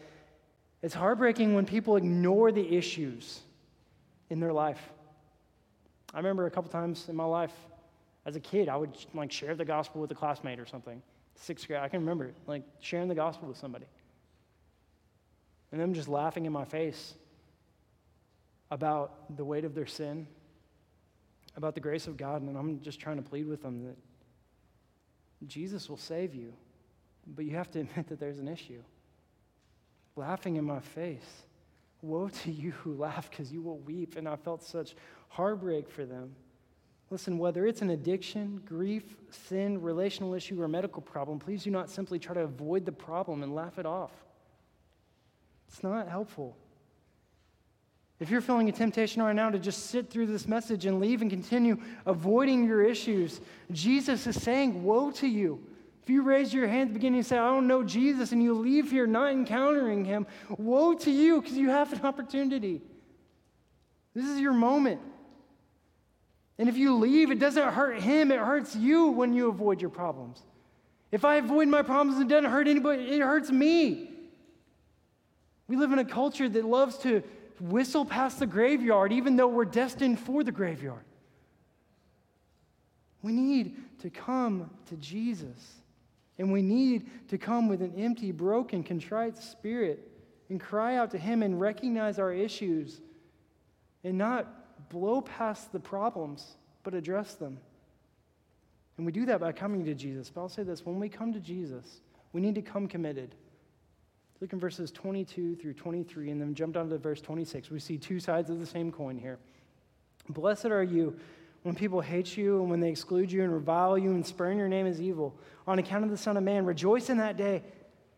It's 0.82 0.94
heartbreaking 0.94 1.52
when 1.52 1.66
people 1.66 1.96
ignore 1.96 2.52
the 2.52 2.76
issues 2.76 3.40
in 4.30 4.38
their 4.38 4.52
life. 4.52 4.78
I 6.14 6.18
remember 6.18 6.46
a 6.46 6.50
couple 6.52 6.70
times 6.70 7.08
in 7.08 7.16
my 7.16 7.24
life 7.24 7.54
as 8.26 8.36
a 8.36 8.40
kid, 8.40 8.68
I 8.68 8.76
would 8.76 8.96
like 9.14 9.32
share 9.32 9.56
the 9.56 9.64
gospel 9.64 10.00
with 10.00 10.12
a 10.12 10.14
classmate 10.14 10.60
or 10.60 10.66
something. 10.66 11.02
Sixth 11.34 11.66
grade, 11.66 11.80
I 11.80 11.88
can 11.88 11.98
remember 11.98 12.30
like 12.46 12.62
sharing 12.78 13.08
the 13.08 13.16
gospel 13.16 13.48
with 13.48 13.56
somebody. 13.56 13.86
And 15.72 15.80
them 15.80 15.92
just 15.92 16.06
laughing 16.06 16.46
in 16.46 16.52
my 16.52 16.64
face 16.64 17.14
about 18.70 19.36
the 19.36 19.44
weight 19.44 19.64
of 19.64 19.74
their 19.74 19.86
sin, 19.86 20.26
about 21.56 21.74
the 21.74 21.80
grace 21.80 22.06
of 22.06 22.16
God, 22.16 22.42
and 22.42 22.56
I'm 22.56 22.80
just 22.80 23.00
trying 23.00 23.16
to 23.16 23.22
plead 23.22 23.46
with 23.46 23.62
them 23.62 23.84
that 23.84 23.96
Jesus 25.46 25.88
will 25.88 25.96
save 25.96 26.34
you, 26.34 26.52
but 27.26 27.44
you 27.44 27.56
have 27.56 27.70
to 27.72 27.80
admit 27.80 28.08
that 28.08 28.18
there's 28.18 28.38
an 28.38 28.48
issue 28.48 28.82
laughing 30.16 30.56
in 30.56 30.64
my 30.64 30.80
face. 30.80 31.42
Woe 32.02 32.28
to 32.28 32.52
you 32.52 32.72
who 32.72 32.94
laugh 32.94 33.30
because 33.30 33.52
you 33.52 33.62
will 33.62 33.78
weep. 33.78 34.16
And 34.16 34.28
I 34.28 34.36
felt 34.36 34.62
such 34.62 34.94
heartbreak 35.28 35.88
for 35.88 36.04
them. 36.04 36.34
Listen, 37.10 37.38
whether 37.38 37.66
it's 37.66 37.82
an 37.82 37.90
addiction, 37.90 38.60
grief, 38.64 39.16
sin, 39.30 39.80
relational 39.80 40.34
issue, 40.34 40.60
or 40.60 40.68
medical 40.68 41.02
problem, 41.02 41.38
please 41.38 41.64
do 41.64 41.70
not 41.70 41.90
simply 41.90 42.18
try 42.18 42.34
to 42.34 42.40
avoid 42.40 42.84
the 42.84 42.92
problem 42.92 43.42
and 43.42 43.54
laugh 43.54 43.78
it 43.78 43.86
off. 43.86 44.12
It's 45.68 45.82
not 45.82 46.08
helpful. 46.08 46.56
If 48.20 48.30
you're 48.30 48.40
feeling 48.40 48.68
a 48.68 48.72
temptation 48.72 49.22
right 49.22 49.34
now 49.34 49.50
to 49.50 49.58
just 49.58 49.86
sit 49.86 50.08
through 50.08 50.26
this 50.26 50.46
message 50.46 50.86
and 50.86 51.00
leave 51.00 51.20
and 51.20 51.30
continue 51.30 51.78
avoiding 52.06 52.64
your 52.64 52.82
issues, 52.82 53.40
Jesus 53.72 54.26
is 54.26 54.40
saying, 54.40 54.84
Woe 54.84 55.10
to 55.12 55.26
you. 55.26 55.60
If 56.02 56.10
you 56.10 56.22
raise 56.22 56.52
your 56.52 56.68
hand 56.68 56.82
at 56.82 56.88
the 56.88 56.94
beginning 56.94 57.20
and 57.20 57.26
say, 57.26 57.38
I 57.38 57.48
don't 57.48 57.66
know 57.66 57.82
Jesus, 57.82 58.32
and 58.32 58.42
you 58.42 58.52
leave 58.52 58.90
here 58.90 59.06
not 59.06 59.32
encountering 59.32 60.04
him, 60.04 60.26
woe 60.58 60.92
to 60.94 61.10
you 61.10 61.40
because 61.40 61.56
you 61.56 61.70
have 61.70 61.94
an 61.94 62.04
opportunity. 62.04 62.82
This 64.14 64.26
is 64.26 64.38
your 64.38 64.52
moment. 64.52 65.00
And 66.58 66.68
if 66.68 66.76
you 66.76 66.94
leave, 66.96 67.30
it 67.30 67.38
doesn't 67.38 67.72
hurt 67.72 68.00
him, 68.00 68.30
it 68.30 68.38
hurts 68.38 68.76
you 68.76 69.08
when 69.08 69.32
you 69.32 69.48
avoid 69.48 69.80
your 69.80 69.90
problems. 69.90 70.42
If 71.10 71.24
I 71.24 71.36
avoid 71.36 71.68
my 71.68 71.82
problems, 71.82 72.20
it 72.20 72.28
doesn't 72.28 72.50
hurt 72.50 72.68
anybody, 72.68 73.04
it 73.04 73.20
hurts 73.20 73.50
me. 73.50 74.10
We 75.68 75.76
live 75.76 75.92
in 75.92 75.98
a 75.98 76.04
culture 76.04 76.48
that 76.50 76.64
loves 76.64 76.98
to 76.98 77.22
whistle 77.60 78.04
past 78.04 78.38
the 78.38 78.46
graveyard, 78.46 79.12
even 79.12 79.36
though 79.36 79.48
we're 79.48 79.64
destined 79.64 80.18
for 80.18 80.42
the 80.42 80.52
graveyard. 80.52 81.04
We 83.22 83.32
need 83.32 83.76
to 84.00 84.10
come 84.10 84.70
to 84.86 84.96
Jesus. 84.96 85.80
And 86.38 86.52
we 86.52 86.62
need 86.62 87.28
to 87.28 87.38
come 87.38 87.68
with 87.68 87.80
an 87.80 87.94
empty, 87.96 88.32
broken, 88.32 88.82
contrite 88.82 89.38
spirit 89.38 90.10
and 90.50 90.60
cry 90.60 90.96
out 90.96 91.10
to 91.12 91.18
Him 91.18 91.42
and 91.42 91.60
recognize 91.60 92.18
our 92.18 92.32
issues 92.32 93.00
and 94.02 94.18
not 94.18 94.88
blow 94.90 95.20
past 95.20 95.72
the 95.72 95.80
problems, 95.80 96.56
but 96.82 96.94
address 96.94 97.34
them. 97.34 97.58
And 98.96 99.06
we 99.06 99.12
do 99.12 99.26
that 99.26 99.40
by 99.40 99.52
coming 99.52 99.84
to 99.84 99.94
Jesus. 99.94 100.30
But 100.30 100.42
I'll 100.42 100.48
say 100.48 100.62
this 100.62 100.84
when 100.84 101.00
we 101.00 101.08
come 101.08 101.32
to 101.32 101.40
Jesus, 101.40 102.00
we 102.32 102.40
need 102.40 102.54
to 102.56 102.62
come 102.62 102.86
committed. 102.86 103.34
Look 104.40 104.52
in 104.52 104.60
verses 104.60 104.90
22 104.90 105.56
through 105.56 105.74
23 105.74 106.30
and 106.30 106.40
then 106.40 106.54
jump 106.54 106.74
down 106.74 106.88
to 106.90 106.98
verse 106.98 107.20
26. 107.20 107.70
We 107.70 107.78
see 107.78 107.98
two 107.98 108.20
sides 108.20 108.50
of 108.50 108.58
the 108.58 108.66
same 108.66 108.90
coin 108.90 109.16
here. 109.16 109.38
Blessed 110.28 110.66
are 110.66 110.82
you 110.82 111.16
when 111.62 111.74
people 111.74 112.00
hate 112.00 112.36
you 112.36 112.60
and 112.60 112.70
when 112.70 112.80
they 112.80 112.90
exclude 112.90 113.32
you 113.32 113.42
and 113.42 113.52
revile 113.52 113.96
you 113.96 114.10
and 114.10 114.26
spurn 114.26 114.58
your 114.58 114.68
name 114.68 114.86
as 114.86 115.00
evil 115.00 115.34
on 115.66 115.78
account 115.78 116.04
of 116.04 116.10
the 116.10 116.16
Son 116.16 116.36
of 116.36 116.42
Man. 116.42 116.66
Rejoice 116.66 117.08
in 117.10 117.18
that 117.18 117.36
day 117.36 117.62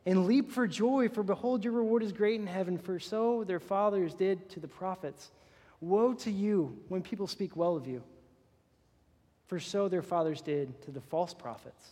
and 0.06 0.26
leap 0.26 0.52
for 0.52 0.66
joy, 0.68 1.08
for 1.08 1.24
behold, 1.24 1.64
your 1.64 1.72
reward 1.72 2.02
is 2.02 2.12
great 2.12 2.40
in 2.40 2.46
heaven, 2.46 2.78
for 2.78 2.98
so 3.00 3.42
their 3.44 3.58
fathers 3.58 4.14
did 4.14 4.48
to 4.50 4.60
the 4.60 4.68
prophets. 4.68 5.30
Woe 5.80 6.14
to 6.14 6.30
you 6.30 6.78
when 6.88 7.02
people 7.02 7.26
speak 7.26 7.56
well 7.56 7.76
of 7.76 7.86
you, 7.86 8.02
for 9.46 9.58
so 9.58 9.88
their 9.88 10.02
fathers 10.02 10.40
did 10.40 10.80
to 10.82 10.92
the 10.92 11.00
false 11.00 11.34
prophets. 11.34 11.90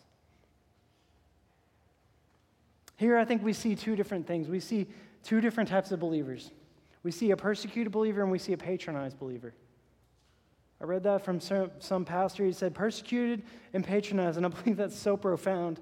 Here, 2.97 3.16
I 3.16 3.24
think 3.24 3.42
we 3.42 3.53
see 3.53 3.74
two 3.74 3.97
different 3.97 4.26
things. 4.26 4.49
We 4.49 4.61
see 4.61 4.86
two 5.22 5.40
different 5.40 5.68
types 5.68 5.90
of 5.90 6.01
believers. 6.01 6.51
We 7.03 7.11
see 7.11 7.30
a 7.32 7.36
persecuted 7.36 7.92
believer 7.92 8.22
and 8.22 8.30
we 8.30 8.38
see 8.38 8.53
a 8.53 8.57
patronized 8.59 9.18
believer. 9.18 9.55
I 10.80 10.84
read 10.84 11.03
that 11.05 11.24
from 11.24 11.40
some, 11.40 12.05
pastor. 12.05 12.45
He 12.45 12.53
said, 12.53 12.74
persecuted 12.74 13.42
and 13.72 13.84
patronized. 13.84 14.36
And 14.36 14.47
I 14.47 14.49
believe 14.62 14.76
that's 14.76 14.99
so 14.99 15.16
profound. 15.16 15.80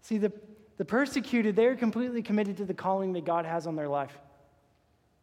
See, 0.00 0.18
the, 0.18 0.32
the 0.76 0.84
persecuted, 0.84 1.56
they're 1.56 1.76
completely 1.76 2.22
committed 2.22 2.56
to 2.58 2.64
the 2.64 2.74
calling 2.74 3.12
that 3.14 3.24
God 3.24 3.44
has 3.44 3.66
on 3.66 3.76
their 3.76 3.88
life. 3.88 4.16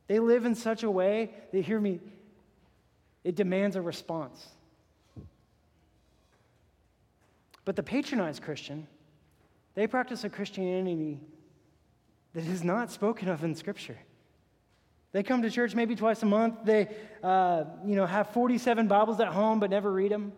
They 0.07 0.19
live 0.19 0.45
in 0.45 0.55
such 0.55 0.83
a 0.83 0.89
way, 0.89 1.29
they 1.51 1.61
hear 1.61 1.79
me, 1.79 1.99
it 3.23 3.35
demands 3.35 3.75
a 3.75 3.81
response. 3.81 4.43
But 7.63 7.75
the 7.75 7.83
patronized 7.83 8.41
Christian, 8.41 8.87
they 9.75 9.87
practice 9.87 10.23
a 10.23 10.29
Christianity 10.29 11.19
that 12.33 12.45
is 12.45 12.63
not 12.63 12.91
spoken 12.91 13.29
of 13.29 13.43
in 13.43 13.55
Scripture. 13.55 13.97
They 15.11 15.23
come 15.23 15.41
to 15.41 15.49
church 15.49 15.73
maybe 15.73 15.95
twice 15.95 16.21
a 16.21 16.25
month. 16.25 16.59
They, 16.63 16.87
uh, 17.23 17.63
you 17.85 17.95
know, 17.95 18.05
have 18.05 18.29
47 18.29 18.87
Bibles 18.87 19.19
at 19.19 19.29
home 19.29 19.59
but 19.59 19.69
never 19.69 19.91
read 19.91 20.11
them. 20.11 20.33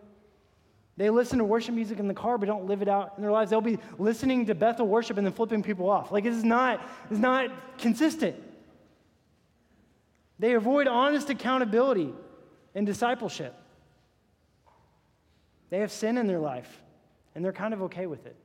They 0.96 1.10
listen 1.10 1.38
to 1.38 1.44
worship 1.44 1.74
music 1.74 1.98
in 1.98 2.08
the 2.08 2.14
car 2.14 2.38
but 2.38 2.46
don't 2.46 2.66
live 2.66 2.82
it 2.82 2.88
out 2.88 3.14
in 3.16 3.22
their 3.22 3.32
lives. 3.32 3.50
They'll 3.50 3.60
be 3.60 3.78
listening 3.98 4.46
to 4.46 4.54
Bethel 4.54 4.86
worship 4.86 5.18
and 5.18 5.26
then 5.26 5.34
flipping 5.34 5.62
people 5.62 5.90
off. 5.90 6.12
Like 6.12 6.24
it's 6.24 6.42
not, 6.42 6.86
it's 7.10 7.20
not 7.20 7.78
consistent. 7.78 8.36
They 10.38 10.54
avoid 10.54 10.86
honest 10.86 11.30
accountability 11.30 12.12
and 12.74 12.86
discipleship. 12.86 13.54
They 15.70 15.80
have 15.80 15.92
sin 15.92 16.18
in 16.18 16.26
their 16.26 16.38
life 16.38 16.82
and 17.34 17.44
they're 17.44 17.52
kind 17.52 17.74
of 17.74 17.82
okay 17.82 18.06
with 18.06 18.26
it. 18.26 18.36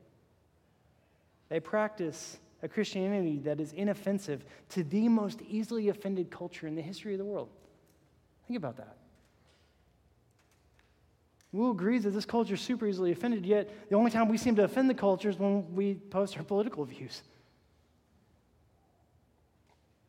They 1.50 1.60
practice 1.60 2.38
a 2.62 2.68
Christianity 2.68 3.40
that 3.40 3.60
is 3.60 3.74
inoffensive 3.74 4.44
to 4.70 4.84
the 4.84 5.08
most 5.08 5.42
easily 5.48 5.90
offended 5.90 6.32
culture 6.32 6.68
in 6.68 6.76
the 6.76 6.82
history 6.82 7.14
of 7.14 7.20
the 7.20 7.26
world. 7.26 7.50
Think 8.48 8.58
about 8.58 8.78
that. 8.78 8.98
We'll 11.52 11.72
agree 11.72 11.98
that 12.00 12.10
this 12.10 12.26
culture 12.26 12.56
is 12.56 12.62
super 12.62 12.88
easily 12.88 13.12
offended, 13.12 13.46
yet 13.46 13.90
the 13.90 13.96
only 13.96 14.12
time 14.12 14.28
we 14.28 14.38
seem 14.38 14.56
to 14.58 14.64
offend 14.64 14.90
the 14.90 14.94
culture 14.94 15.30
is 15.30 15.40
when 15.40 15.74
we 15.74 15.96
post 15.96 16.38
our 16.38 16.44
political 16.44 16.84
views. 16.84 17.22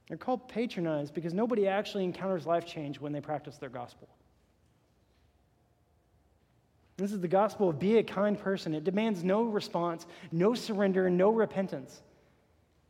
They're 0.09 0.17
called 0.17 0.49
patronized 0.49 1.15
because 1.15 1.35
nobody 1.35 1.69
actually 1.69 2.05
encounters 2.05 2.47
life 2.47 2.67
change 2.67 2.99
when 2.99 3.13
they 3.13 3.21
practice 3.21 3.57
their 3.59 3.69
gospel. 3.69 4.09
This 6.99 7.13
is 7.13 7.21
the 7.21 7.29
gospel 7.29 7.71
of 7.71 7.79
be 7.79 7.97
a 7.99 8.03
kind 8.03 8.37
person. 8.37 8.75
It 8.75 8.83
demands 8.83 9.23
no 9.23 9.45
response, 9.45 10.05
no 10.33 10.55
surrender, 10.55 11.07
and 11.07 11.17
no 11.17 11.31
repentance. 11.31 12.03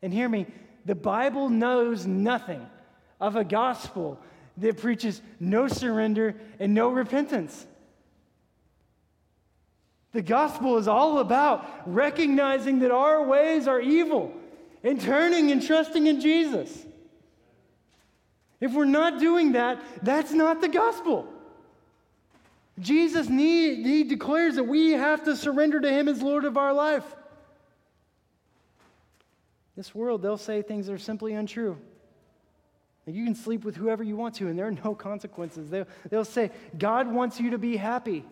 And 0.00 0.12
hear 0.12 0.28
me, 0.28 0.46
the 0.86 0.94
Bible 0.94 1.50
knows 1.50 2.06
nothing 2.06 2.66
of 3.20 3.36
a 3.36 3.44
gospel 3.44 4.18
that 4.56 4.78
preaches 4.78 5.20
no 5.38 5.68
surrender 5.68 6.34
and 6.58 6.72
no 6.72 6.88
repentance. 6.88 7.66
The 10.12 10.22
gospel 10.22 10.78
is 10.78 10.88
all 10.88 11.18
about 11.18 11.66
recognizing 11.84 12.78
that 12.78 12.90
our 12.90 13.22
ways 13.22 13.68
are 13.68 13.80
evil 13.80 14.32
and 14.82 14.98
turning 14.98 15.52
and 15.52 15.62
trusting 15.62 16.06
in 16.06 16.22
Jesus. 16.22 16.86
If 18.58 18.72
we're 18.72 18.86
not 18.86 19.20
doing 19.20 19.52
that, 19.52 19.82
that's 20.02 20.32
not 20.32 20.62
the 20.62 20.68
gospel. 20.68 21.28
Jesus 22.80 23.28
need, 23.28 23.86
he 23.86 24.04
declares 24.04 24.56
that 24.56 24.64
we 24.64 24.92
have 24.92 25.24
to 25.24 25.36
surrender 25.36 25.80
to 25.80 25.90
him 25.90 26.08
as 26.08 26.22
Lord 26.22 26.44
of 26.44 26.56
our 26.56 26.72
life. 26.72 27.04
This 29.76 29.94
world, 29.94 30.22
they'll 30.22 30.36
say 30.36 30.62
things 30.62 30.86
that 30.86 30.92
are 30.92 30.98
simply 30.98 31.34
untrue. 31.34 31.78
You 33.06 33.24
can 33.24 33.34
sleep 33.34 33.64
with 33.64 33.76
whoever 33.76 34.02
you 34.02 34.16
want 34.16 34.34
to, 34.36 34.48
and 34.48 34.58
there 34.58 34.66
are 34.66 34.78
no 34.84 34.94
consequences. 34.96 35.70
They'll, 35.70 35.86
they'll 36.10 36.24
say, 36.24 36.50
God 36.76 37.10
wants 37.10 37.40
you 37.40 37.50
to 37.50 37.58
be 37.58 37.76
happy. 37.76 38.24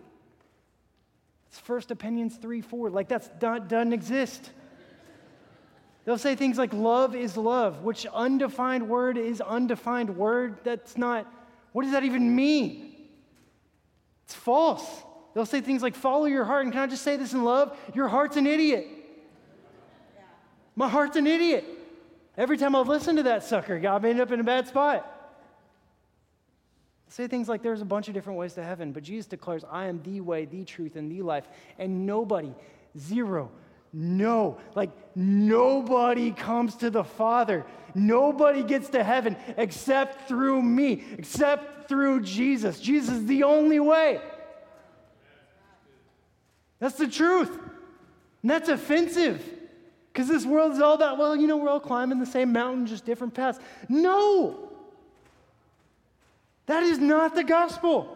It's 1.48 1.58
First 1.60 1.90
Opinions 1.90 2.36
3 2.36 2.60
4. 2.60 2.90
Like, 2.90 3.08
that's 3.08 3.30
not, 3.40 3.68
doesn't 3.68 3.92
exist. 3.92 4.50
They'll 6.04 6.18
say 6.18 6.36
things 6.36 6.56
like, 6.56 6.72
love 6.72 7.16
is 7.16 7.36
love, 7.36 7.82
which 7.82 8.06
undefined 8.06 8.88
word 8.88 9.18
is 9.18 9.40
undefined 9.40 10.16
word. 10.16 10.58
That's 10.62 10.96
not, 10.96 11.26
what 11.72 11.82
does 11.82 11.92
that 11.92 12.04
even 12.04 12.34
mean? 12.36 12.85
It's 14.26 14.34
false. 14.34 14.84
They'll 15.34 15.46
say 15.46 15.60
things 15.60 15.82
like, 15.82 15.94
follow 15.94 16.26
your 16.26 16.44
heart. 16.44 16.64
And 16.64 16.72
can 16.72 16.82
I 16.82 16.86
just 16.86 17.02
say 17.02 17.16
this 17.16 17.32
in 17.32 17.44
love? 17.44 17.76
Your 17.94 18.08
heart's 18.08 18.36
an 18.36 18.46
idiot. 18.46 18.86
My 20.74 20.88
heart's 20.88 21.16
an 21.16 21.26
idiot. 21.26 21.64
Every 22.36 22.58
time 22.58 22.74
I've 22.74 22.88
listened 22.88 23.18
to 23.18 23.22
that 23.24 23.44
sucker, 23.44 23.78
God 23.78 24.04
ended 24.04 24.20
up 24.20 24.30
in 24.32 24.40
a 24.40 24.44
bad 24.44 24.68
spot. 24.68 25.12
Say 27.08 27.28
things 27.28 27.48
like 27.48 27.62
there's 27.62 27.80
a 27.80 27.86
bunch 27.86 28.08
of 28.08 28.14
different 28.14 28.38
ways 28.38 28.54
to 28.54 28.62
heaven, 28.62 28.92
but 28.92 29.02
Jesus 29.02 29.26
declares, 29.26 29.64
I 29.70 29.86
am 29.86 30.02
the 30.02 30.20
way, 30.20 30.44
the 30.44 30.64
truth, 30.64 30.96
and 30.96 31.10
the 31.10 31.22
life. 31.22 31.46
And 31.78 32.04
nobody, 32.04 32.52
zero, 32.98 33.50
no, 33.98 34.58
like 34.74 34.90
nobody 35.16 36.30
comes 36.30 36.76
to 36.76 36.90
the 36.90 37.02
Father. 37.02 37.64
Nobody 37.94 38.62
gets 38.62 38.90
to 38.90 39.02
heaven 39.02 39.38
except 39.56 40.28
through 40.28 40.60
me, 40.60 41.02
except 41.16 41.88
through 41.88 42.20
Jesus. 42.20 42.78
Jesus 42.78 43.14
is 43.14 43.24
the 43.24 43.44
only 43.44 43.80
way. 43.80 44.20
That's 46.78 46.96
the 46.96 47.08
truth. 47.08 47.48
And 48.42 48.50
that's 48.50 48.68
offensive. 48.68 49.42
Because 50.12 50.28
this 50.28 50.44
world 50.44 50.72
is 50.72 50.80
all 50.80 50.92
about, 50.92 51.16
well, 51.16 51.34
you 51.34 51.46
know, 51.46 51.56
we're 51.56 51.70
all 51.70 51.80
climbing 51.80 52.20
the 52.20 52.26
same 52.26 52.52
mountain, 52.52 52.86
just 52.86 53.06
different 53.06 53.32
paths. 53.32 53.58
No! 53.88 54.72
That 56.66 56.82
is 56.82 56.98
not 56.98 57.34
the 57.34 57.44
gospel. 57.44 58.14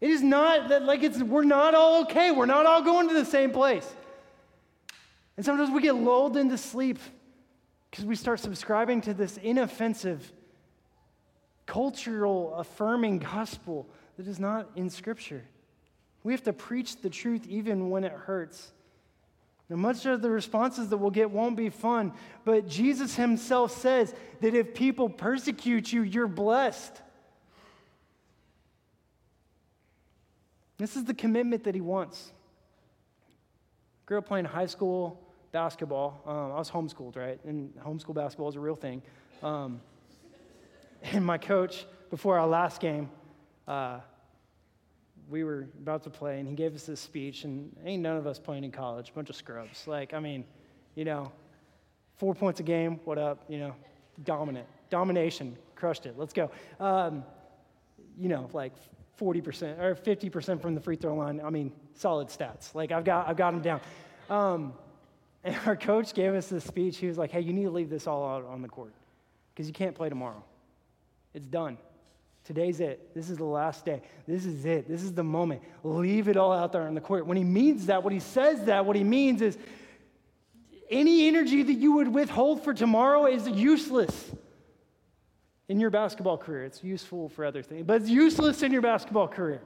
It 0.00 0.10
is 0.10 0.22
not 0.22 0.70
that, 0.70 0.82
like, 0.82 1.04
it's, 1.04 1.22
we're 1.22 1.44
not 1.44 1.76
all 1.76 2.02
okay. 2.02 2.32
We're 2.32 2.46
not 2.46 2.66
all 2.66 2.82
going 2.82 3.06
to 3.06 3.14
the 3.14 3.24
same 3.24 3.52
place. 3.52 3.86
And 5.36 5.44
sometimes 5.44 5.70
we 5.70 5.82
get 5.82 5.94
lulled 5.94 6.36
into 6.36 6.56
sleep 6.56 6.98
because 7.90 8.04
we 8.04 8.16
start 8.16 8.40
subscribing 8.40 9.00
to 9.02 9.14
this 9.14 9.36
inoffensive, 9.36 10.32
cultural 11.66 12.54
affirming 12.54 13.18
gospel 13.18 13.88
that 14.16 14.26
is 14.26 14.38
not 14.38 14.70
in 14.76 14.88
Scripture. 14.88 15.44
We 16.24 16.32
have 16.32 16.42
to 16.44 16.52
preach 16.52 17.00
the 17.02 17.10
truth 17.10 17.46
even 17.46 17.90
when 17.90 18.04
it 18.04 18.12
hurts. 18.12 18.72
Now, 19.68 19.76
much 19.76 20.06
of 20.06 20.22
the 20.22 20.30
responses 20.30 20.88
that 20.88 20.96
we'll 20.96 21.10
get 21.10 21.30
won't 21.30 21.56
be 21.56 21.70
fun, 21.70 22.12
but 22.44 22.68
Jesus 22.68 23.16
himself 23.16 23.76
says 23.76 24.14
that 24.40 24.54
if 24.54 24.74
people 24.74 25.08
persecute 25.08 25.92
you, 25.92 26.02
you're 26.02 26.28
blessed. 26.28 27.02
This 30.78 30.96
is 30.96 31.04
the 31.04 31.14
commitment 31.14 31.64
that 31.64 31.74
he 31.74 31.80
wants. 31.80 32.32
Grew 34.04 34.18
up 34.18 34.26
playing 34.26 34.44
high 34.44 34.66
school 34.66 35.25
basketball. 35.56 36.20
Um, 36.26 36.52
I 36.52 36.58
was 36.58 36.70
homeschooled, 36.70 37.16
right? 37.16 37.40
And 37.46 37.74
homeschool 37.76 38.14
basketball 38.14 38.50
is 38.50 38.56
a 38.56 38.60
real 38.60 38.76
thing. 38.76 39.00
Um, 39.42 39.80
and 41.02 41.24
my 41.24 41.38
coach, 41.38 41.86
before 42.10 42.38
our 42.38 42.46
last 42.46 42.78
game, 42.78 43.08
uh, 43.66 44.00
we 45.30 45.44
were 45.44 45.66
about 45.80 46.02
to 46.02 46.10
play, 46.10 46.40
and 46.40 46.46
he 46.46 46.54
gave 46.54 46.74
us 46.74 46.84
this 46.84 47.00
speech, 47.00 47.44
and 47.44 47.74
ain't 47.86 48.02
none 48.02 48.18
of 48.18 48.26
us 48.26 48.38
playing 48.38 48.64
in 48.64 48.70
college, 48.70 49.14
bunch 49.14 49.30
of 49.30 49.36
scrubs. 49.36 49.86
Like, 49.86 50.12
I 50.12 50.20
mean, 50.20 50.44
you 50.94 51.06
know, 51.06 51.32
four 52.18 52.34
points 52.34 52.60
a 52.60 52.62
game, 52.62 53.00
what 53.06 53.16
up, 53.16 53.42
you 53.48 53.58
know, 53.58 53.74
dominant. 54.24 54.66
Domination. 54.90 55.56
Crushed 55.74 56.04
it. 56.04 56.18
Let's 56.18 56.34
go. 56.34 56.50
Um, 56.78 57.24
you 58.18 58.28
know, 58.28 58.50
like 58.52 58.74
40% 59.18 59.80
or 59.80 59.94
50% 59.94 60.60
from 60.60 60.74
the 60.74 60.82
free 60.82 60.96
throw 60.96 61.14
line. 61.14 61.40
I 61.42 61.48
mean, 61.48 61.72
solid 61.94 62.28
stats. 62.28 62.74
Like 62.74 62.92
I've 62.92 63.04
got, 63.04 63.26
I've 63.26 63.38
got 63.38 63.52
them 63.52 63.62
down. 63.62 63.80
Um, 64.28 64.74
and 65.46 65.56
our 65.64 65.76
coach 65.76 66.12
gave 66.12 66.34
us 66.34 66.48
this 66.48 66.64
speech. 66.64 66.98
He 66.98 67.06
was 67.06 67.16
like, 67.16 67.30
hey, 67.30 67.40
you 67.40 67.52
need 67.52 67.64
to 67.64 67.70
leave 67.70 67.88
this 67.88 68.08
all 68.08 68.28
out 68.28 68.44
on 68.44 68.62
the 68.62 68.68
court 68.68 68.92
because 69.54 69.68
you 69.68 69.72
can't 69.72 69.94
play 69.94 70.08
tomorrow. 70.08 70.42
It's 71.34 71.46
done. 71.46 71.78
Today's 72.44 72.80
it. 72.80 73.14
This 73.14 73.30
is 73.30 73.38
the 73.38 73.44
last 73.44 73.84
day. 73.84 74.02
This 74.26 74.44
is 74.44 74.64
it. 74.64 74.88
This 74.88 75.02
is 75.02 75.12
the 75.12 75.22
moment. 75.22 75.62
Leave 75.84 76.28
it 76.28 76.36
all 76.36 76.52
out 76.52 76.72
there 76.72 76.82
on 76.82 76.94
the 76.94 77.00
court. 77.00 77.26
When 77.26 77.36
he 77.36 77.44
means 77.44 77.86
that, 77.86 78.02
when 78.02 78.12
he 78.12 78.20
says 78.20 78.64
that, 78.64 78.84
what 78.84 78.96
he 78.96 79.04
means 79.04 79.40
is 79.40 79.56
any 80.90 81.28
energy 81.28 81.62
that 81.62 81.72
you 81.72 81.92
would 81.92 82.08
withhold 82.08 82.64
for 82.64 82.74
tomorrow 82.74 83.26
is 83.26 83.48
useless 83.48 84.32
in 85.68 85.78
your 85.78 85.90
basketball 85.90 86.38
career. 86.38 86.64
It's 86.64 86.82
useful 86.82 87.28
for 87.28 87.44
other 87.44 87.62
things, 87.62 87.84
but 87.86 88.02
it's 88.02 88.10
useless 88.10 88.62
in 88.62 88.72
your 88.72 88.82
basketball 88.82 89.28
career. 89.28 89.62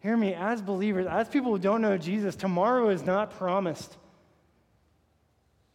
Hear 0.00 0.16
me, 0.16 0.34
as 0.34 0.62
believers, 0.62 1.06
as 1.06 1.28
people 1.28 1.52
who 1.52 1.58
don't 1.58 1.82
know 1.82 1.98
Jesus, 1.98 2.34
tomorrow 2.34 2.88
is 2.88 3.02
not 3.02 3.32
promised. 3.32 3.96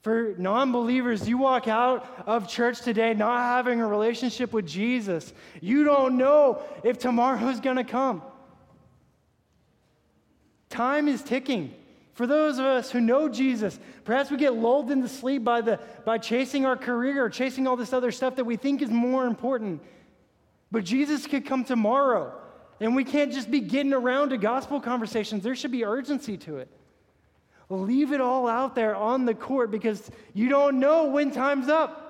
For 0.01 0.35
non 0.37 0.71
believers, 0.71 1.27
you 1.27 1.37
walk 1.37 1.67
out 1.67 2.05
of 2.27 2.47
church 2.47 2.81
today 2.81 3.13
not 3.13 3.39
having 3.39 3.81
a 3.81 3.87
relationship 3.87 4.53
with 4.53 4.67
Jesus. 4.67 5.33
You 5.61 5.83
don't 5.83 6.17
know 6.17 6.61
if 6.83 6.99
tomorrow 6.99 7.47
is 7.49 7.59
going 7.59 7.77
to 7.77 7.83
come. 7.83 8.21
Time 10.69 11.07
is 11.07 11.23
ticking. 11.23 11.73
For 12.13 12.25
those 12.27 12.59
of 12.59 12.65
us 12.65 12.91
who 12.91 13.01
know 13.01 13.27
Jesus, 13.27 13.79
perhaps 14.03 14.31
we 14.31 14.37
get 14.37 14.53
lulled 14.53 14.89
into 14.89 15.07
sleep 15.07 15.43
by, 15.43 15.61
the, 15.61 15.79
by 16.05 16.17
chasing 16.17 16.65
our 16.65 16.77
career 16.77 17.25
or 17.25 17.29
chasing 17.29 17.67
all 17.67 17.75
this 17.75 17.91
other 17.91 18.11
stuff 18.11 18.37
that 18.37 18.45
we 18.45 18.55
think 18.55 18.81
is 18.81 18.89
more 18.89 19.25
important. 19.25 19.81
But 20.71 20.83
Jesus 20.85 21.27
could 21.27 21.45
come 21.45 21.65
tomorrow, 21.65 22.33
and 22.79 22.95
we 22.95 23.03
can't 23.03 23.31
just 23.31 23.49
be 23.49 23.59
getting 23.61 23.93
around 23.93 24.29
to 24.29 24.37
gospel 24.37 24.81
conversations. 24.81 25.43
There 25.43 25.55
should 25.55 25.71
be 25.71 25.85
urgency 25.85 26.37
to 26.39 26.57
it. 26.57 26.69
Leave 27.69 28.11
it 28.11 28.21
all 28.21 28.47
out 28.47 28.75
there 28.75 28.95
on 28.95 29.25
the 29.25 29.33
court 29.33 29.71
because 29.71 30.11
you 30.33 30.49
don't 30.49 30.79
know 30.79 31.05
when 31.05 31.31
time's 31.31 31.67
up. 31.67 32.05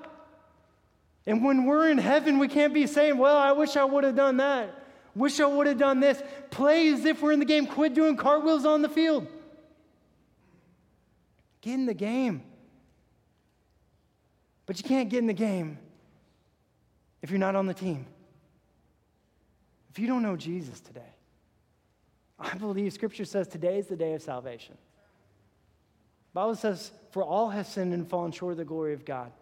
And 1.26 1.44
when 1.44 1.64
we're 1.64 1.90
in 1.90 1.98
heaven, 1.98 2.38
we 2.38 2.48
can't 2.48 2.74
be 2.74 2.86
saying, 2.86 3.16
Well, 3.16 3.36
I 3.36 3.52
wish 3.52 3.76
I 3.76 3.84
would 3.84 4.04
have 4.04 4.16
done 4.16 4.36
that. 4.36 4.84
Wish 5.14 5.40
I 5.40 5.46
would 5.46 5.66
have 5.66 5.78
done 5.78 5.98
this. 5.98 6.22
Play 6.50 6.88
as 6.88 7.04
if 7.04 7.22
we're 7.22 7.32
in 7.32 7.38
the 7.38 7.46
game. 7.46 7.66
Quit 7.66 7.94
doing 7.94 8.16
cartwheels 8.16 8.66
on 8.66 8.82
the 8.82 8.88
field. 8.88 9.26
Get 11.62 11.74
in 11.74 11.86
the 11.86 11.94
game. 11.94 12.42
But 14.66 14.78
you 14.78 14.84
can't 14.84 15.08
get 15.08 15.18
in 15.18 15.26
the 15.26 15.32
game 15.32 15.78
if 17.22 17.30
you're 17.30 17.38
not 17.38 17.56
on 17.56 17.66
the 17.66 17.74
team. 17.74 18.06
If 19.96 20.00
you 20.00 20.08
don't 20.08 20.22
know 20.22 20.36
Jesus 20.36 20.78
today, 20.78 21.14
I 22.38 22.54
believe 22.56 22.92
Scripture 22.92 23.24
says 23.24 23.48
today 23.48 23.78
is 23.78 23.86
the 23.86 23.96
day 23.96 24.12
of 24.12 24.20
salvation. 24.20 24.74
The 24.74 26.34
Bible 26.34 26.54
says, 26.54 26.90
For 27.12 27.24
all 27.24 27.48
have 27.48 27.66
sinned 27.66 27.94
and 27.94 28.06
fallen 28.06 28.30
short 28.30 28.52
of 28.52 28.58
the 28.58 28.66
glory 28.66 28.92
of 28.92 29.06
God. 29.06 29.32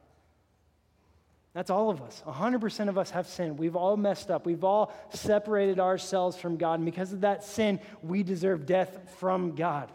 That's 1.55 1.71
all 1.71 1.91
of 1.91 2.01
us. 2.03 2.23
100% 2.25 2.89
of 2.89 2.97
us 2.97 3.11
have 3.11 3.27
sinned. 3.27 3.59
We've 3.59 3.75
all 3.75 3.97
messed 3.97 4.31
up. 4.31 4.47
We've 4.47 4.63
all 4.63 4.95
separated 5.13 5.81
ourselves 5.81 6.37
from 6.37 6.57
God. 6.57 6.75
And 6.75 6.85
because 6.85 7.13
of 7.13 7.23
that 7.23 7.43
sin, 7.43 7.81
we 8.05 8.23
deserve 8.23 8.65
death 8.65 9.17
from 9.19 9.57
God. 9.57 9.91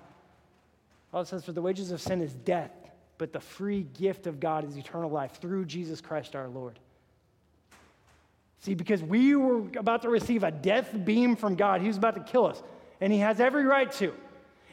Paul 1.13 1.23
says, 1.23 1.45
For 1.45 1.53
the 1.53 1.61
wages 1.61 1.91
of 1.91 2.01
sin 2.01 2.21
is 2.21 2.33
death, 2.33 2.73
but 3.17 3.31
the 3.31 3.39
free 3.39 3.83
gift 3.97 4.27
of 4.27 4.41
God 4.41 4.67
is 4.67 4.75
eternal 4.75 5.09
life 5.09 5.39
through 5.39 5.63
Jesus 5.67 6.01
Christ 6.01 6.35
our 6.35 6.49
Lord. 6.49 6.79
See, 8.59 8.73
because 8.73 9.01
we 9.01 9.35
were 9.35 9.59
about 9.77 10.01
to 10.01 10.09
receive 10.09 10.43
a 10.43 10.51
death 10.51 10.93
beam 11.05 11.35
from 11.35 11.55
God, 11.55 11.81
He 11.81 11.87
was 11.87 11.97
about 11.97 12.15
to 12.15 12.23
kill 12.23 12.45
us, 12.45 12.61
and 12.99 13.11
He 13.11 13.19
has 13.19 13.39
every 13.39 13.63
right 13.63 13.91
to. 13.93 14.13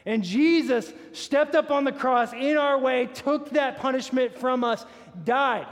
And 0.05 0.23
Jesus 0.23 0.91
stepped 1.11 1.55
up 1.55 1.69
on 1.71 1.83
the 1.83 1.91
cross 1.91 2.31
in 2.33 2.57
our 2.57 2.77
way, 2.77 3.07
took 3.07 3.49
that 3.51 3.77
punishment 3.77 4.37
from 4.37 4.63
us, 4.63 4.85
died. 5.23 5.67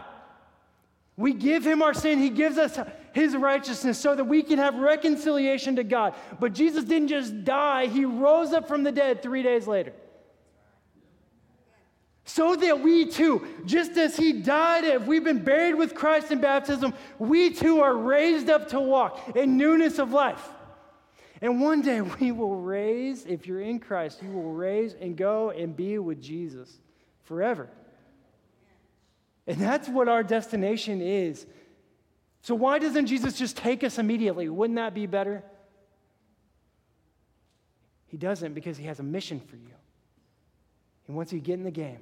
We 1.17 1.33
give 1.33 1.65
him 1.65 1.81
our 1.81 1.93
sin, 1.93 2.19
he 2.19 2.29
gives 2.29 2.57
us 2.57 2.77
his 3.13 3.33
righteousness 3.33 3.97
so 3.97 4.13
that 4.13 4.25
we 4.25 4.43
can 4.43 4.59
have 4.59 4.75
reconciliation 4.75 5.77
to 5.77 5.85
God. 5.85 6.13
But 6.41 6.51
Jesus 6.51 6.83
didn't 6.83 7.07
just 7.07 7.45
die, 7.45 7.87
he 7.87 8.03
rose 8.03 8.51
up 8.51 8.67
from 8.67 8.83
the 8.83 8.91
dead 8.91 9.21
three 9.21 9.41
days 9.41 9.67
later 9.67 9.93
so 12.25 12.55
that 12.55 12.81
we 12.81 13.05
too, 13.05 13.47
just 13.65 13.91
as 13.97 14.17
he 14.17 14.33
died, 14.33 14.83
if 14.83 15.05
we've 15.05 15.23
been 15.23 15.43
buried 15.43 15.75
with 15.75 15.93
Christ 15.93 16.31
in 16.31 16.41
baptism, 16.41 16.93
we 17.19 17.51
too 17.51 17.81
are 17.81 17.95
raised 17.95 18.49
up 18.49 18.69
to 18.69 18.79
walk 18.79 19.35
in 19.35 19.57
newness 19.57 19.99
of 19.99 20.11
life. 20.11 20.49
And 21.39 21.61
one 21.61 21.83
day 21.83 22.01
we 22.19 22.31
will 22.31 22.55
raise, 22.55 23.25
if 23.25 23.45
you're 23.45 23.61
in 23.61 23.79
Christ, 23.79 24.23
you 24.23 24.31
will 24.31 24.51
raise 24.51 24.95
and 24.95 25.15
go 25.15 25.51
and 25.51 25.75
be 25.75 25.99
with 25.99 26.19
Jesus 26.19 26.79
forever. 27.23 27.69
And 29.45 29.57
that's 29.57 29.87
what 29.87 30.09
our 30.09 30.23
destination 30.23 31.01
is. 31.01 31.45
So, 32.41 32.55
why 32.55 32.79
doesn't 32.79 33.05
Jesus 33.05 33.37
just 33.37 33.57
take 33.57 33.83
us 33.83 33.99
immediately? 33.99 34.49
Wouldn't 34.49 34.77
that 34.77 34.95
be 34.95 35.05
better? 35.05 35.43
He 38.07 38.17
doesn't 38.17 38.53
because 38.53 38.77
he 38.77 38.85
has 38.85 38.99
a 38.99 39.03
mission 39.03 39.39
for 39.39 39.55
you. 39.55 39.73
He 41.05 41.11
wants 41.11 41.31
you 41.31 41.39
get 41.39 41.55
in 41.55 41.63
the 41.63 41.71
game. 41.71 41.99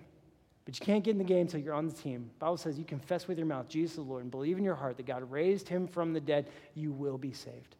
But 0.65 0.79
you 0.79 0.85
can't 0.85 1.03
get 1.03 1.11
in 1.11 1.17
the 1.17 1.23
game 1.23 1.41
until 1.41 1.59
you're 1.59 1.73
on 1.73 1.87
the 1.87 1.93
team. 1.93 2.29
The 2.39 2.45
Bible 2.45 2.57
says 2.57 2.79
you 2.79 2.85
confess 2.85 3.27
with 3.27 3.37
your 3.37 3.47
mouth 3.47 3.67
Jesus 3.67 3.95
the 3.95 4.01
Lord 4.01 4.21
and 4.21 4.31
believe 4.31 4.57
in 4.57 4.63
your 4.63 4.75
heart 4.75 4.97
that 4.97 5.05
God 5.05 5.29
raised 5.29 5.67
him 5.67 5.87
from 5.87 6.13
the 6.13 6.21
dead, 6.21 6.49
you 6.73 6.91
will 6.91 7.17
be 7.17 7.33
saved. 7.33 7.75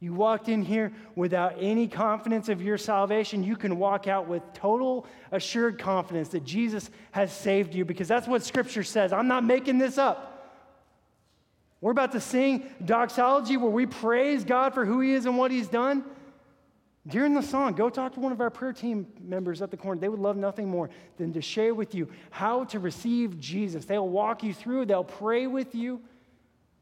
You 0.00 0.14
walked 0.14 0.48
in 0.48 0.62
here 0.62 0.92
without 1.16 1.56
any 1.58 1.88
confidence 1.88 2.48
of 2.48 2.62
your 2.62 2.78
salvation. 2.78 3.42
You 3.42 3.56
can 3.56 3.78
walk 3.78 4.06
out 4.06 4.28
with 4.28 4.42
total 4.54 5.06
assured 5.32 5.78
confidence 5.80 6.28
that 6.28 6.44
Jesus 6.44 6.88
has 7.10 7.32
saved 7.32 7.74
you 7.74 7.84
because 7.84 8.06
that's 8.06 8.28
what 8.28 8.44
Scripture 8.44 8.84
says. 8.84 9.12
I'm 9.12 9.26
not 9.26 9.42
making 9.42 9.78
this 9.78 9.98
up. 9.98 10.36
We're 11.80 11.90
about 11.90 12.12
to 12.12 12.20
sing 12.20 12.68
doxology 12.84 13.56
where 13.56 13.70
we 13.70 13.86
praise 13.86 14.44
God 14.44 14.72
for 14.72 14.84
who 14.84 15.00
He 15.00 15.12
is 15.12 15.26
and 15.26 15.36
what 15.36 15.50
He's 15.50 15.68
done. 15.68 16.04
During 17.08 17.32
the 17.32 17.42
song, 17.42 17.72
go 17.72 17.88
talk 17.88 18.12
to 18.14 18.20
one 18.20 18.32
of 18.32 18.40
our 18.40 18.50
prayer 18.50 18.72
team 18.72 19.06
members 19.20 19.62
at 19.62 19.70
the 19.70 19.76
corner. 19.78 19.98
They 19.98 20.10
would 20.10 20.20
love 20.20 20.36
nothing 20.36 20.68
more 20.68 20.90
than 21.16 21.32
to 21.32 21.40
share 21.40 21.74
with 21.74 21.94
you 21.94 22.08
how 22.30 22.64
to 22.64 22.78
receive 22.78 23.40
Jesus. 23.40 23.86
They'll 23.86 24.08
walk 24.08 24.42
you 24.42 24.52
through, 24.52 24.86
they'll 24.86 25.04
pray 25.04 25.46
with 25.46 25.74
you. 25.74 26.02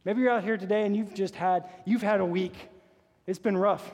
Maybe 0.04 0.22
you're 0.22 0.30
out 0.30 0.42
here 0.42 0.56
today 0.56 0.84
and 0.84 0.96
you've 0.96 1.14
just 1.14 1.36
had 1.36 1.68
you've 1.84 2.02
had 2.02 2.20
a 2.20 2.24
week. 2.24 2.54
It's 3.26 3.38
been 3.38 3.56
rough. 3.56 3.88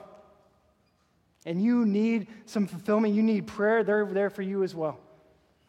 And 1.45 1.63
you 1.63 1.85
need 1.85 2.29
some 2.47 2.67
fulfillment, 2.67 3.15
you 3.15 3.23
need 3.23 3.47
prayer. 3.47 3.85
They're 3.85 4.07
there 4.07 4.31
for 4.31 4.43
you 4.43 4.63
as 4.63 4.75
well. 4.75 4.99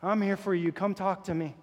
I'm 0.02 0.22
here 0.22 0.38
for 0.38 0.54
you. 0.54 0.72
Come 0.72 0.94
talk 0.94 1.26
to 1.26 1.34
me. 1.34 1.56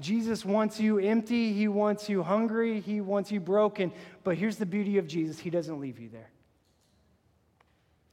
Jesus 0.00 0.44
wants 0.44 0.80
you 0.80 0.98
empty, 0.98 1.52
he 1.52 1.68
wants 1.68 2.08
you 2.08 2.22
hungry, 2.22 2.80
he 2.80 3.00
wants 3.00 3.30
you 3.30 3.40
broken. 3.40 3.92
But 4.24 4.36
here's 4.36 4.56
the 4.56 4.66
beauty 4.66 4.98
of 4.98 5.06
Jesus 5.06 5.38
He 5.38 5.50
doesn't 5.50 5.80
leave 5.80 5.98
you 5.98 6.08
there. 6.08 6.30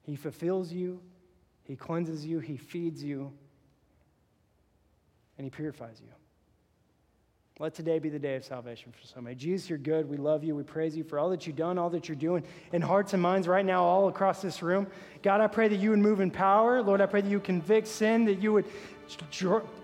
He 0.03 0.15
fulfills 0.15 0.71
you, 0.71 1.01
he 1.63 1.75
cleanses 1.75 2.25
you, 2.25 2.39
he 2.39 2.57
feeds 2.57 3.03
you, 3.03 3.31
and 5.37 5.45
he 5.45 5.51
purifies 5.51 6.01
you. 6.01 6.11
Let 7.59 7.73
today 7.73 7.97
be 7.97 8.09
the 8.09 8.19
day 8.19 8.35
of 8.35 8.45
salvation 8.45 8.91
for 8.91 9.07
so 9.07 9.19
many. 9.19 9.35
Jesus, 9.35 9.67
you're 9.67 9.79
good. 9.79 10.07
We 10.07 10.17
love 10.17 10.43
you. 10.43 10.55
We 10.55 10.61
praise 10.61 10.95
you 10.95 11.03
for 11.03 11.17
all 11.17 11.31
that 11.31 11.47
you've 11.47 11.55
done, 11.55 11.79
all 11.79 11.89
that 11.89 12.07
you're 12.07 12.15
doing 12.15 12.43
in 12.71 12.83
hearts 12.83 13.13
and 13.13 13.21
minds 13.21 13.47
right 13.47 13.65
now, 13.65 13.83
all 13.83 14.09
across 14.09 14.43
this 14.43 14.61
room. 14.61 14.85
God, 15.23 15.41
I 15.41 15.47
pray 15.47 15.67
that 15.67 15.77
you 15.77 15.89
would 15.89 15.97
move 15.97 16.19
in 16.21 16.29
power. 16.29 16.83
Lord, 16.83 17.01
I 17.01 17.07
pray 17.07 17.21
that 17.21 17.29
you 17.29 17.39
convict 17.39 17.87
sin, 17.87 18.25
that 18.25 18.43
you 18.43 18.53
would 18.53 18.65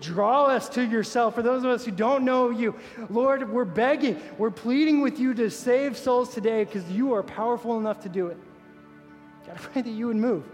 draw 0.00 0.46
us 0.46 0.68
to 0.68 0.86
yourself. 0.86 1.34
For 1.34 1.42
those 1.42 1.64
of 1.64 1.70
us 1.70 1.84
who 1.84 1.90
don't 1.90 2.24
know 2.24 2.50
you, 2.50 2.76
Lord, 3.10 3.50
we're 3.50 3.64
begging, 3.64 4.22
we're 4.38 4.52
pleading 4.52 5.00
with 5.00 5.18
you 5.18 5.34
to 5.34 5.50
save 5.50 5.96
souls 5.96 6.32
today 6.32 6.62
because 6.62 6.88
you 6.92 7.12
are 7.12 7.24
powerful 7.24 7.76
enough 7.76 7.98
to 8.02 8.08
do 8.08 8.28
it. 8.28 8.36
God, 9.48 9.56
I 9.56 9.58
pray 9.58 9.82
that 9.82 9.90
you 9.90 10.06
would 10.06 10.16
move. 10.16 10.44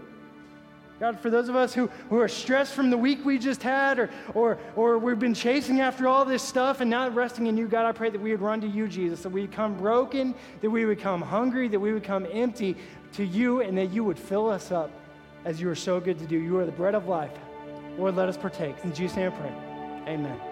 God, 1.01 1.19
for 1.19 1.31
those 1.31 1.49
of 1.49 1.55
us 1.55 1.73
who, 1.73 1.87
who 2.11 2.19
are 2.19 2.27
stressed 2.27 2.75
from 2.75 2.91
the 2.91 2.97
week 2.97 3.25
we 3.25 3.39
just 3.39 3.63
had, 3.63 3.97
or, 3.97 4.11
or, 4.35 4.59
or 4.75 4.99
we've 4.99 5.17
been 5.17 5.33
chasing 5.33 5.81
after 5.81 6.07
all 6.07 6.25
this 6.25 6.43
stuff 6.43 6.79
and 6.79 6.91
not 6.91 7.15
resting 7.15 7.47
in 7.47 7.57
you, 7.57 7.67
God, 7.67 7.87
I 7.87 7.91
pray 7.91 8.11
that 8.11 8.21
we 8.21 8.29
would 8.29 8.41
run 8.41 8.61
to 8.61 8.67
you, 8.67 8.87
Jesus, 8.87 9.23
that 9.23 9.29
we 9.29 9.41
would 9.41 9.51
come 9.51 9.75
broken, 9.75 10.35
that 10.61 10.69
we 10.69 10.85
would 10.85 10.99
come 10.99 11.19
hungry, 11.19 11.67
that 11.69 11.79
we 11.79 11.91
would 11.91 12.03
come 12.03 12.27
empty 12.31 12.77
to 13.13 13.25
you, 13.25 13.61
and 13.61 13.75
that 13.79 13.87
you 13.87 14.03
would 14.03 14.19
fill 14.19 14.47
us 14.47 14.71
up 14.71 14.91
as 15.43 15.59
you 15.59 15.67
are 15.71 15.75
so 15.75 15.99
good 15.99 16.19
to 16.19 16.27
do. 16.27 16.37
You 16.37 16.59
are 16.59 16.67
the 16.67 16.71
bread 16.71 16.93
of 16.93 17.07
life. 17.07 17.33
Lord, 17.97 18.15
let 18.15 18.29
us 18.29 18.37
partake. 18.37 18.75
In 18.83 18.93
Jesus' 18.93 19.17
name 19.17 19.31
I 19.31 19.35
pray. 19.35 20.13
Amen. 20.13 20.50